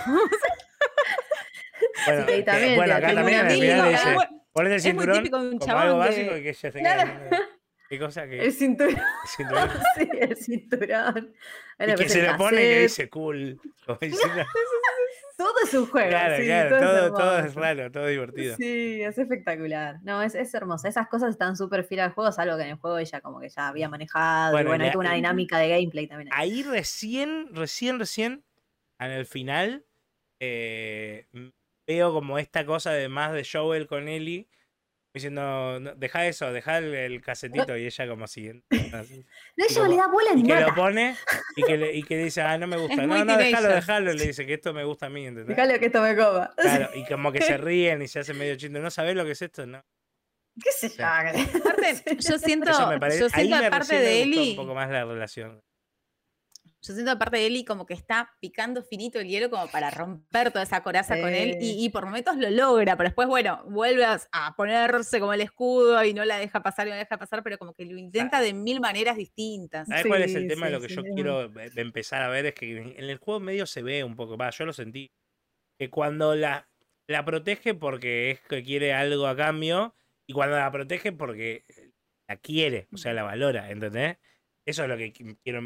Bueno, 2.07 2.21
Sí, 2.27 2.33
que- 2.33 2.43
también, 2.43 2.75
bueno 2.75 2.93
te- 2.95 3.05
acá 3.05 3.13
también 3.13 3.39
en 3.39 3.45
el 3.47 3.51
final 3.59 3.91
dice, 3.91 4.13
bueno, 4.15 4.39
Ponete 4.53 4.75
el 4.75 4.77
Es 4.79 4.83
muy 4.85 4.91
cinturón 4.91 5.17
típico 5.17 5.41
de 5.43 5.49
un 5.49 5.57
como 5.57 5.77
algo 5.77 5.97
básico 5.97 6.37
y 6.37 6.43
que 6.43 6.53
se 6.53 6.71
Claro. 6.71 7.11
¿Qué 7.93 7.99
cosa 7.99 8.27
que 8.27 8.43
El 8.43 8.51
cinturón. 8.51 8.95
el 8.97 9.27
cinturón? 9.29 9.69
sí, 9.95 10.09
el 10.19 10.35
cinturón. 10.35 11.33
Y 11.77 11.85
que 11.85 11.93
pues 11.93 12.11
se 12.11 12.23
le 12.23 12.33
pone 12.33 12.55
y 12.55 12.65
que 12.65 12.79
dice 12.79 13.09
cool. 13.09 13.61
Todo 15.37 15.53
es 15.63 15.73
un 15.75 15.85
juego. 15.85 16.09
claro, 16.09 16.37
sí, 16.37 16.43
claro, 16.45 16.79
todo, 16.79 17.07
todo, 17.07 17.13
todo 17.13 17.39
es 17.39 17.53
raro, 17.53 17.91
todo 17.91 18.07
divertido. 18.07 18.55
Sí, 18.55 19.01
es 19.01 19.17
espectacular. 19.17 19.99
No, 20.01 20.23
es, 20.23 20.33
es 20.33 20.51
hermoso. 20.55 20.87
Esas 20.87 21.07
cosas 21.07 21.31
están 21.31 21.55
súper 21.55 21.83
fieles 21.83 22.05
al 22.05 22.13
juego, 22.13 22.31
salvo 22.31 22.55
que 22.57 22.63
en 22.63 22.69
el 22.69 22.75
juego 22.77 22.97
ella 22.97 23.21
como 23.21 23.39
que 23.39 23.49
ya 23.49 23.67
había 23.67 23.89
manejado. 23.89 24.53
Bueno, 24.53 24.67
y 24.67 24.69
bueno, 24.69 24.85
hay 24.85 24.91
toda 24.91 25.05
una 25.05 25.13
dinámica 25.13 25.59
de 25.59 25.69
gameplay 25.69 26.07
también. 26.07 26.29
ahí. 26.33 26.51
Ahí 26.51 26.63
recién, 26.63 27.49
recién, 27.53 27.99
recién, 27.99 28.43
en 28.99 29.11
el 29.11 29.25
final, 29.27 29.85
eh, 30.39 31.27
veo 31.85 32.13
como 32.13 32.39
esta 32.39 32.65
cosa 32.65 32.91
de 32.91 33.07
más 33.09 33.33
de 33.33 33.45
Joel 33.51 33.85
con 33.85 34.07
Ellie, 34.07 34.47
diciendo, 35.13 35.79
"No, 35.79 35.93
deja 35.95 36.25
eso, 36.25 36.51
deja 36.51 36.79
el, 36.79 36.93
el 36.93 37.21
casetito, 37.21 37.77
y 37.77 37.85
ella 37.85 38.07
como 38.07 38.27
siguiendo. 38.27 38.65
así. 38.93 39.23
No, 39.57 39.65
ella 39.65 39.75
como- 39.81 39.87
le 39.91 39.97
da 39.97 40.07
bola 40.07 40.29
Y 40.35 40.43
que 40.43 40.59
lo 40.59 40.75
pone 40.75 41.15
y 41.55 41.63
que, 41.63 41.77
le, 41.77 41.93
y 41.95 42.03
que 42.03 42.17
dice, 42.17 42.41
ah, 42.41 42.57
no 42.57 42.65
me 42.67 42.77
gusta. 42.77 43.01
Es 43.01 43.07
No, 43.07 43.23
no, 43.23 43.37
déjalo, 43.37 43.69
déjalo. 43.69 44.13
Le 44.13 44.25
dice 44.27 44.45
que 44.45 44.55
esto 44.55 44.73
me 44.73 44.83
gusta 44.83 45.05
a 45.05 45.09
mí, 45.09 45.25
¿entendés? 45.27 45.55
Déjale 45.55 45.79
que 45.79 45.85
esto 45.87 46.01
me 46.01 46.15
coma. 46.15 46.51
Claro, 46.57 46.89
y 46.95 47.05
como 47.05 47.31
que 47.31 47.41
se 47.41 47.57
ríen 47.57 48.01
y 48.01 48.07
se 48.07 48.19
hacen 48.19 48.37
medio 48.37 48.55
chiste. 48.55 48.79
¿No 48.79 48.89
sabés 48.89 49.15
lo 49.15 49.23
que 49.25 49.31
es 49.31 49.41
esto? 49.41 49.65
No. 49.67 49.81
¿Qué 50.61 50.71
sé 50.71 50.89
yo? 50.89 51.03
Aparte, 51.05 52.01
yo 52.19 52.37
siento, 52.37 52.71
yo 52.71 53.27
ahí 53.33 53.47
siento 53.47 53.55
aparte 53.55 53.77
recién 53.79 53.99
me 54.01 54.05
de 54.05 54.25
gustó 54.25 54.39
Eli, 54.41 54.49
un 54.51 54.55
poco 54.55 54.75
más 54.75 54.89
la 54.89 55.05
relación. 55.05 55.61
Yo 56.85 56.93
siento 56.93 57.11
aparte 57.11 57.37
de 57.37 57.47
Eli 57.47 57.63
como 57.65 57.85
que 57.85 57.93
está 57.93 58.33
picando 58.41 58.83
finito 58.83 59.19
el 59.19 59.27
hielo 59.27 59.49
como 59.49 59.67
para 59.67 59.89
romper 59.89 60.51
toda 60.51 60.63
esa 60.63 60.83
coraza 60.83 61.19
con 61.19 61.33
él 61.33 61.57
Sí. 61.59 61.77
y, 61.79 61.85
y 61.85 61.89
por 61.89 62.05
momentos 62.05 62.35
lo 62.37 62.49
logra, 62.49 62.97
pero 62.97 63.07
después, 63.09 63.27
bueno, 63.27 63.63
vuelve 63.67 64.03
a, 64.05 64.19
a 64.31 64.55
ponerse 64.55 65.19
como 65.19 65.33
el 65.33 65.41
escudo 65.41 66.03
y 66.03 66.13
no 66.13 66.25
la 66.25 66.37
deja 66.37 66.61
pasar 66.61 66.87
y 66.87 66.89
no 66.89 66.95
la 66.95 67.03
deja 67.03 67.17
pasar, 67.17 67.41
pero 67.43 67.57
como 67.57 67.73
que 67.73 67.85
lo 67.85 67.97
intenta 67.97 68.41
de 68.41 68.53
mil 68.53 68.79
maneras 68.81 69.15
distintas. 69.17 69.87
¿Sabes 69.87 70.05
cuál 70.05 70.23
es 70.23 70.35
el 70.35 70.43
Sí, 70.43 70.47
tema 70.49 70.67
de 70.67 70.71
sí, 70.71 70.75
lo 70.75 70.81
que 70.81 70.89
sí, 70.89 70.95
yo 70.95 71.03
quiero 71.15 71.43
eh, 71.59 71.71
empezar 71.77 72.21
a 72.21 72.27
ver? 72.27 72.45
Es 72.47 72.53
que 72.53 72.77
en 72.77 73.03
el 73.09 73.17
juego 73.17 73.39
medio 73.39 73.65
se 73.65 73.81
ve 73.81 74.03
un 74.03 74.15
poco, 74.15 74.37
va, 74.37 74.49
yo 74.49 74.65
lo 74.65 74.73
sentí. 74.73 75.11
Que 75.79 75.89
cuando 75.89 76.35
la, 76.35 76.69
la 77.07 77.23
protege 77.25 77.73
porque 77.73 78.31
es 78.31 78.41
que 78.41 78.61
quiere 78.63 78.93
algo 78.93 79.25
a 79.27 79.35
cambio, 79.35 79.95
y 80.27 80.33
cuando 80.33 80.57
la 80.57 80.71
protege 80.71 81.11
porque 81.13 81.65
la 82.27 82.37
quiere, 82.37 82.87
o 82.93 82.97
sea, 82.97 83.13
la 83.13 83.23
valora, 83.23 83.71
¿entendés? 83.71 84.17
Eso 84.65 84.83
es 84.83 84.89
lo 84.89 84.97
que 84.97 85.13
qui- 85.13 85.37
quiero. 85.43 85.61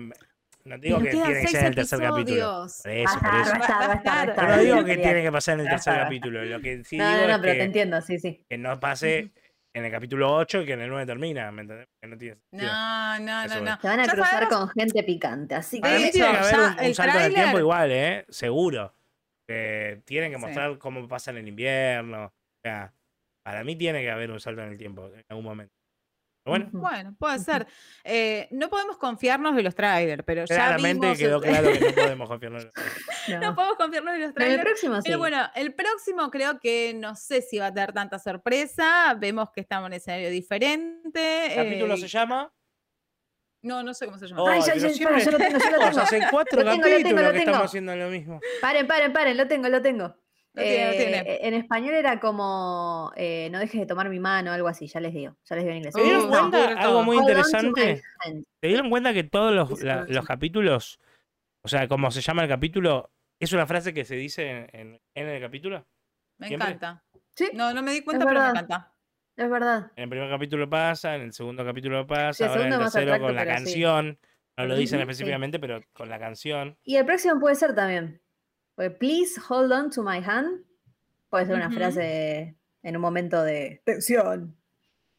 No 0.67 0.79
te 0.79 0.87
digo 0.87 0.99
Pero 0.99 1.05
que 1.11 1.17
tiene 1.17 1.41
que 1.41 1.47
ser 1.47 1.59
en 1.61 1.65
el 1.67 1.75
tercer 1.75 1.99
capítulo. 1.99 2.67
Por 2.83 2.91
eso, 2.91 3.19
por 3.19 3.35
eso. 3.35 4.47
no 4.47 4.57
digo 4.57 4.83
que 4.85 4.97
tiene 4.97 5.23
que 5.23 5.31
pasar 5.31 5.53
en 5.55 5.59
el 5.61 5.69
tercer 5.69 5.93
capítulo. 5.95 6.43
Lo 6.43 6.59
que 6.61 6.83
sí 6.83 6.97
No, 6.97 7.07
digo 7.07 7.21
no, 7.21 7.27
no, 7.27 7.33
es 7.35 7.39
pero 7.41 7.53
te 7.53 7.57
que, 7.59 7.63
entiendo, 7.63 8.01
sí, 8.01 8.19
sí. 8.19 8.45
que 8.49 8.57
no 8.57 8.79
pase 8.79 9.31
en 9.73 9.85
el 9.85 9.91
capítulo 9.91 10.33
8 10.35 10.61
y 10.61 10.65
que 10.65 10.73
en 10.73 10.81
el 10.81 10.89
9 10.89 11.05
termina, 11.05 11.51
¿me 11.51 11.61
entendés? 11.61 11.87
Que 12.01 12.07
no 12.09 12.17
tiene. 12.17 12.37
No, 12.51 13.19
no, 13.19 13.43
Eso 13.43 13.61
no. 13.61 13.79
Se 13.79 13.87
van 13.87 13.99
a 13.99 14.05
Ya 14.05 14.11
cruzar 14.11 14.31
sabemos- 14.43 14.49
con 14.57 14.69
gente 14.69 15.03
picante, 15.03 15.55
así 15.55 15.77
que 15.77 15.81
Para 15.81 15.93
De 15.93 15.99
mí 15.99 16.05
hecho, 16.05 16.13
tiene 16.13 16.31
que 16.31 16.37
haber 16.37 16.87
un, 16.89 16.95
salto 16.95 17.17
en 17.19 17.25
el 17.25 17.33
tiempo 17.33 17.59
igual, 17.59 17.91
¿eh? 17.91 18.25
Seguro. 18.29 18.93
Tienen 19.47 20.31
que 20.31 20.37
Sí. 20.37 20.41
mostrar 20.41 20.77
cómo 20.77 21.07
pasa 21.07 21.31
en 21.31 21.37
el 21.37 21.47
invierno. 21.47 22.25
O 22.25 22.31
sea, 22.65 22.93
para 23.45 23.63
mí 23.63 23.75
tiene 23.77 24.01
que 24.01 24.11
haber 24.11 24.31
un 24.31 24.39
salto 24.41 24.61
en 24.63 24.69
el 24.69 24.77
tiempo 24.77 25.07
en 25.07 25.23
algún 25.29 25.45
momento. 25.45 25.73
Bueno, 26.71 27.15
puede 27.19 27.39
ser. 27.39 27.67
Eh, 28.03 28.47
no 28.51 28.69
podemos 28.69 28.97
confiarnos 28.97 29.55
de 29.55 29.63
los 29.63 29.75
trailers, 29.75 30.23
pero 30.25 30.45
ya 30.45 30.55
claramente 30.55 31.05
vimos 31.05 31.17
quedó 31.17 31.41
claro 31.41 31.71
que 31.71 31.79
no 31.79 31.91
podemos 31.95 32.29
confiarnos. 32.29 32.67
no. 33.27 33.39
no 33.39 33.55
podemos 33.55 33.77
confiarnos 33.77 34.13
de 34.13 34.19
los 34.19 34.33
Pero 34.33 34.45
en 34.45 34.51
el 34.51 34.57
trailers. 34.57 34.63
próximo 34.79 34.95
sí. 34.97 35.01
Pero 35.05 35.17
bueno, 35.17 35.49
el 35.55 35.73
próximo 35.73 36.31
creo 36.31 36.59
que 36.59 36.93
no 36.95 37.15
sé 37.15 37.41
si 37.41 37.59
va 37.59 37.67
a 37.67 37.73
tener 37.73 37.93
tanta 37.93 38.19
sorpresa. 38.19 39.15
Vemos 39.19 39.49
que 39.51 39.61
estamos 39.61 39.87
en 39.87 39.91
un 39.91 39.93
escenario 39.93 40.29
diferente. 40.29 41.47
¿El 41.59 41.65
capítulo 41.65 41.93
eh, 41.93 41.97
se 41.97 42.07
llama? 42.07 42.51
No, 43.63 43.83
no 43.83 43.93
sé 43.93 44.05
cómo 44.05 44.17
se 44.17 44.27
llama. 44.27 44.43
Oh, 44.43 44.47
Ay, 44.47 44.61
ya, 44.61 44.73
pero 44.73 44.87
ya, 44.87 44.93
siempre- 44.93 45.13
para, 45.15 45.25
yo 45.25 45.31
lo 45.31 45.37
tengo, 45.37 45.59
yo 45.59 45.71
lo 45.71 45.77
Vamos, 45.79 45.91
tengo. 45.95 46.03
hace 46.03 46.21
cuatro 46.31 46.61
Lo 46.63 46.71
tengo, 46.71 46.77
lo 46.77 46.83
tengo, 46.83 46.97
capítulos 46.97 47.23
lo 47.25 47.31
que 47.31 47.37
tengo. 47.39 47.51
estamos 47.51 47.65
haciendo 47.69 47.95
lo 47.95 48.09
mismo. 48.09 48.39
Paren, 48.61 48.87
paren, 48.87 49.13
paren, 49.13 49.37
lo 49.37 49.47
tengo, 49.47 49.67
lo 49.69 49.81
tengo. 49.81 50.15
Tiene, 50.57 50.89
Eh, 50.91 50.95
tiene. 50.97 51.47
En 51.47 51.53
español 51.53 51.93
era 51.93 52.19
como 52.19 53.11
eh, 53.15 53.49
no 53.51 53.59
dejes 53.59 53.79
de 53.81 53.85
tomar 53.85 54.09
mi 54.09 54.19
mano, 54.19 54.51
algo 54.51 54.67
así, 54.67 54.87
ya 54.87 54.99
les 54.99 55.13
digo, 55.13 55.37
ya 55.45 55.55
les 55.55 55.63
digo 55.65 55.71
en 55.71 55.77
inglés. 55.77 55.93
¿Se 55.95 56.01
dieron 56.01 56.23
Uh, 56.23 56.31
No, 56.31 56.39
cuenta 56.39 56.73
no, 56.73 56.79
algo 56.81 57.03
muy 57.03 57.17
interesante? 57.17 58.01
¿Se 58.61 58.67
dieron 58.67 58.89
cuenta 58.89 59.13
que 59.13 59.23
todos 59.23 59.53
los, 59.53 59.81
la- 59.83 60.05
capítulos, 60.25 60.99
o 61.63 61.67
sea, 61.67 61.87
como 61.87 62.09
se 62.11 62.21
llama 62.21 62.43
el 62.43 62.49
capítulo, 62.49 63.11
es 63.39 63.53
una 63.53 63.67
frase 63.67 63.93
que 63.93 64.03
se 64.05 64.15
dice 64.15 64.49
en, 64.49 64.67
en- 64.73 65.01
en 65.15 65.27
el 65.27 65.41
capítulo? 65.41 65.85
me 66.39 66.47
siempre. 66.47 66.69
encanta. 66.69 67.03
Sí, 67.35 67.49
No, 67.53 67.73
no 67.73 67.81
me 67.83 67.91
di 67.91 68.01
cuenta, 68.03 68.25
pero 68.25 68.41
me 68.41 68.49
encanta. 68.49 68.93
es 69.35 69.49
verdad. 69.49 69.91
En 69.95 70.03
el 70.05 70.09
primer 70.09 70.29
capítulo 70.29 70.69
pasa, 70.69 71.15
en 71.15 71.21
el 71.21 71.33
segundo 71.33 71.63
capítulo 71.63 72.05
pasa, 72.07 72.33
Sí, 72.33 72.43
el 72.43 72.49
ahora 72.49 72.67
en 72.67 72.73
el 72.73 72.79
tercero 72.79 73.19
con 73.19 73.35
la 73.35 73.41
sí. 73.43 73.47
canción. 73.47 74.19
No 74.57 74.65
lo 74.65 74.75
dicen 74.75 74.99
específicamente, 75.01 75.59
pero 75.59 75.81
con 75.93 76.09
la 76.09 76.17
canción. 76.17 76.75
Y 76.83 76.95
el 76.95 77.05
próximo 77.05 77.39
puede 77.39 77.53
ser 77.53 77.75
también. 77.75 78.19
Porque, 78.77 78.91
please 78.91 79.41
hold 79.49 79.71
on 79.71 79.89
to 79.89 80.03
my 80.03 80.19
hand. 80.23 80.63
Puede 81.29 81.47
ser 81.47 81.55
una 81.55 81.71
frase 81.71 82.55
en 82.83 82.95
un 82.95 83.01
momento 83.01 83.41
de 83.43 83.81
tensión. 83.83 84.55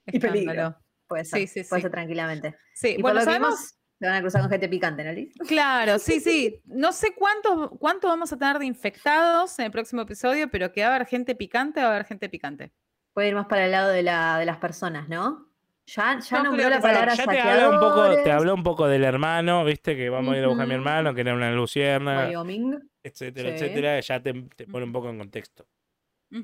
Y 0.07 0.21
peligro. 0.21 0.77
Puede 1.09 1.25
ser, 1.25 1.41
Sí, 1.41 1.47
sí, 1.49 1.69
puede 1.69 1.83
ser 1.83 1.91
tranquilamente. 1.91 2.57
Sí, 2.73 2.95
y 2.99 3.03
bueno, 3.03 3.03
por 3.03 3.15
lo 3.15 3.19
que 3.21 3.25
sabemos. 3.25 3.49
vimos, 3.49 3.75
se 3.99 4.07
van 4.07 4.15
a 4.15 4.21
cruzar 4.21 4.41
con 4.43 4.51
gente 4.51 4.69
picante, 4.69 5.03
¿no, 5.03 5.13
Liz? 5.13 5.35
Claro, 5.49 5.99
sí, 5.99 6.21
sí. 6.21 6.63
No 6.67 6.93
sé 6.93 7.15
cuánto, 7.17 7.71
cuánto 7.81 8.07
vamos 8.07 8.33
a 8.33 8.39
tener 8.39 8.61
de 8.61 8.67
infectados 8.67 9.59
en 9.59 9.65
el 9.67 9.73
próximo 9.73 10.03
episodio, 10.03 10.49
pero 10.49 10.71
que 10.73 10.83
va 10.83 10.93
a 10.93 10.95
haber 10.95 11.09
gente 11.09 11.35
picante, 11.35 11.81
va 11.81 11.89
a 11.89 11.91
haber 11.91 12.05
gente 12.07 12.29
picante. 12.29 12.73
Puede 13.13 13.29
ir 13.29 13.35
más 13.35 13.47
para 13.49 13.65
el 13.65 13.73
lado 13.73 13.91
de, 13.91 14.05
la, 14.05 14.39
de 14.39 14.47
las 14.47 14.59
personas, 14.59 15.09
¿no? 15.09 15.48
Ya, 15.97 16.19
ya 16.21 16.37
Yo 16.39 16.43
nombró 16.45 16.69
la 16.69 16.81
palabra 16.81 17.15
ya 17.15 17.25
te 17.27 17.41
habla 17.41 17.71
un 17.71 17.81
poco, 17.81 18.23
te 18.23 18.31
habló 18.31 18.55
un 18.55 18.63
poco 18.63 18.87
del 18.89 19.05
hermano, 19.05 19.65
viste, 19.65 19.97
que 19.97 20.11
vamos 20.11 20.35
a 20.35 20.39
ir 20.39 20.45
a 20.45 20.49
buscar 20.49 20.65
a 20.65 20.69
mi 20.69 20.75
hermano, 20.75 21.15
que 21.15 21.23
era 21.23 21.35
una 21.35 21.51
lucierna, 21.53 22.27
Wyoming. 22.27 22.79
etcétera, 23.03 23.49
Sí. 23.51 23.55
etcétera. 23.65 24.01
Ya 24.01 24.23
te, 24.23 24.33
te 24.55 24.67
pone 24.67 24.85
un 24.85 24.93
poco 24.93 25.09
en 25.09 25.17
contexto. 25.19 25.67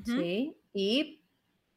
Sí. 0.03 0.57
Y 0.73 1.21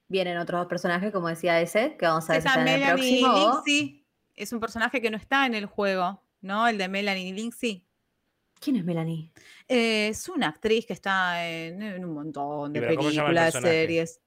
vienen 0.08 0.38
otros 0.38 0.60
dos 0.62 0.68
personajes, 0.68 1.12
como 1.12 1.28
decía 1.28 1.60
ese, 1.60 1.96
que 1.98 2.06
vamos 2.06 2.28
a 2.30 2.32
ver 2.34 2.42
en 2.42 2.48
el 2.58 2.64
Melanie 2.64 3.20
próximo. 3.20 3.34
Lindsay 3.64 4.06
es 4.34 4.52
un 4.54 4.60
personaje 4.60 5.02
que 5.02 5.10
no 5.10 5.18
está 5.18 5.44
en 5.44 5.54
el 5.54 5.66
juego, 5.66 6.22
¿no? 6.40 6.66
El 6.68 6.78
de 6.78 6.88
Melanie 6.88 7.34
Lindsay. 7.34 7.84
¿Quién 8.60 8.76
es 8.76 8.84
Melanie? 8.84 9.30
Eh, 9.68 10.08
es 10.08 10.26
una 10.30 10.48
actriz 10.48 10.86
que 10.86 10.94
está 10.94 11.46
en, 11.46 11.82
en 11.82 12.02
un 12.04 12.14
montón 12.14 12.72
de 12.72 12.80
pero 12.80 12.94
¿cómo 12.96 13.10
se 13.10 13.16
llama 13.16 13.28
el 13.28 13.34
películas, 13.36 13.62
series. 13.62 14.20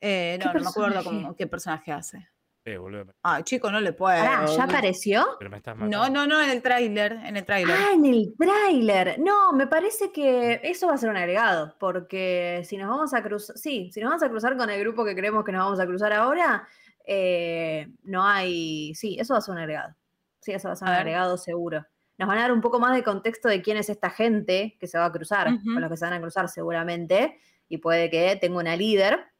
Eh, 0.00 0.36
¿Qué 0.38 0.44
no, 0.44 0.52
no 0.52 0.60
me 0.60 0.68
acuerdo 0.68 1.02
cómo- 1.04 1.34
qué 1.36 1.46
personaje 1.46 1.90
hace. 1.90 2.28
Eh, 2.64 2.76
boludo, 2.76 3.12
Ay, 3.22 3.42
chico, 3.42 3.72
no 3.72 3.80
le 3.80 3.92
puedo. 3.92 4.16
Pará, 4.16 4.46
¿ya 4.46 4.64
apareció? 4.64 5.26
pero 5.38 5.50
me 5.50 5.56
estás 5.56 5.76
No, 5.76 6.08
no, 6.08 6.26
no, 6.28 6.40
en 6.40 6.50
el 6.50 6.62
tráiler, 6.62 7.12
en 7.24 7.36
el 7.36 7.44
tráiler. 7.44 7.76
Ah, 7.76 7.90
en 7.94 8.04
el 8.04 8.34
tráiler. 8.38 9.18
No, 9.18 9.52
me 9.52 9.66
parece 9.66 10.12
que 10.12 10.60
eso 10.62 10.86
va 10.86 10.94
a 10.94 10.98
ser 10.98 11.10
un 11.10 11.16
agregado, 11.16 11.74
porque 11.80 12.62
si 12.64 12.76
nos 12.76 12.88
vamos 12.88 13.14
a 13.14 13.22
cruzar, 13.22 13.56
sí, 13.58 13.90
si 13.92 14.00
nos 14.00 14.10
vamos 14.10 14.22
a 14.22 14.28
cruzar 14.30 14.56
con 14.56 14.70
el 14.70 14.78
grupo 14.78 15.04
que 15.04 15.16
creemos 15.16 15.44
que 15.44 15.50
nos 15.50 15.64
vamos 15.64 15.80
a 15.80 15.86
cruzar 15.86 16.12
ahora, 16.12 16.68
eh, 17.04 17.88
no 18.04 18.24
hay, 18.24 18.94
sí, 18.94 19.16
eso 19.18 19.34
va 19.34 19.38
a 19.38 19.42
ser 19.42 19.54
un 19.54 19.58
agregado. 19.60 19.96
Sí, 20.38 20.52
eso 20.52 20.68
va 20.68 20.74
a 20.74 20.76
ser 20.76 20.86
A 20.86 20.90
un 20.92 20.94
ver. 20.94 21.00
agregado 21.00 21.36
seguro. 21.38 21.84
Nos 22.16 22.28
van 22.28 22.38
a 22.38 22.42
dar 22.42 22.52
un 22.52 22.60
poco 22.60 22.78
más 22.78 22.94
de 22.94 23.02
contexto 23.02 23.48
de 23.48 23.60
quién 23.60 23.76
es 23.76 23.88
esta 23.88 24.10
gente 24.10 24.76
que 24.78 24.86
se 24.86 24.98
va 24.98 25.06
a 25.06 25.12
cruzar, 25.12 25.48
con 25.64 25.80
los 25.80 25.90
que 25.90 25.96
se 25.96 26.04
van 26.04 26.14
a 26.14 26.20
cruzar 26.20 26.48
seguramente, 26.48 27.40
y 27.68 27.78
puede 27.78 28.08
que 28.08 28.36
tenga 28.40 28.58
una 28.58 28.76
líder, 28.76 29.31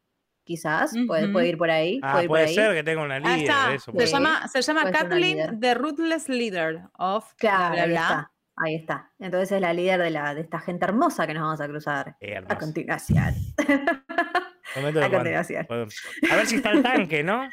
quizás, 0.45 0.93
puede, 1.07 1.49
ir 1.49 1.59
por 1.59 1.71
ahí. 1.71 2.01
Ah, 2.03 2.23
puede 2.27 2.45
ahí. 2.45 2.55
ser 2.55 2.75
que 2.75 2.83
tenga 2.83 3.03
una 3.03 3.19
líder. 3.19 3.41
está. 3.41 3.75
Eso, 3.75 3.93
se, 3.97 4.07
llama, 4.07 4.49
se 4.49 4.63
llama. 4.63 4.91
Kathleen, 4.91 5.61
the 5.61 5.75
Ruthless 5.75 6.29
Leader 6.29 6.83
of 6.99 7.33
Claro, 7.37 7.75
bla, 7.75 7.83
ahí 7.83 7.91
bla. 7.91 8.01
está. 8.01 8.31
Ahí 8.57 8.75
está. 8.75 9.11
Entonces 9.19 9.53
es 9.53 9.61
la 9.61 9.73
líder 9.73 10.01
de, 10.01 10.11
la, 10.11 10.35
de 10.35 10.43
esta 10.43 10.61
gente 10.61 10.85
hermosa 10.85 11.27
que 11.27 11.35
nos 11.35 11.43
vamos 11.43 11.61
a 11.61 11.69
cruzar. 11.69 12.17
A 12.49 12.59
continuación. 12.59 13.35
Momento 14.77 15.01
de 15.01 15.05
A 15.07 15.11
continuación. 15.11 15.67
A 15.71 16.37
ver 16.37 16.47
si 16.47 16.57
está 16.57 16.71
el 16.71 16.83
tanque, 16.83 17.23
¿no? 17.23 17.49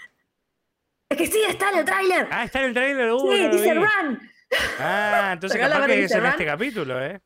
Es 1.10 1.18
que 1.18 1.26
sí, 1.26 1.42
está 1.48 1.72
en 1.72 1.80
el 1.80 1.86
tráiler. 1.86 2.28
Ah, 2.30 2.44
está 2.44 2.60
en 2.60 2.66
el 2.66 2.74
trailer. 2.74 3.12
Uh, 3.12 3.20
sí, 3.20 3.44
no 3.44 3.50
dice 3.50 3.74
vi. 3.74 3.80
Run. 3.80 4.20
Ah, 4.80 5.32
entonces 5.34 5.60
capaz 5.60 5.86
que 5.88 6.04
es 6.04 6.12
en 6.12 6.22
Run. 6.22 6.30
este 6.30 6.46
capítulo, 6.46 7.04
¿eh? 7.04 7.20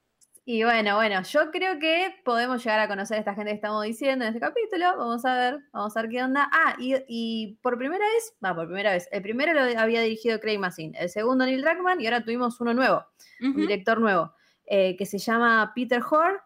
Y 0.45 0.61
bueno, 0.65 0.95
bueno, 0.97 1.21
yo 1.23 1.51
creo 1.51 1.79
que 1.79 2.15
podemos 2.25 2.61
llegar 2.63 2.81
a 2.81 2.87
conocer 2.89 3.15
a 3.15 3.19
esta 3.19 3.33
gente 3.33 3.51
que 3.51 3.55
estamos 3.55 3.81
diciendo 3.85 4.25
en 4.25 4.29
este 4.35 4.41
capítulo. 4.41 4.97
Vamos 4.97 5.23
a 5.23 5.35
ver, 5.37 5.59
vamos 5.71 5.95
a 5.95 6.01
ver 6.01 6.09
qué 6.11 6.21
onda. 6.21 6.49
Ah, 6.51 6.75
y, 6.77 6.95
y 7.07 7.57
por 7.61 7.77
primera 7.77 8.03
vez, 8.05 8.35
va, 8.43 8.53
por 8.53 8.65
primera 8.65 8.91
vez. 8.91 9.07
El 9.13 9.21
primero 9.21 9.53
lo 9.53 9.61
había 9.79 10.01
dirigido 10.01 10.39
Craig 10.41 10.57
Mazin, 10.57 10.95
el 10.99 11.07
segundo 11.09 11.45
Neil 11.45 11.61
Druckmann 11.61 12.01
y 12.01 12.07
ahora 12.07 12.23
tuvimos 12.25 12.59
uno 12.59 12.73
nuevo. 12.73 13.05
un 13.41 13.55
director 13.55 14.01
nuevo, 14.01 14.33
eh, 14.65 14.97
que 14.97 15.05
se 15.05 15.17
llama 15.17 15.71
Peter 15.73 16.01
Hoare, 16.01 16.39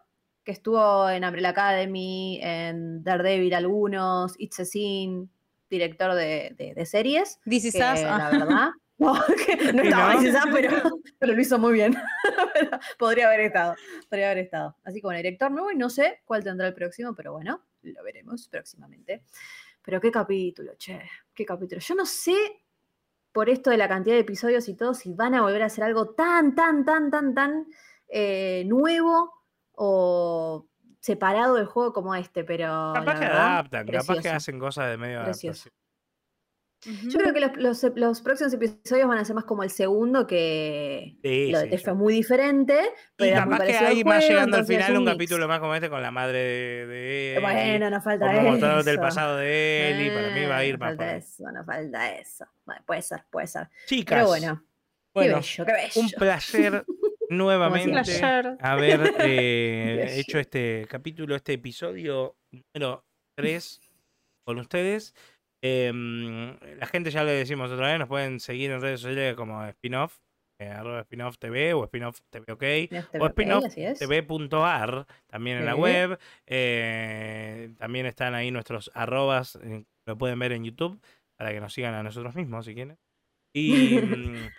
que 0.44 0.52
estuvo 0.52 1.10
en 1.10 1.24
Umbrella 1.24 1.48
Academy, 1.50 2.38
en 2.40 3.02
Daredevil 3.02 3.52
algunos, 3.54 4.34
It's 4.38 4.60
a 4.60 4.64
Sin, 4.64 5.28
director 5.68 6.14
de, 6.14 6.54
de- 6.56 6.72
de 6.74 6.86
series, 6.86 7.40
This 7.44 7.64
is 7.66 7.74
que 7.74 7.80
us, 7.80 8.00
la 8.02 8.30
verdad, 8.30 8.68
no, 9.00 9.14
que 9.46 9.72
no 9.72 9.84
¿Y 9.84 9.88
estaba 9.88 10.14
no? 10.14 10.52
Pero, 10.52 11.00
pero 11.18 11.32
lo 11.32 11.40
hizo 11.40 11.58
muy 11.58 11.72
bien. 11.72 11.96
Pero 12.54 12.70
podría 12.98 13.28
haber 13.28 13.40
estado, 13.40 13.76
podría 14.08 14.30
haber 14.32 14.44
estado. 14.44 14.76
Así 14.82 15.00
que 15.00 15.06
bueno, 15.06 15.18
director 15.18 15.50
nuevo 15.50 15.70
y 15.70 15.76
no 15.76 15.88
sé 15.88 16.22
cuál 16.24 16.42
tendrá 16.42 16.66
el 16.66 16.74
próximo, 16.74 17.14
pero 17.14 17.32
bueno, 17.32 17.62
lo 17.82 18.02
veremos 18.02 18.48
próximamente. 18.48 19.22
Pero 19.84 20.00
qué 20.00 20.10
capítulo, 20.10 20.74
che, 20.76 21.00
qué 21.32 21.46
capítulo. 21.46 21.80
Yo 21.80 21.94
no 21.94 22.04
sé 22.04 22.34
por 23.30 23.48
esto 23.48 23.70
de 23.70 23.76
la 23.76 23.86
cantidad 23.88 24.16
de 24.16 24.20
episodios 24.20 24.68
y 24.68 24.74
todo, 24.74 24.94
si 24.94 25.14
van 25.14 25.34
a 25.34 25.42
volver 25.42 25.62
a 25.62 25.66
hacer 25.66 25.84
algo 25.84 26.10
tan, 26.10 26.56
tan, 26.56 26.84
tan, 26.84 27.10
tan, 27.10 27.34
tan 27.34 27.66
eh, 28.08 28.64
nuevo 28.66 29.32
o 29.72 30.66
separado 31.00 31.54
del 31.54 31.66
juego 31.66 31.92
como 31.92 32.14
este, 32.14 32.42
pero. 32.42 32.92
Capaz 32.94 33.14
que 33.14 33.20
verdad, 33.20 33.46
adaptan, 33.52 33.86
capaz 33.86 34.06
que 34.06 34.12
precioso. 34.14 34.36
hacen 34.36 34.58
cosas 34.58 34.90
de 34.90 34.96
medio 34.96 35.22
Precioso. 35.22 35.70
Yo 37.08 37.18
creo 37.18 37.34
que 37.34 37.40
los, 37.40 37.56
los- 37.82 37.96
los 37.96 38.20
próximos 38.22 38.52
episodios 38.54 39.08
van 39.08 39.18
a 39.18 39.24
ser 39.24 39.34
más 39.34 39.44
como 39.44 39.64
el 39.64 39.70
segundo, 39.70 40.26
que 40.26 41.16
Sí, 41.22 41.50
lo 41.50 41.58
de 41.58 41.64
sí, 41.64 41.70
Tef 41.70 41.80
yo- 41.80 41.84
fue 41.86 41.94
muy 41.94 42.14
diferente. 42.14 42.74
Y 42.74 42.86
Pero 43.16 43.46
muy 43.46 43.50
capaz 43.58 43.64
que 43.66 43.72
más 44.04 44.14
juego, 44.18 44.20
llegando 44.28 44.56
al 44.58 44.64
final 44.66 44.96
un 44.98 45.04
capítulo 45.04 45.48
más 45.48 45.58
como 45.60 45.74
este 45.74 45.90
con 45.90 46.00
la 46.02 46.10
madre 46.12 46.38
de, 46.38 46.86
de 46.86 47.30
Ellie, 47.36 47.40
Bueno, 47.40 47.90
no 47.90 48.00
falta 48.00 48.32
como 48.32 48.50
mostrándote 48.50 48.90
el 48.90 48.96
eso. 48.96 49.02
pasado 49.02 49.36
de 49.38 49.90
Ellie, 49.90 50.10
para 50.12 50.30
mí 50.34 50.44
va 50.46 50.56
a 50.58 50.64
ir 50.64 50.74
no 50.74 50.78
más 50.78 50.88
falta 50.90 51.10
ahí. 51.10 51.18
eso, 51.18 51.50
no 51.52 51.64
falta 51.64 52.16
eso. 52.16 52.44
Bueno, 52.64 52.82
puede 52.86 53.02
ser, 53.02 53.24
puede 53.30 53.46
ser. 53.48 53.68
Chicas, 53.86 54.16
Pero 54.18 54.28
bueno, 54.28 54.64
bueno, 55.14 55.34
qué 55.34 55.40
bello, 55.40 55.64
qué 55.66 55.72
bello. 55.72 56.00
un 56.00 56.10
placer 56.12 56.84
nuevamente 57.28 57.90
Placer. 57.90 58.56
haber 58.60 59.00
eh, 59.20 60.14
hecho 60.20 60.38
este 60.38 60.86
capítulo, 60.88 61.34
este 61.34 61.54
episodio 61.54 62.36
número 62.52 63.04
3 63.36 63.80
con 64.44 64.58
ustedes. 64.60 65.14
Em, 65.62 66.56
la 66.78 66.86
gente 66.86 67.10
ya 67.10 67.24
le 67.24 67.32
decimos 67.32 67.70
otra 67.70 67.88
vez, 67.88 67.98
nos 67.98 68.08
pueden 68.08 68.38
seguir 68.40 68.70
en 68.70 68.80
redes 68.80 69.00
sociales 69.00 69.34
como 69.34 69.64
spin-off, 69.66 70.18
eh, 70.60 70.68
arroba 70.68 71.00
spin-off 71.00 71.38
TV 71.38 71.74
o 71.74 71.84
spin-off 71.84 72.20
TV 72.30 72.52
OK. 72.52 72.62
O 73.20 73.26
spin-off 73.26 73.64
así 73.64 73.82
es. 73.84 73.98
tv.ar 73.98 75.06
también 75.26 75.58
en 75.58 75.66
la 75.66 75.74
web. 75.74 76.18
eh, 76.46 77.70
también 77.78 78.06
están 78.06 78.34
ahí 78.34 78.50
nuestros 78.50 78.90
arrobas, 78.94 79.56
eh, 79.62 79.84
lo 80.06 80.16
pueden 80.16 80.38
ver 80.38 80.52
en 80.52 80.64
YouTube 80.64 81.00
para 81.36 81.52
que 81.52 81.60
nos 81.60 81.72
sigan 81.72 81.94
a 81.94 82.02
nosotros 82.02 82.34
mismos 82.34 82.64
si 82.64 82.74
quieren. 82.74 82.98
Y 83.52 83.98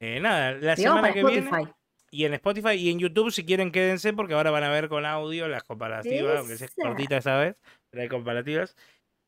eh, 0.00 0.20
nada, 0.20 0.52
la 0.52 0.76
semana 0.76 1.12
que 1.12 1.20
Spotify. 1.20 1.50
viene. 1.50 1.72
Y 2.10 2.24
en 2.24 2.34
Spotify 2.34 2.74
y 2.74 2.90
en 2.90 2.98
YouTube, 3.00 3.32
si 3.32 3.44
quieren, 3.44 3.72
quédense 3.72 4.12
porque 4.12 4.34
ahora 4.34 4.50
van 4.50 4.62
a 4.64 4.70
ver 4.70 4.88
con 4.88 5.04
audio 5.04 5.48
las 5.48 5.64
comparativas, 5.64 6.38
aunque 6.38 6.56
sea 6.56 6.68
cortita 6.80 7.16
esta 7.16 7.36
vez, 7.38 7.56
pero 7.90 8.02
hay 8.02 8.08
comparativas. 8.08 8.76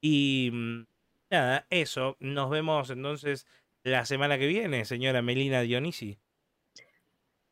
Y 0.00 0.50
mm, 0.52 0.86
nada, 1.30 1.66
eso. 1.70 2.16
Nos 2.20 2.50
vemos 2.50 2.90
entonces 2.90 3.46
la 3.82 4.04
semana 4.04 4.38
que 4.38 4.46
viene, 4.46 4.84
señora 4.84 5.22
Melina 5.22 5.60
Dionisi. 5.62 6.18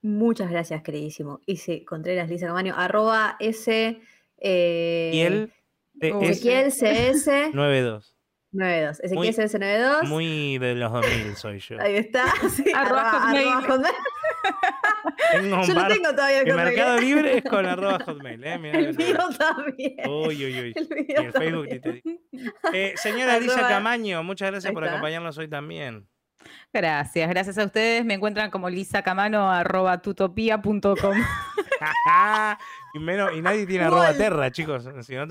Muchas 0.03 0.51
gracias, 0.51 0.83
queridísimo. 0.83 1.41
Ise 1.47 1.85
Contreras 1.85 2.29
Lisa 2.29 2.47
Camaño, 2.47 2.75
arroba 2.77 3.37
S. 3.41 4.01
Eh, 4.39 5.11
Y 5.15 5.21
él, 5.21 5.53
Ezequiel 6.01 6.71
CS 6.71 7.55
92. 7.55 8.15
92. 8.53 9.01
Muy- 9.15 9.29
Ezequiel 9.29 9.49
CS 9.49 9.59
92. 9.59 10.09
Muy 10.09 10.59
de 10.59 10.75
los 10.75 10.93
2000 10.93 11.37
soy 11.37 11.59
yo. 11.59 11.81
Ahí 11.81 11.97
está. 11.97 12.25
sí, 12.55 12.65
Arroba 12.75 13.13
hotmail. 13.21 13.49
hotmail. 13.67 13.95
Un 15.35 15.63
Yo 15.63 15.75
lo 15.75 15.89
tengo 15.89 16.11
todavía 16.11 16.41
el 16.43 16.55
mercado 16.55 16.99
libre 16.99 17.39
es 17.39 17.45
con 17.45 17.67
arroba 17.67 17.99
hotmail, 18.05 18.45
¿eh? 18.45 18.59
Mirá 18.59 18.79
El 18.79 18.97
mío 18.97 19.19
también. 19.39 19.97
Uy, 20.09 20.45
uy, 20.45 20.61
uy. 20.61 20.73
El 20.75 20.89
Y 20.91 21.05
mío 21.05 21.21
el 21.21 21.33
Facebook 21.33 21.67
ni 21.71 21.81
también. 21.81 21.81
te 21.81 21.93
digo. 21.93 22.53
Eh, 22.73 22.95
señora 22.97 23.39
Lisa 23.39 23.69
Camaño, 23.69 24.23
muchas 24.23 24.51
gracias 24.51 24.73
por 24.73 24.85
acompañarnos 24.85 25.37
hoy 25.39 25.49
también. 25.49 26.09
Gracias, 26.73 27.29
gracias 27.29 27.59
a 27.59 27.65
ustedes. 27.65 28.05
Me 28.05 28.15
encuentran 28.15 28.51
como 28.51 28.69
lisacamano 28.69 29.51
arroba 29.51 30.01
tutopia.com. 30.01 31.17
y, 32.95 32.99
menos, 32.99 33.33
y 33.35 33.43
nadie 33.43 33.67
tiene 33.67 33.85
arroba 33.85 34.13
terra, 34.13 34.51
chicos. 34.51 34.89
Si 35.03 35.15
no. 35.15 35.27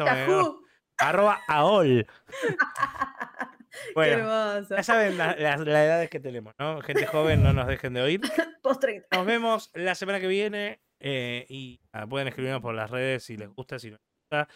Arroba 0.98 1.41
aol. 1.48 2.08
Bueno, 3.96 4.62
ya 4.62 4.84
saben 4.84 5.18
las 5.18 5.38
las 5.38 5.60
edades 5.62 6.10
que 6.10 6.20
tenemos, 6.20 6.54
¿no? 6.60 6.82
Gente 6.82 7.06
joven, 7.06 7.44
no 7.44 7.54
nos 7.54 7.68
dejen 7.68 7.94
de 7.94 8.02
oír. 8.02 8.22
Post 8.62 8.82
30. 8.82 9.08
Nos 9.12 9.26
vemos 9.26 9.72
la 9.74 9.96
semana 9.96 10.20
que 10.20 10.28
viene 10.28 10.82
eh, 11.00 11.46
y 11.50 11.82
ah, 11.94 12.08
pueden 12.08 12.28
escribirnos 12.28 12.62
por 12.62 12.74
las 12.74 12.90
redes 12.90 13.24
si 13.24 13.38
les 13.38 13.50
gusta, 13.50 13.80
si 13.80 13.92
no 13.92 13.98
les 13.98 14.20
gusta. 14.22 14.54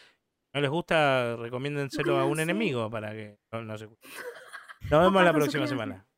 No 0.54 0.62
les 0.62 0.70
gusta, 0.72 1.36
recomiéndenselo 1.36 2.18
a 2.18 2.26
un 2.26 2.40
enemigo 2.40 2.90
para 2.90 3.12
que 3.12 3.38
no, 3.52 3.64
no 3.64 3.78
se 3.78 3.86
Nos 3.86 5.04
vemos 5.04 5.24
la 5.24 5.34
próxima 5.34 5.68
semana. 5.68 6.09